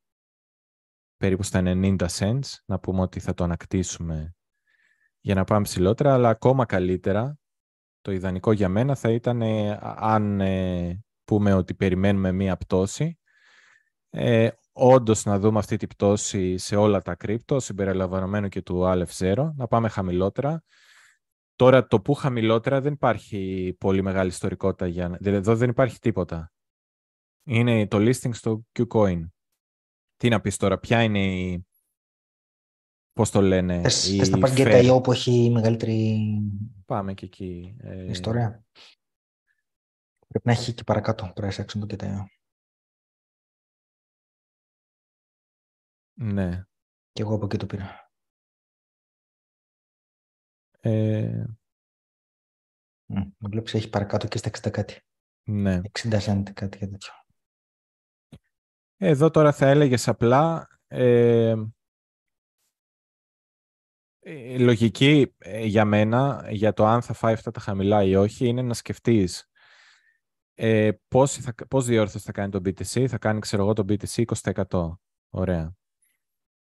[1.21, 4.35] περίπου στα 90 cents, να πούμε ότι θα το ανακτήσουμε
[5.21, 7.39] για να πάμε ψηλότερα, αλλά ακόμα καλύτερα,
[8.01, 9.43] το ιδανικό για μένα θα ήταν
[9.97, 13.19] αν ε, πούμε ότι περιμένουμε μία πτώση,
[14.11, 19.19] ε, όντως να δούμε αυτή τη πτώση σε όλα τα κρύπτο, συμπεριλαμβανομένου και του Aleph
[19.19, 20.63] Zero, να πάμε χαμηλότερα.
[21.57, 25.09] Τώρα το που χαμηλότερα δεν υπάρχει πολύ μεγάλη ιστορικότητα, για...
[25.09, 26.53] δηλαδή εδώ δεν υπάρχει τίποτα.
[27.45, 29.21] Είναι το listing στο Qcoin.
[30.21, 31.67] Τι να πεις τώρα, ποια είναι η...
[33.13, 36.19] Πώς το λένε, θες, η θες να πας και όπου έχει μεγαλύτερη
[36.87, 37.77] Πάμε και εκεί.
[37.79, 38.65] Ε, ιστορία.
[40.29, 42.27] Πρέπει να έχει και παρακάτω price action το κοιτάω.
[46.15, 46.65] Ναι.
[47.13, 48.13] Και εγώ από εκεί το πήρα.
[50.81, 51.45] Ε,
[53.07, 55.01] Μ, Βλέπεις έχει παρακάτω και στα 60 κάτι.
[55.43, 55.81] ναι.
[55.93, 57.20] 60 cent κάτι για τέτοιο.
[59.03, 61.55] Εδώ τώρα θα έλεγες απλά ε,
[64.21, 68.47] η λογική ε, για μένα, για το αν θα φάει αυτά τα χαμηλά ή όχι,
[68.47, 69.51] είναι να σκεφτείς
[70.63, 73.07] ε, πώς, θα, πώς διόρθωση θα κάνει το BTC.
[73.07, 74.25] Θα κάνει, ξέρω εγώ, το BTC
[74.71, 74.93] 20%.
[75.31, 75.75] Ωραία.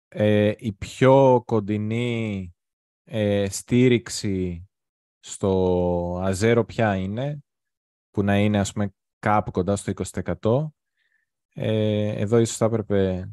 [0.08, 2.54] Ε, η πιο κοντινή
[3.04, 4.70] ε, στήριξη
[5.20, 7.44] στο αζέρο ποια είναι,
[8.10, 9.94] που να είναι ας πούμε κάπου κοντά στο
[10.42, 10.81] 20%.
[11.54, 13.32] Ε, εδώ ίσως θα έπρεπε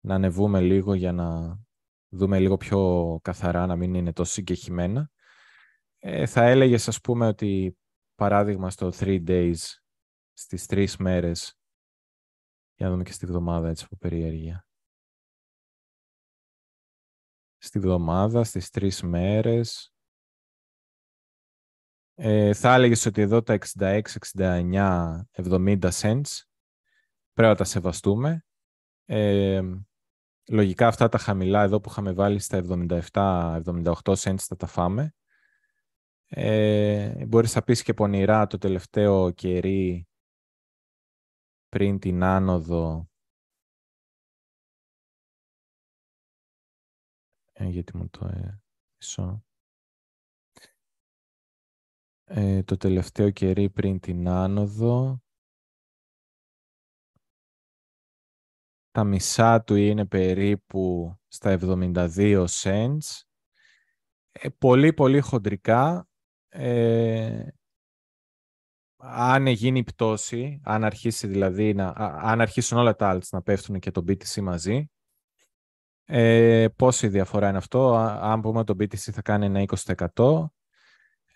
[0.00, 1.58] να ανεβούμε λίγο για να
[2.08, 5.10] δούμε λίγο πιο καθαρά, να μην είναι τόσο συγκεχημένα.
[5.98, 7.76] Ε, θα έλεγες ας πούμε ότι
[8.14, 9.56] παράδειγμα στο 3 days,
[10.32, 11.58] στις τρεις μέρες,
[12.74, 14.66] για να δούμε και στη βδομάδα έτσι από περιέργεια.
[17.56, 19.94] Στη βδομάδα, στις τρεις μέρες,
[22.14, 26.42] ε, θα έλεγες ότι εδώ τα 66, 69, 70 cents
[27.34, 28.44] πρέπει να τα σεβαστούμε.
[29.04, 29.62] Ε,
[30.50, 32.62] λογικά αυτά τα χαμηλά εδώ που είχαμε βάλει στα
[33.12, 35.14] 77-78 cents θα τα φάμε.
[36.26, 40.08] Ε, μπορείς να πεις και πονηρά το τελευταίο κερί
[41.68, 43.08] πριν την άνοδο
[47.52, 48.60] ε, γιατί μου το ε,
[52.24, 55.23] ε, το τελευταίο κερί πριν την άνοδο.
[58.94, 63.22] Τα μισά του είναι περίπου στα 72 cents.
[64.32, 66.08] Ε, πολύ πολύ χοντρικά.
[66.48, 67.46] Ε,
[68.96, 73.90] αν γίνει πτώση, αν αρχίσει δηλαδή να, αν αρχίσουν όλα τα alts να πέφτουν και
[73.90, 74.90] το BTC μαζί,
[76.04, 79.64] ε, πόση διαφορά είναι αυτό, αν πούμε το BTC θα κάνει ένα
[80.16, 80.44] 20%,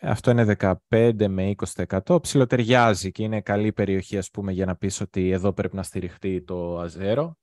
[0.00, 0.56] αυτό είναι
[0.90, 2.22] 15 με 20%.
[2.22, 6.42] Ψιλοτεριάζει και είναι καλή περιοχή ας πούμε, για να πεις ότι εδώ πρέπει να στηριχτεί
[6.44, 7.36] το αζέρο.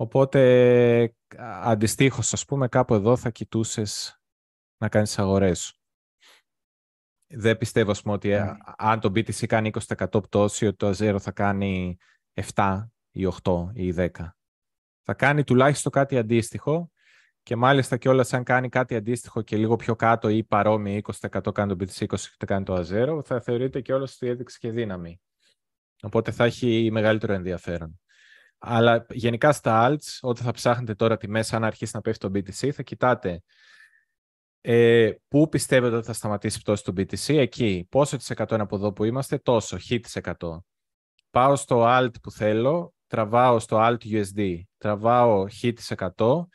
[0.00, 1.14] Οπότε
[1.62, 4.20] αντιστοίχως ας πούμε κάπου εδώ θα κοιτούσες
[4.76, 5.80] να κάνεις αγορές
[7.26, 8.52] Δεν πιστεύω πούμε, ότι ε, ναι.
[8.76, 11.96] αν το BTC κάνει 20% πτώση ότι το αζέρο θα κάνει
[12.54, 14.08] 7 ή 8 ή 10.
[15.02, 16.90] Θα κάνει τουλάχιστον κάτι αντίστοιχο
[17.42, 21.52] και μάλιστα και όλα αν κάνει κάτι αντίστοιχο και λίγο πιο κάτω ή παρόμοιο 20%
[21.54, 22.16] κάνει το BTC, 20%
[22.46, 25.20] κάνει το Azero, θα θεωρείται και όλο ότι έδειξε και δύναμη.
[26.02, 27.99] Οπότε θα έχει μεγαλύτερο ενδιαφέρον.
[28.62, 32.38] Αλλά γενικά στα alts, όταν θα ψάχνετε τώρα τη μέσα, αν αρχίσει να πέφτει το
[32.38, 33.42] BTC, θα κοιτάτε
[34.60, 37.86] ε, πού πιστεύετε ότι θα σταματήσει πτώση του BTC, εκεί.
[37.90, 40.64] Πόσο της εκατό είναι από εδώ που είμαστε, τόσο, χ της εκατό.
[41.30, 46.48] Πάω στο alt που θέλω, τραβάω στο alt USD, τραβάω χ της εκατό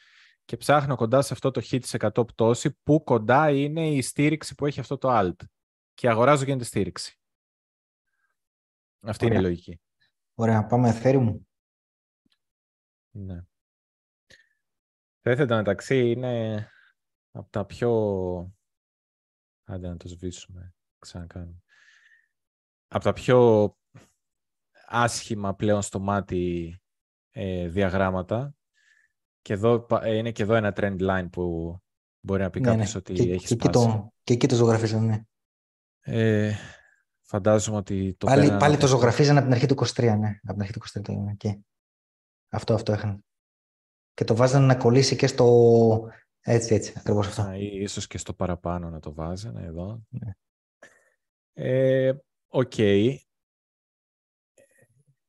[0.45, 4.55] και ψάχνω κοντά σε αυτό το χ της 100 πτώση που κοντά είναι η στήριξη
[4.55, 5.45] που έχει αυτό το alt.
[5.93, 7.19] Και αγοράζω για τη στήριξη.
[8.99, 9.79] Αυτή είναι η λογική.
[10.33, 11.35] Ωραία, πάμε Ethereum.
[13.17, 13.43] Ναι.
[15.21, 16.67] Θα ήθελα μεταξύ είναι
[17.31, 17.91] από τα πιο...
[19.63, 21.63] Άντε να το σβήσουμε, ξανακάνουμε.
[22.87, 23.69] Από τα πιο
[24.87, 26.77] άσχημα πλέον στο μάτι
[27.31, 28.55] ε, διαγράμματα
[29.41, 31.77] και εδώ, ε, είναι και εδώ ένα trend line που
[32.19, 32.99] μπορεί να πει ναι, κάποιος ναι.
[32.99, 33.71] ότι και, έχει και σπάσει.
[33.71, 35.21] το, και εκεί το ζωγραφίζαν, ναι.
[35.99, 36.53] Ε,
[37.21, 40.39] φαντάζομαι ότι το Πάλι, πάλι το ζωγραφίζαν από την αρχή του 23, ναι.
[40.43, 41.33] Από την αρχή του 23 το είναι.
[41.33, 41.59] Και
[42.49, 43.19] αυτό, αυτό έχανε.
[44.13, 46.09] Και το βάζαν να κολλήσει και στο...
[46.39, 47.41] Έτσι, έτσι, ακριβώς αυτό.
[47.41, 50.01] Α, ίσως και στο παραπάνω να το βάζανε εδώ.
[50.09, 50.31] Ναι.
[51.53, 52.13] Ε,
[52.47, 52.71] ok.
[52.75, 53.15] okay.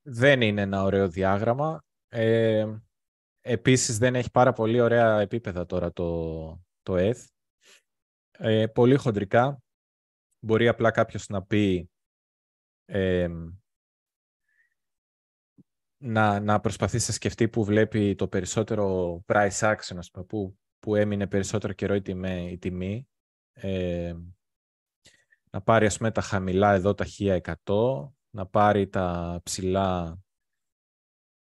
[0.03, 1.85] Δεν είναι ένα ωραίο διάγραμμα.
[2.09, 2.67] Ε,
[3.49, 6.47] Επίσης δεν έχει πάρα πολύ ωραία επίπεδα τώρα το,
[6.83, 7.25] το ETH.
[8.31, 9.63] Ε, πολύ χοντρικά.
[10.39, 11.91] Μπορεί απλά κάποιος να πει
[15.99, 20.95] να, να προσπαθήσει να σκεφτεί που βλέπει το περισσότερο price action, ας πούμε, που, που
[20.95, 22.51] έμεινε περισσότερο καιρό η τιμή.
[22.51, 23.09] Η τιμή.
[25.51, 27.07] να πάρει ας πούμε τα χαμηλά εδώ τα
[27.65, 30.19] 1100, να πάρει τα ψηλά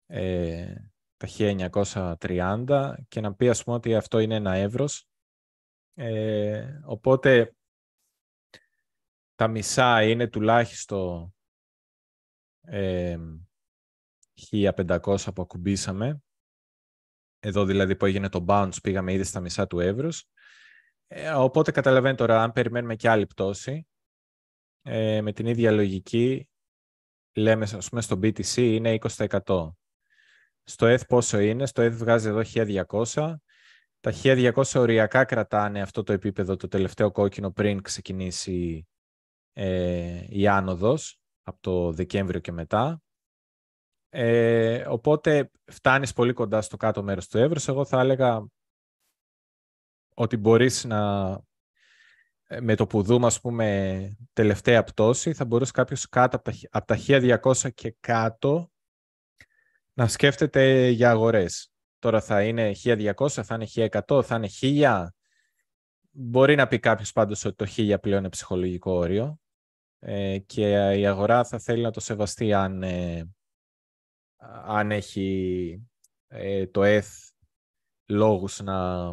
[0.06, 0.74] ε,
[1.16, 1.28] τα
[2.18, 5.06] 1930 και να πει ας πούμε ότι αυτό είναι ένα εύρος.
[5.94, 7.54] Ε, οπότε
[9.34, 11.34] τα μισά είναι τουλάχιστον
[12.60, 13.18] ε,
[14.50, 16.22] 1500 που ακουμπήσαμε.
[17.40, 20.24] Εδώ δηλαδή που έγινε το bounce πήγαμε ήδη στα μισά του εύρους.
[21.06, 23.86] Ε, οπότε καταλαβαίνετε τώρα αν περιμένουμε και άλλη πτώση
[24.82, 26.48] ε, με την ίδια λογική
[27.34, 29.70] λέμε ας πούμε στο BTC είναι 20%.
[30.64, 33.34] Στο ETH πόσο είναι, στο ETH βγάζει εδώ 1200.
[34.00, 38.86] Τα 1200 οριακά κρατάνε αυτό το επίπεδο το τελευταίο κόκκινο πριν ξεκινήσει
[39.52, 43.02] ε, η άνοδος από το Δεκέμβριο και μετά.
[44.14, 47.68] Ε, οπότε φτάνεις πολύ κοντά στο κάτω μέρος του εύρους.
[47.68, 48.46] Εγώ θα έλεγα
[50.14, 51.30] ότι μπορείς να
[52.46, 56.56] ε, με το που δούμε, ας πούμε, τελευταία πτώση, θα μπορούσε κάποιος κάτω από τα,
[56.70, 56.96] από τα
[57.42, 58.70] 1200 και κάτω
[59.92, 61.72] να σκέφτεται για αγορές.
[61.98, 65.06] Τώρα θα είναι 1200, θα είναι 1100, θα είναι 1000.
[66.10, 69.40] Μπορεί να πει κάποιος πάντως ότι το 1000 πλέον είναι ψυχολογικό όριο
[69.98, 73.30] ε, και η αγορά θα θέλει να το σεβαστεί αν, ε,
[74.64, 75.88] αν έχει
[76.28, 77.32] ε, το ETH
[78.06, 79.06] λόγους να,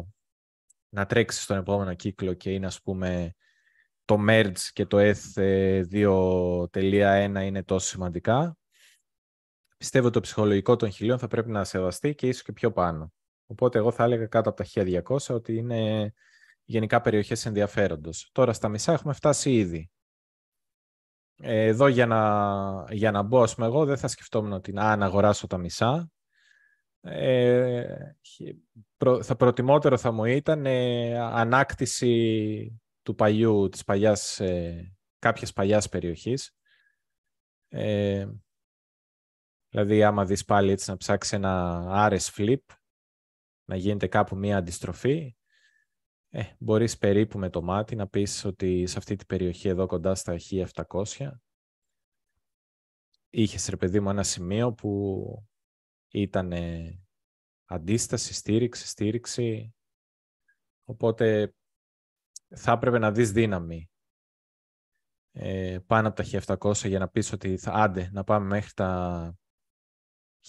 [0.88, 3.34] να τρέξει στον επόμενο κύκλο και είναι ας πούμε
[4.04, 8.56] το merge και το ETH 2.1 είναι τόσο σημαντικά.
[9.76, 13.12] Πιστεύω ότι το ψυχολογικό των χιλίων θα πρέπει να σεβαστεί και ίσως και πιο πάνω.
[13.46, 16.12] Οπότε εγώ θα έλεγα κάτω από τα 1200 ότι είναι
[16.64, 18.30] γενικά περιοχές ενδιαφέροντος.
[18.32, 19.90] Τώρα στα μισά έχουμε φτάσει ήδη.
[21.42, 25.06] Εδώ για να, για να μπω, ας πούμε, εγώ δεν θα σκεφτόμουν ότι να, να
[25.06, 26.10] αγοράσω τα μισά.
[27.00, 27.96] Ε,
[29.22, 36.54] θα προτιμότερο θα μου ήταν ε, ανάκτηση του παλιού, της παλιάς, ε, κάποιας παλιάς περιοχής.
[37.68, 38.28] Ε,
[39.68, 42.74] δηλαδή, άμα δεις πάλι έτσι να ψάξεις ένα RS flip,
[43.64, 45.36] να γίνεται κάπου μία αντιστροφή,
[46.30, 50.14] ε, μπορείς περίπου με το μάτι να πεις ότι σε αυτή την περιοχή εδώ κοντά
[50.14, 51.30] στα 1700
[53.30, 55.44] είχες ρε παιδί μου ένα σημείο που
[56.08, 56.52] ήταν
[57.64, 59.74] αντίσταση, στήριξη, στήριξη.
[60.84, 61.54] Οπότε
[62.56, 63.90] θα έπρεπε να δεις δύναμη
[65.32, 69.34] ε, πάνω από τα 1700 για να πεις ότι θα άντε να πάμε μέχρι τα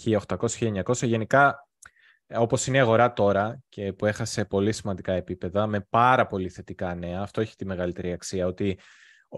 [0.04, 1.08] 1800-1900.
[1.08, 1.70] Γενικά,
[2.36, 6.96] όπως είναι η αγορά τώρα και που έχασε πολύ σημαντικά επίπεδα με πάρα πολύ θετικά
[6.96, 8.80] νέα, αυτό έχει τη μεγαλύτερη αξία, ότι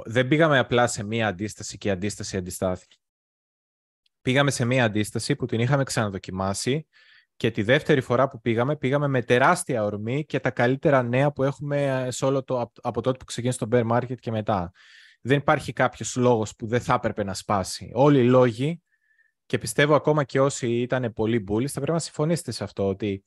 [0.06, 2.96] δεν πήγαμε απλά σε μία αντίσταση και η αντίσταση αντιστάθηκε.
[4.22, 6.88] Πήγαμε σε μία αντίσταση που την είχαμε ξαναδοκιμάσει
[7.36, 11.44] και τη δεύτερη φορά που πήγαμε, πήγαμε με τεράστια ορμή και τα καλύτερα νέα που
[11.44, 14.72] έχουμε σε όλο το, από τότε που ξεκίνησε το bear market και μετά.
[15.22, 17.92] Δεν υπάρχει κάποιος λόγος που δεν θα έπρεπε να σπάσει.
[17.94, 18.82] Όλοι οι λόγοι,
[19.46, 23.24] και πιστεύω ακόμα και όσοι ήταν πολύ bullish, θα πρέπει να συμφωνήσετε σε αυτό, ότι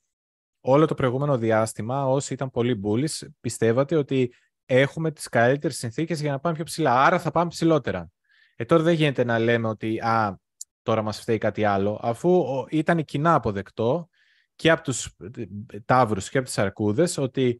[0.61, 4.33] όλο το προηγούμενο διάστημα, όσοι ήταν πολύ bullish, πιστεύατε ότι
[4.65, 7.03] έχουμε τις καλύτερες συνθήκες για να πάμε πιο ψηλά.
[7.05, 8.09] Άρα θα πάμε ψηλότερα.
[8.55, 10.39] Ε, τώρα δεν γίνεται να λέμε ότι α,
[10.81, 14.09] τώρα μας φταίει κάτι άλλο, αφού ήταν κοινά αποδεκτό
[14.55, 15.15] και από τους
[15.85, 17.59] τάβρους και από τις αρκούδες ότι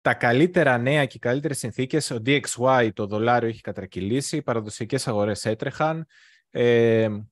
[0.00, 5.08] τα καλύτερα νέα και οι καλύτερες συνθήκες, ο DXY, το δολάριο έχει κατρακυλήσει, οι παραδοσιακές
[5.08, 6.06] αγορές έτρεχαν,
[6.50, 7.24] ε, ε,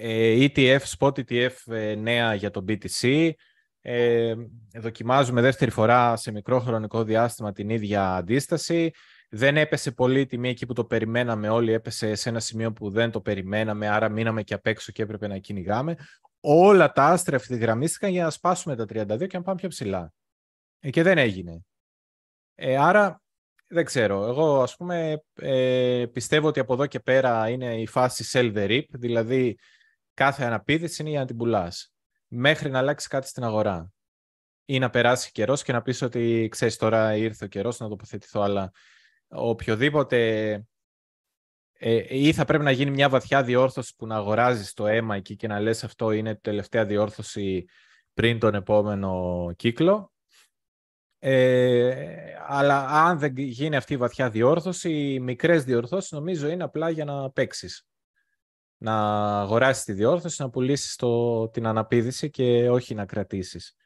[0.00, 3.30] ETF, spot ETF ε, νέα για το BTC,
[3.80, 4.34] ε,
[4.74, 8.90] δοκιμάζουμε δεύτερη φορά σε μικρό χρονικό διάστημα την ίδια αντίσταση,
[9.28, 12.90] δεν έπεσε πολύ η τιμή εκεί που το περιμέναμε όλοι, έπεσε σε ένα σημείο που
[12.90, 15.96] δεν το περιμέναμε, άρα μείναμε και απ' έξω και έπρεπε να κυνηγάμε.
[16.40, 20.12] Όλα τα άστρα ευθυγραμμίστηκαν για να σπάσουμε τα 32 και να πάμε πιο ψηλά.
[20.80, 21.64] Ε, και δεν έγινε.
[22.54, 23.22] Ε, άρα,
[23.68, 24.26] δεν ξέρω.
[24.26, 28.68] Εγώ, ας πούμε, ε, πιστεύω ότι από εδώ και πέρα είναι η φάση sell the
[28.68, 29.58] rip, δηλαδή
[30.16, 31.92] κάθε αναπήδηση είναι για να την πουλάς,
[32.26, 33.90] μέχρι να αλλάξει κάτι στην αγορά.
[34.64, 38.40] Ή να περάσει καιρός και να πεις ότι, ξέρεις, τώρα ήρθε ο καιρός να τοποθετηθώ,
[38.40, 38.70] αλλά
[39.28, 40.50] οποιοδήποτε
[41.78, 45.36] ε, ή θα πρέπει να γίνει μια βαθιά διόρθωση που να αγοράζεις το αίμα εκεί
[45.36, 47.64] και να λες αυτό είναι η τελευταία διόρθωση
[48.14, 50.12] πριν τον επόμενο κύκλο.
[51.18, 56.90] Ε, αλλά αν δεν γίνει αυτή η βαθιά διόρθωση, οι μικρές διορθώσεις νομίζω είναι απλά
[56.90, 57.86] για να παίξεις.
[58.78, 58.94] Να
[59.40, 63.76] αγοράσεις τη διόρθωση, να πουλήσεις το, την αναπήδηση και όχι να κρατήσεις.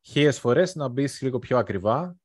[0.00, 2.16] Χίλιες φορές να μπεις λίγο πιο ακριβά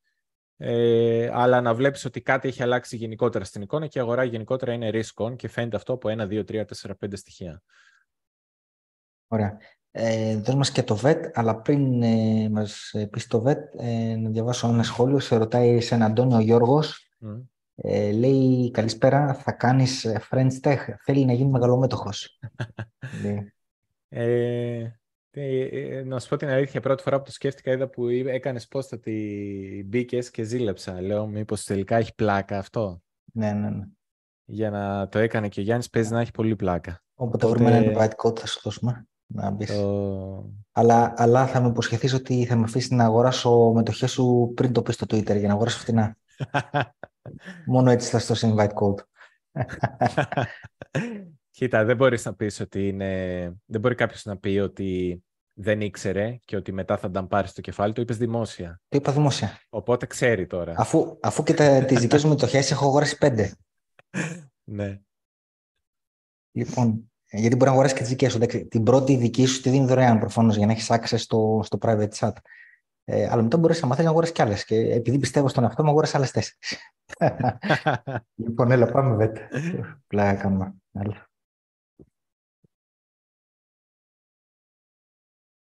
[0.63, 4.73] ε, αλλά να βλέπεις ότι κάτι έχει αλλάξει γενικότερα στην εικόνα και η αγορά γενικότερα
[4.73, 7.61] είναι risk on και φαίνεται αυτό από 1, 2, 3, 4, 5 στοιχεία.
[9.27, 9.57] Ωραία.
[9.91, 14.29] Ε, δώσ' μας και το VET, αλλά πριν ε, μας πεις το VET, ε, να
[14.29, 15.19] διαβάσω ένα σχόλιο.
[15.19, 17.15] Σε ρωτάει σε έναν Αντώνιο Γιώργος.
[17.25, 17.43] Mm.
[17.75, 20.77] Ε, λέει, καλησπέρα, θα κάνεις ε, French Tech.
[21.03, 22.39] Θέλει να γίνει μεγαλομέτωχος.
[24.09, 24.91] ε,
[25.31, 28.89] ε, να σου πω την αλήθεια, πρώτη φορά που το σκέφτηκα είδα που έκανες post
[28.91, 31.01] ότι μπήκες και ζήλεψα.
[31.01, 33.01] Λέω, μήπως τελικά έχει πλάκα αυτό;
[33.33, 33.85] Ναι, ναι, ναι.
[34.45, 37.03] Για να το έκανε και ο Γιάννης, παίζει να έχει πολύ πλάκα.
[37.15, 37.63] Όποτε Οπότε...
[37.63, 39.05] βρούμε ένα invite code θα σου δώσουμε.
[39.25, 39.75] Να μπεις.
[39.75, 40.49] Το...
[40.71, 44.81] Αλλά, αλλά θα με υποσχεθείς ότι θα με αφήσεις να αγοράσω μετοχές σου πριν το
[44.81, 46.17] πεις στο Twitter για να αγοράσω φτηνά.
[47.65, 49.03] Μόνο έτσι θα στο invite code.
[51.51, 53.43] Κοίτα, δεν μπορείς να πεις ότι είναι...
[53.65, 55.23] Δεν μπορεί κάποιος να πει ότι
[55.53, 58.01] δεν ήξερε και ότι μετά θα τα πάρεις στο κεφάλι του.
[58.01, 58.81] Είπες δημόσια.
[58.87, 59.59] Το είπα δημόσια.
[59.69, 60.73] Οπότε ξέρει τώρα.
[60.77, 63.55] Αφού, αφού και τα, τις δικές μου μετοχές έχω αγοράσει πέντε.
[64.75, 64.99] ναι.
[66.51, 68.67] Λοιπόν, γιατί μπορεί να αγοράσεις και τις δικές σου.
[68.67, 72.09] Την πρώτη δική σου τη δίνει δωρεάν προφανώς για να έχεις access στο, στο private
[72.09, 72.33] chat.
[73.03, 74.65] Ε, αλλά μετά μπορείς να μάθεις να αγοράσει κι άλλες.
[74.65, 76.77] Και επειδή πιστεύω στον εαυτό μου, αγοράσει άλλες τέσσερις.
[78.45, 79.37] λοιπόν, έλα, πάμε βέτ.
[80.07, 80.75] Πλάκα κάνουμε.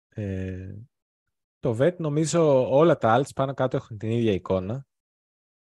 [0.09, 0.75] Ε,
[1.59, 4.87] το VET νομίζω όλα τα alts πάνω κάτω έχουν την ίδια εικόνα.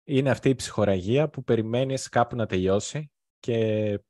[0.05, 4.01] Είναι αυτή η ψυχοραγία που περιμένεις κάπου να τελειώσει και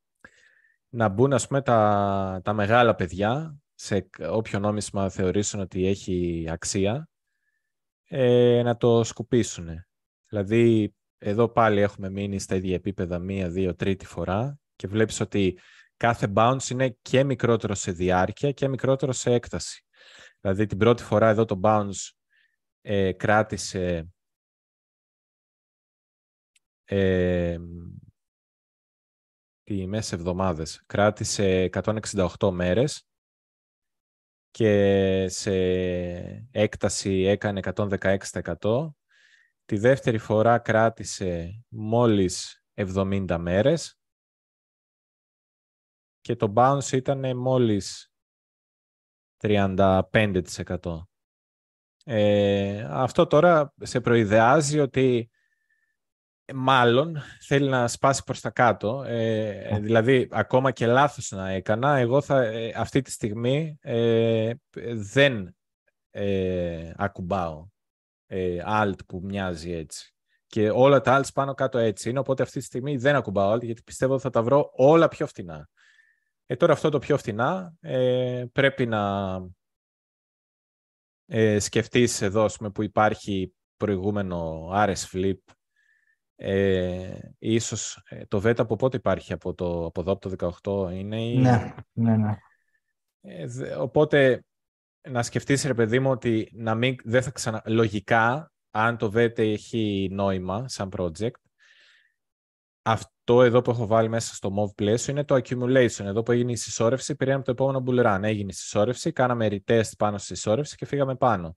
[0.89, 7.09] να μπουν ας πούμε τα, τα μεγάλα παιδιά σε όποιο νόμισμα θεωρήσουν ότι έχει αξία
[8.09, 9.69] ε, να το σκουπίσουν.
[10.29, 15.59] Δηλαδή εδώ πάλι έχουμε μείνει στα ίδια επίπεδα μία, δύο, τρίτη φορά και βλέπεις ότι
[15.97, 19.85] κάθε bounce είναι και μικρότερο σε διάρκεια και μικρότερο σε έκταση.
[20.41, 22.11] Δηλαδή την πρώτη φορά εδώ το bounce
[22.81, 24.09] ε, κράτησε
[26.85, 27.59] ε,
[29.63, 30.83] τις μέσα εβδομάδες.
[30.87, 33.08] Κράτησε 168 μέρες
[34.51, 35.53] και σε
[36.51, 38.89] έκταση έκανε 116%.
[39.65, 43.99] Τη δεύτερη φορά κράτησε μόλις 70 μέρες
[46.21, 48.13] και το bounce ήταν μόλις
[49.37, 50.13] 35%.
[52.05, 55.31] Ε, αυτό τώρα σε προειδεάζει ότι
[56.55, 59.05] μάλλον θέλει να σπάσει προς τα κάτω.
[59.07, 64.53] Ε, δηλαδή, ακόμα και λάθος να έκανα, εγώ θα, ε, αυτή τη στιγμή ε,
[64.95, 65.57] δεν
[66.11, 67.67] ε, ακουμπάω
[68.27, 70.13] ε, alt που μοιάζει έτσι.
[70.47, 73.63] Και όλα τα alts πάνω κάτω έτσι είναι, οπότε αυτή τη στιγμή δεν ακουμπάω alt,
[73.63, 75.69] γιατί πιστεύω ότι θα τα βρω όλα πιο φτηνά.
[76.47, 79.37] Ε, τώρα αυτό το πιο φτηνά ε, πρέπει να
[81.27, 85.39] ε, σκεφτείς εδώ που υπάρχει προηγούμενο RS Flip
[86.41, 90.51] ε, ίσως ε, το VETA από πότε υπάρχει, από, το, από εδώ, από το
[90.89, 91.37] 18 είναι η...
[91.37, 92.37] Ναι, ναι, ναι.
[93.21, 94.45] Ε, οπότε
[95.09, 97.63] να σκεφτείς ρε παιδί μου ότι να μην, δεν θα ξανα...
[97.67, 101.31] λογικά αν το VETA έχει νόημα σαν project
[102.83, 106.05] αυτό εδώ που έχω βάλει μέσα στο MOV πλαίσιο είναι το accumulation.
[106.05, 108.21] Εδώ που έγινε η συσσόρευση, πήραμε το επόμενο bull run.
[108.23, 111.57] Έγινε η συσσόρευση, κάναμε retest πάνω στη συσσόρευση και φύγαμε πάνω.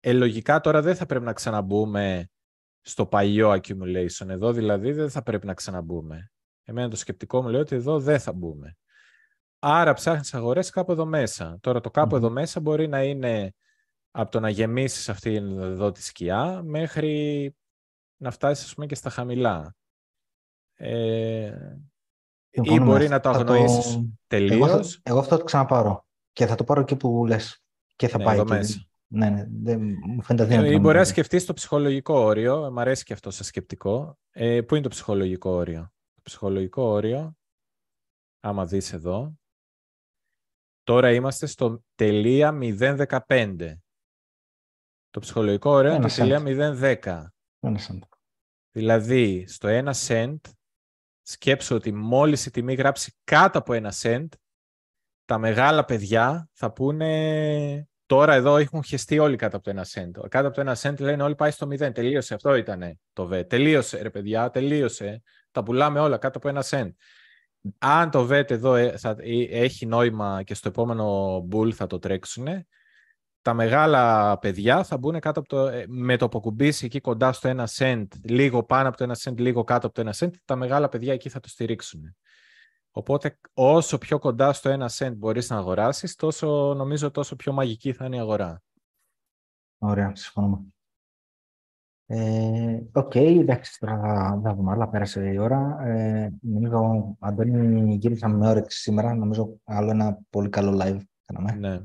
[0.00, 2.28] Ε, λογικά τώρα δεν θα πρέπει να ξαναμπούμε
[2.86, 4.28] στο παλιό accumulation.
[4.28, 6.32] Εδώ δηλαδή δεν θα πρέπει να ξαναμπούμε.
[6.64, 8.76] Εμένα το σκεπτικό μου λέει ότι εδώ δεν θα μπούμε.
[9.58, 11.58] Άρα ψάχνεις αγορές κάπου εδώ μέσα.
[11.60, 13.54] Τώρα το καπου εδώ μέσα μπορεί να είναι
[14.10, 17.54] από το να γεμίσεις αυτή εδώ τη σκιά μέχρι
[18.16, 19.76] να φτάσεις ας πούμε και στα χαμηλά.
[20.74, 21.56] Ε,
[22.50, 24.08] ή μπορεί να το αγνοήσεις το...
[24.26, 25.00] τελείως.
[25.02, 27.62] Εγώ, αυτό το ξαναπάρω και θα το πάρω εκεί που λες
[27.96, 28.86] και θα ναι, πάει εδώ μέσα.
[29.14, 30.70] Ναι, ναι, δεν, μου φαίνεται αδύνατο.
[30.70, 32.70] Ή μπορεί να σκεφτείς το ψυχολογικό όριο.
[32.70, 34.18] Μ' αρέσει και αυτό σαν σκεπτικό.
[34.30, 37.36] Ε, πού είναι το ψυχολογικό όριο; Το ψυχολογικό όριο,
[38.40, 39.38] άμα δεις εδώ,
[40.82, 42.58] τώρα είμαστε στο τελεία
[43.26, 43.74] 015.
[45.10, 46.42] Το ψυχολογικό όριο είναι το τελεία
[47.02, 47.26] 010.
[48.70, 50.40] Δηλαδή, στο 1 cent,
[51.22, 54.28] σκέψω ότι μόλις η τιμή γράψει κάτω από 1 cent,
[55.24, 60.28] τα μεγάλα παιδιά θα πούνε Τώρα εδώ έχουν χεστεί όλοι κάτω από το 1 cent.
[60.28, 61.92] Κάτω από το 1 cent λένε όλοι πάει στο 0.
[61.94, 62.34] Τελείωσε.
[62.34, 63.48] Αυτό ήταν το VET.
[63.48, 65.22] Τελείωσε ρε παιδιά, τελείωσε.
[65.50, 66.90] Τα πουλάμε όλα κάτω από 1 cent.
[67.78, 71.98] Αν το VET εδώ ε, θα, ε, έχει νόημα και στο επόμενο bull θα το
[71.98, 72.46] τρέξουν,
[73.42, 77.54] τα μεγάλα παιδιά θα μπουν κάτω από το, ε, με το που εκεί κοντά στο
[77.56, 80.56] 1 cent, λίγο πάνω από το 1 cent, λίγο κάτω από το 1 cent, τα
[80.56, 82.16] μεγάλα παιδιά εκεί θα το στηρίξουν.
[82.96, 87.92] Οπότε όσο πιο κοντά στο ένα cent μπορείς να αγοράσεις, τόσο νομίζω τόσο πιο μαγική
[87.92, 88.62] θα είναι η αγορά.
[89.78, 90.64] Ωραία, συμφωνούμε.
[92.06, 94.00] Ε, OK, okay, εντάξει, τώρα
[94.42, 95.78] θα δούμε, αλλά πέρασε η ώρα.
[95.82, 99.14] Ε, νομίζω, Αντώνη, γυρίσαμε με όρεξη σήμερα.
[99.14, 101.52] Νομίζω άλλο ένα πολύ καλό live κάναμε.
[101.52, 101.80] Ναι.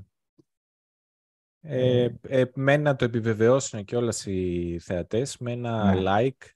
[1.62, 6.02] Ε, ε, με να το επιβεβαιώσουν και όλοι οι θεατές με ένα ναι.
[6.06, 6.48] like,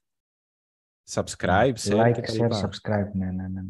[1.10, 3.62] subscribe, share like, share, subscribe, ναι, ναι, ναι.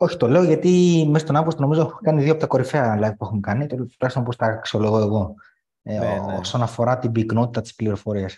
[0.00, 3.16] Όχι, το λέω γιατί μέσα στον Αύγουστο νομίζω έχω κάνει δύο από τα κορυφαία live
[3.18, 5.34] που έχουμε κάνει, τουλάχιστον όπως τα αξιολογώ εγώ.
[5.82, 6.36] Ε, ναι, ναι.
[6.38, 8.36] Όσον αφορά την πυκνότητα της πληροφορίας.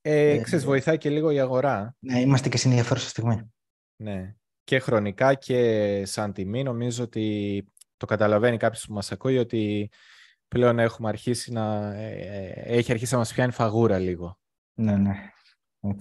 [0.00, 1.94] Ε, ε, ξέρεις, βοηθάει και λίγο η αγορά.
[1.98, 3.52] Ναι, είμαστε και στην ενδιαφέρουσα στιγμή.
[3.96, 4.34] Ναι.
[4.64, 7.64] Και χρονικά και σαν τιμή νομίζω ότι
[7.96, 9.90] το καταλαβαίνει κάποιος που μας ακούει ότι
[10.48, 14.38] πλέον έχουμε αρχίσει να, ε, ε, έχει αρχίσει να μας πιάνει φαγούρα λίγο.
[14.74, 15.32] Ναι, ναι.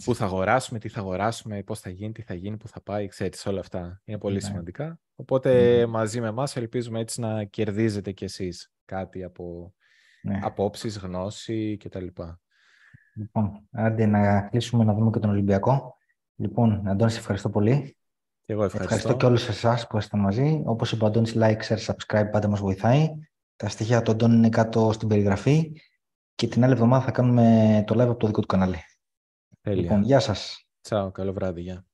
[0.04, 3.08] Πού θα αγοράσουμε, τι θα αγοράσουμε, πώς θα γίνει, τι θα γίνει, πού θα πάει,
[3.08, 4.02] ξέρεις όλα αυτά.
[4.06, 4.40] Είναι πολύ ναι.
[4.40, 5.00] σημαντικά.
[5.16, 5.86] Οπότε ναι.
[5.86, 9.74] μαζί με εμάς ελπίζουμε έτσι να κερδίζετε κι εσείς κάτι από
[10.22, 10.40] ναι.
[10.44, 12.06] απόψεις, γνώση κτλ.
[13.14, 15.98] Λοιπόν, άντε να κλείσουμε να δούμε και τον Ολυμπιακό.
[16.36, 17.98] Λοιπόν, Αντώνη, σε ευχαριστώ πολύ.
[18.46, 18.96] Και εγώ ευχαριστώ.
[18.96, 20.62] Ευχαριστώ και όλους εσάς που ήσασταν μαζί.
[20.66, 23.08] Όπως είπε ο Αντώνης, like, share, subscribe, πάντα μας βοηθάει.
[23.56, 25.72] Τα στοιχεία του Αντώνη είναι κάτω στην περιγραφή.
[26.36, 28.78] Και την άλλη εβδομάδα θα κάνουμε το live από το δικό του κανάλι.
[29.62, 29.82] Τέλεια.
[29.82, 30.64] Λοιπόν, γεια σας.
[30.82, 31.89] Τσάου, καλό βράδυ, γεια.